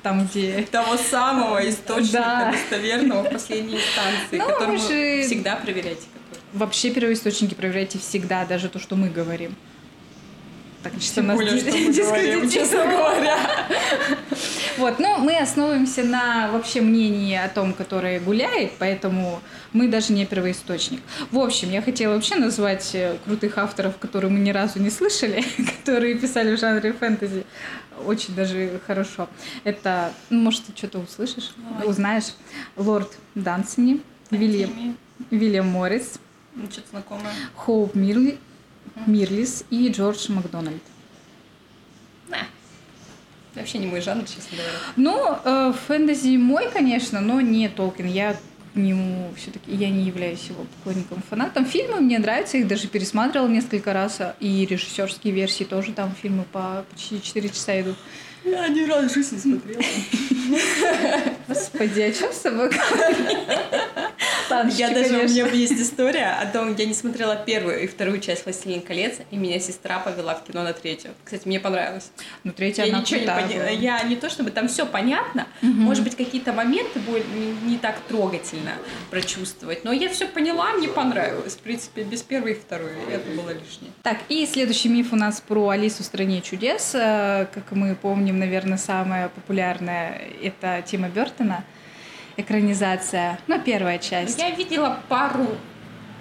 там, 0.02 0.26
где... 0.26 0.62
того 0.70 0.96
самого 0.96 1.68
источника 1.68 2.12
Да. 2.12 2.52
достоверного 2.52 3.24
последней 3.24 3.74
инстанции, 4.30 4.38
Ну, 4.38 4.78
же- 4.78 5.26
всегда 5.26 5.56
проверяйте. 5.56 6.02
Вообще 6.52 6.90
первоисточники 6.90 7.54
проверяйте 7.54 7.98
всегда, 7.98 8.44
даже 8.44 8.68
то, 8.68 8.78
что 8.78 8.94
мы 8.94 9.08
говорим. 9.08 9.56
Так, 10.84 10.92
что 11.00 11.14
Тем 11.14 11.28
нас 11.28 11.36
более, 11.36 11.58
что 11.58 11.70
мы 11.70 11.92
говорим, 11.92 12.50
честно 12.50 12.84
говоря. 12.84 13.38
Вот, 14.76 14.98
но 14.98 15.18
мы 15.18 15.38
основываемся 15.38 16.02
на 16.02 16.50
вообще 16.52 16.82
мнении 16.82 17.36
о 17.36 17.48
том, 17.48 17.72
которое 17.72 18.20
гуляет, 18.20 18.72
поэтому 18.78 19.40
мы 19.72 19.88
даже 19.88 20.12
не 20.12 20.26
первоисточник. 20.26 21.00
В 21.30 21.38
общем, 21.38 21.70
я 21.70 21.80
хотела 21.80 22.14
вообще 22.14 22.36
назвать 22.36 22.90
э, 22.94 23.16
крутых 23.24 23.56
авторов, 23.56 23.96
которые 23.96 24.30
мы 24.30 24.40
ни 24.40 24.50
разу 24.50 24.78
не 24.78 24.90
слышали, 24.90 25.42
которые 25.80 26.16
писали 26.16 26.54
в 26.54 26.60
жанре 26.60 26.92
фэнтези. 26.92 27.46
Очень 28.04 28.34
даже 28.34 28.78
хорошо. 28.86 29.28
Это, 29.62 30.12
ну, 30.28 30.40
может, 30.40 30.64
ты 30.66 30.76
что-то 30.76 30.98
услышишь, 30.98 31.54
Давай. 31.56 31.88
узнаешь. 31.88 32.34
Лорд 32.76 33.10
Дансини, 33.34 34.02
Вильям, 34.30 34.98
Вильям 35.30 35.68
Моррис, 35.68 36.18
Ну, 36.54 36.70
что-то 36.70 36.90
знакомое. 36.90 37.32
Хоуп 37.56 37.94
Мирли, 37.94 38.38
Мирлис 39.06 39.64
и 39.70 39.88
Джордж 39.88 40.30
Макдональд. 40.30 40.82
На. 42.28 42.38
Вообще 43.54 43.78
не 43.78 43.86
мой 43.86 44.00
жанр, 44.00 44.24
честно 44.24 44.56
говоря. 44.56 44.72
Ну, 44.96 45.38
э, 45.44 45.72
фэнтези 45.86 46.36
мой, 46.36 46.70
конечно, 46.70 47.20
но 47.20 47.40
не 47.40 47.68
Толкин. 47.68 48.06
Я 48.06 48.34
к 48.34 48.76
нему 48.76 49.32
все-таки 49.36 49.72
я 49.72 49.88
не 49.88 50.04
являюсь 50.04 50.44
его 50.48 50.64
поклонником, 50.64 51.22
фанатом. 51.30 51.64
Фильмы 51.64 52.00
мне 52.00 52.18
нравятся, 52.18 52.58
их 52.58 52.66
даже 52.66 52.88
пересматривала 52.88 53.48
несколько 53.48 53.92
раз, 53.92 54.20
а 54.20 54.34
и 54.40 54.66
режиссерские 54.66 55.32
версии 55.32 55.64
тоже 55.64 55.92
там 55.92 56.12
фильмы 56.20 56.44
по 56.50 56.84
почти 56.90 57.22
4 57.22 57.48
часа 57.50 57.80
идут. 57.80 57.96
Я 58.44 58.68
ни 58.68 58.84
разу 58.84 59.08
в 59.08 59.14
жизни 59.14 59.36
не 59.36 59.40
смотрела. 59.40 59.82
Господи, 61.48 62.00
о 62.00 62.12
чем 62.12 62.32
с 62.32 62.36
собой 62.38 62.70
Я 64.50 64.90
даже, 64.90 65.18
у 65.18 65.28
меня 65.28 65.46
есть 65.46 65.80
история 65.80 66.32
о 66.40 66.46
том, 66.46 66.74
я 66.76 66.86
не 66.86 66.94
смотрела 66.94 67.36
первую 67.36 67.84
и 67.84 67.86
вторую 67.86 68.20
часть 68.20 68.44
«Властелин 68.44 68.82
колец», 68.82 69.18
и 69.30 69.36
меня 69.36 69.58
сестра 69.58 69.98
повела 69.98 70.34
в 70.34 70.44
кино 70.44 70.62
на 70.62 70.72
третью. 70.72 71.12
Кстати, 71.24 71.46
мне 71.46 71.60
понравилось. 71.60 72.10
Ну, 72.44 72.52
третья, 72.52 72.84
я 72.84 72.98
ничего 72.98 73.20
не 73.20 73.26
поняла. 73.26 73.70
Я 73.70 74.02
не 74.02 74.16
то, 74.16 74.30
чтобы 74.30 74.50
там 74.50 74.68
все 74.68 74.86
понятно, 74.86 75.46
может 75.62 76.04
быть, 76.04 76.16
какие-то 76.16 76.52
моменты 76.52 76.98
были 77.00 77.24
не 77.64 77.78
так 77.78 77.98
трогательно 78.08 78.72
прочувствовать, 79.10 79.84
но 79.84 79.92
я 79.92 80.08
все 80.08 80.26
поняла, 80.26 80.72
мне 80.72 80.88
понравилось. 80.88 81.54
В 81.54 81.60
принципе, 81.60 82.02
без 82.02 82.22
первой 82.22 82.52
и 82.52 82.54
второй 82.54 82.92
это 83.10 83.30
было 83.30 83.50
лишнее. 83.50 83.92
Так, 84.02 84.18
и 84.28 84.46
следующий 84.46 84.88
миф 84.88 85.12
у 85.12 85.16
нас 85.16 85.40
про 85.40 85.70
Алису 85.70 86.02
в 86.02 86.06
стране 86.06 86.40
чудес. 86.40 86.94
Э, 86.94 87.46
как 87.52 87.72
мы 87.72 87.94
помним, 87.94 88.38
наверное, 88.38 88.78
самая 88.78 89.28
популярная 89.28 90.20
это 90.42 90.82
Тима 90.86 91.08
Бертона 91.08 91.64
экранизация, 92.36 93.38
ну, 93.46 93.60
первая 93.60 93.98
часть. 93.98 94.38
Я 94.38 94.50
видела 94.50 94.98
пару 95.08 95.46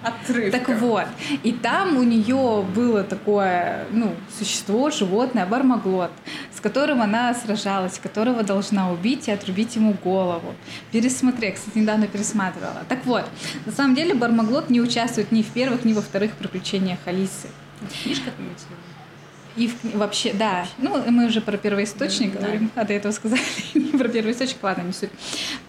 отрывков. 0.02 0.52
Так 0.52 0.78
вот, 0.80 1.06
и 1.42 1.52
там 1.52 1.96
у 1.96 2.02
нее 2.02 2.64
было 2.74 3.02
такое, 3.02 3.86
ну, 3.90 4.14
существо, 4.38 4.90
животное, 4.90 5.46
бармаглот, 5.46 6.10
с 6.54 6.60
которым 6.60 7.02
она 7.02 7.34
сражалась, 7.34 7.98
которого 7.98 8.42
должна 8.42 8.90
убить 8.90 9.28
и 9.28 9.32
отрубить 9.32 9.76
ему 9.76 9.94
голову. 10.04 10.54
Пересмотри, 10.92 11.52
кстати, 11.52 11.78
недавно 11.78 12.06
пересматривала. 12.06 12.82
Так 12.88 13.04
вот, 13.06 13.24
на 13.66 13.72
самом 13.72 13.94
деле 13.94 14.14
бармаглот 14.14 14.70
не 14.70 14.80
участвует 14.80 15.32
ни 15.32 15.42
в 15.42 15.48
первых, 15.48 15.84
ни 15.84 15.92
во 15.92 16.02
вторых 16.02 16.32
приключениях 16.32 16.98
Алисы. 17.06 17.48
Книжка 18.02 18.30
и 19.56 19.68
в, 19.68 19.96
вообще, 19.96 20.32
да. 20.32 20.66
Ну, 20.78 21.10
мы 21.10 21.26
уже 21.26 21.40
про 21.40 21.56
первоисточник 21.56 22.32
да. 22.34 22.40
говорим, 22.40 22.70
а 22.74 22.84
до 22.84 22.92
этого 22.92 23.12
сказали 23.12 23.42
не 23.74 23.96
про 23.96 24.08
первоисточник, 24.08 24.62
ладно, 24.62 24.82
не 24.82 24.92
суть. 24.92 25.10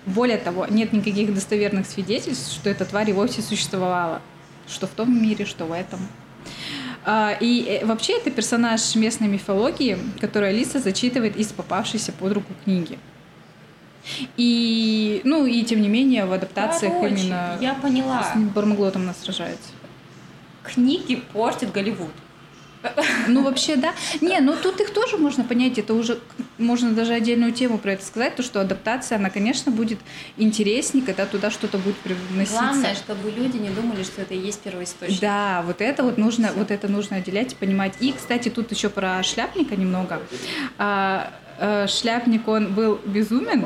Более 0.06 0.38
того, 0.38 0.66
нет 0.68 0.92
никаких 0.94 1.34
достоверных 1.34 1.86
свидетельств, 1.86 2.52
что 2.54 2.70
эта 2.70 2.86
тварь 2.86 3.10
и 3.12 3.14
вовсе 3.14 3.42
существовала. 3.42 4.22
Что 4.68 4.88
в 4.88 4.92
том 4.92 5.22
мире, 5.22 5.46
что 5.46 5.66
в 5.66 5.72
этом. 5.72 6.00
А, 7.04 7.38
и 7.40 7.80
э, 7.82 7.86
вообще 7.86 8.18
это 8.18 8.32
персонаж 8.32 8.96
местной 8.96 9.28
мифологии, 9.28 9.98
который 10.20 10.50
Алиса 10.50 10.80
зачитывает 10.80 11.36
из 11.36 11.48
попавшейся 11.50 12.12
под 12.12 12.34
руку 12.34 12.52
книги. 12.64 12.98
И, 14.38 15.22
ну, 15.24 15.46
и 15.46 15.64
тем 15.64 15.82
не 15.82 15.90
менее 15.90 16.26
в 16.26 16.34
адаптациях 16.34 16.94
Короче, 16.94 17.16
именно 17.16 17.58
я 17.62 17.76
поняла. 17.76 18.24
с 18.24 18.38
Бармаглотом 18.38 19.04
она 19.04 19.14
сражается. 19.14 19.70
Книги 20.64 21.16
портят 21.34 21.72
Голливуд. 21.72 22.12
Ну, 23.28 23.44
вообще, 23.44 23.76
да. 23.76 23.94
Не, 24.22 24.40
ну 24.40 24.56
тут 24.62 24.80
их 24.82 24.92
тоже 24.92 25.18
можно 25.18 25.44
понять. 25.44 25.78
Это 25.78 25.94
уже 25.94 26.20
можно 26.58 26.92
даже 26.92 27.14
отдельную 27.14 27.52
тему 27.52 27.78
про 27.78 27.94
это 27.94 28.06
сказать, 28.06 28.36
то, 28.36 28.44
что 28.44 28.62
адаптация, 28.62 29.18
она, 29.18 29.30
конечно, 29.30 29.72
будет 29.72 30.00
интереснее, 30.38 31.04
когда 31.06 31.26
туда 31.26 31.52
что-то 31.52 31.78
будет 31.78 31.98
привноситься. 31.98 32.60
Главное, 32.60 32.96
чтобы 32.96 33.32
люди 33.32 33.58
не 33.58 33.70
думали, 33.70 34.04
что 34.04 34.22
это 34.22 34.34
и 34.34 34.38
есть 34.38 34.62
первоисточник. 34.62 35.20
Да, 35.20 35.64
вот 35.66 35.82
это 35.82 36.04
вот 36.04 36.18
нужно, 36.18 36.52
вот 36.56 36.72
это 36.72 36.88
нужно 36.88 37.18
отделять 37.18 37.54
и 37.54 37.56
понимать. 37.56 37.96
И, 38.00 38.12
кстати, 38.12 38.50
тут 38.50 38.72
еще 38.72 38.90
про 38.90 39.22
шляпника 39.24 39.76
немного. 39.76 40.22
А, 40.78 41.32
а, 41.60 41.88
шляпник, 41.88 42.48
он 42.48 42.74
был 42.74 43.00
безумен, 43.06 43.66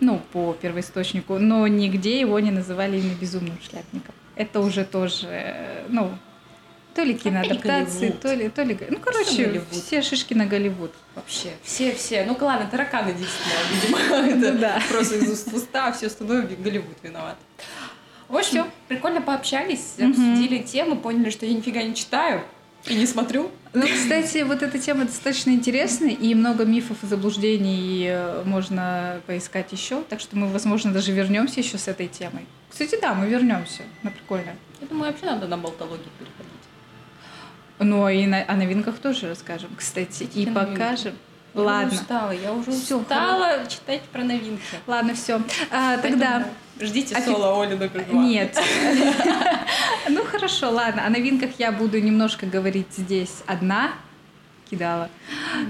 ну, 0.00 0.20
по 0.32 0.52
первоисточнику, 0.54 1.38
но 1.38 1.66
нигде 1.66 2.20
его 2.20 2.38
не 2.40 2.50
называли 2.50 2.98
именно 2.98 3.14
безумным 3.20 3.58
шляпником. 3.68 4.14
Это 4.36 4.60
уже 4.60 4.84
тоже, 4.84 5.84
ну, 5.88 6.12
то 6.98 7.04
ли 7.04 7.14
киноадаптации, 7.14 8.10
то 8.10 8.34
ли, 8.34 8.48
то 8.48 8.64
ли... 8.64 8.76
Ну, 8.90 8.98
короче, 8.98 9.62
все 9.70 10.02
шишки 10.02 10.34
на 10.34 10.46
Голливуд. 10.46 10.90
Вообще, 11.14 11.50
все-все. 11.62 12.24
Ну, 12.24 12.36
ладно, 12.40 12.68
тараканы 12.68 13.14
действительно, 13.14 13.60
видимо. 13.70 14.48
Это 14.48 14.58
да. 14.58 14.82
просто 14.88 15.14
из 15.14 15.30
уст 15.30 15.46
в 15.52 15.54
уста, 15.54 15.86
а 15.86 15.92
все 15.92 16.08
остальное 16.08 16.42
Голливуд 16.42 16.96
виноват. 17.04 17.36
В 18.26 18.36
общем, 18.36 18.66
прикольно 18.88 19.20
пообщались, 19.20 19.94
обсудили 19.96 20.58
тему, 20.58 20.96
поняли, 20.96 21.30
что 21.30 21.46
я 21.46 21.54
нифига 21.54 21.84
не 21.84 21.94
читаю 21.94 22.42
и 22.84 22.94
не 22.96 23.06
смотрю. 23.06 23.52
Ну, 23.74 23.86
кстати, 23.86 24.42
вот 24.42 24.64
эта 24.64 24.76
тема 24.80 25.04
достаточно 25.04 25.50
интересная, 25.50 26.10
и 26.10 26.34
много 26.34 26.64
мифов 26.64 27.04
и 27.04 27.06
заблуждений 27.06 28.08
э, 28.08 28.42
можно 28.44 29.20
поискать 29.28 29.70
еще, 29.70 30.02
так 30.02 30.18
что 30.18 30.36
мы, 30.36 30.48
возможно, 30.48 30.92
даже 30.92 31.12
вернемся 31.12 31.60
еще 31.60 31.78
с 31.78 31.86
этой 31.86 32.08
темой. 32.08 32.44
Кстати, 32.68 32.98
да, 33.00 33.14
мы 33.14 33.28
вернемся, 33.28 33.82
на 34.02 34.10
прикольно. 34.10 34.56
Я 34.80 34.88
думаю, 34.88 35.12
вообще 35.12 35.26
надо 35.26 35.46
на 35.46 35.56
болтологию 35.56 36.08
переходить. 36.18 36.47
Ну 37.78 38.08
и 38.08 38.26
на, 38.26 38.44
о 38.46 38.56
новинках 38.56 38.98
тоже 38.98 39.28
расскажем, 39.28 39.70
кстати, 39.76 40.24
Какие 40.24 40.44
и 40.44 40.50
новинки? 40.50 40.78
покажем. 40.78 41.14
Я 41.54 41.60
Ладно. 41.62 41.88
Уже 41.88 42.00
устала, 42.00 42.30
я 42.30 42.52
уже 42.52 42.70
все, 42.72 42.98
устала 42.98 43.46
хорошо. 43.46 43.70
читать 43.70 44.02
про 44.02 44.22
новинки. 44.22 44.62
Ладно, 44.86 45.14
все. 45.14 45.40
А, 45.70 45.96
тогда 45.98 46.46
ждите 46.80 47.16
Офи... 47.16 47.24
соло 47.24 47.62
Оли 47.62 47.74
номер 47.74 48.04
два. 48.04 48.22
Нет. 48.22 48.58
Ну 50.10 50.24
хорошо, 50.24 50.70
ладно. 50.70 51.04
О 51.04 51.10
новинках 51.10 51.50
я 51.58 51.70
буду 51.70 52.00
немножко 52.00 52.46
говорить 52.46 52.86
здесь 52.96 53.42
одна. 53.46 53.92
Кидала. 54.70 55.10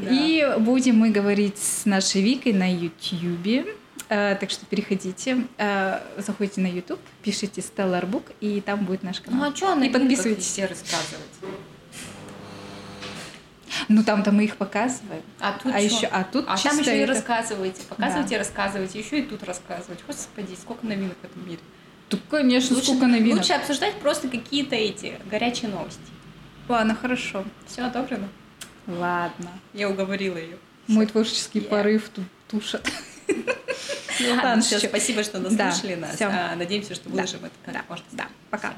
И 0.03 0.49
будем 0.59 0.97
мы 0.97 1.11
говорить 1.11 1.59
с 1.59 1.87
нашей 1.87 2.23
Викой 2.23 2.53
на 2.53 2.73
Ютьюбе. 2.73 3.67
Uh, 4.09 4.39
так 4.39 4.49
что 4.51 4.65
переходите, 4.65 5.45
uh, 5.59 6.01
заходите 6.17 6.63
на 6.63 6.67
YouTube, 6.67 7.01
пишите 7.23 7.61
Stellar 7.61 8.09
Book, 8.09 8.33
и 8.41 8.63
там 8.63 8.87
будет 8.87 9.03
наш 9.03 9.21
канал. 9.21 9.41
Ну 9.41 9.53
а 9.53 9.55
что 9.55 9.79
и 9.79 9.91
подписывайтесь. 9.91 10.47
все 10.47 10.65
рассказывать? 10.65 11.29
Ну 13.89 14.03
там-то 14.03 14.33
мы 14.33 14.45
их 14.45 14.57
показываем. 14.57 15.23
А 15.41 15.53
тут 15.53 15.73
а 15.73 15.81
еще, 15.81 16.07
а 16.07 16.25
тут 16.25 16.45
а 16.49 16.57
там 16.57 16.79
еще 16.79 17.03
и 17.03 17.05
рассказываете, 17.05 17.83
показывайте, 17.89 18.31
да. 18.31 18.39
рассказывайте, 18.39 18.99
еще 18.99 19.21
и 19.21 19.23
тут 19.23 19.43
рассказывать. 19.45 20.01
Господи, 20.07 20.57
сколько 20.61 20.87
новинок 20.87 21.17
в 21.23 21.25
этом 21.25 21.49
мире. 21.49 21.61
Тут, 22.09 22.21
конечно, 22.31 22.75
лучше, 22.75 22.89
сколько 22.89 23.07
новинок. 23.07 23.39
Лучше 23.39 23.53
обсуждать 23.53 23.95
просто 23.97 24.29
какие-то 24.29 24.75
эти 24.75 25.19
горячие 25.31 25.71
новости. 25.71 26.01
Ладно, 26.69 26.95
хорошо. 26.95 27.45
Все 27.67 27.83
одобрено? 27.83 28.29
Ладно. 28.87 29.51
Я 29.75 29.89
уговорила 29.91 30.37
ее. 30.39 30.57
Мой 30.87 31.07
творческий 31.07 31.61
yeah. 31.61 31.69
порыв 31.69 32.09
тут 32.09 32.25
тушит. 32.49 32.91
Ладно, 34.21 34.63
все, 34.63 34.79
спасибо, 34.79 35.23
что 35.23 35.39
нас 35.39 35.55
слушали 35.55 35.95
нас. 35.95 36.19
Надеемся, 36.57 36.95
что 36.95 37.09
выложим 37.11 37.45
это 37.45 37.55
как 37.65 37.89
можно. 37.89 38.07
Да, 38.13 38.29
пока. 38.51 38.75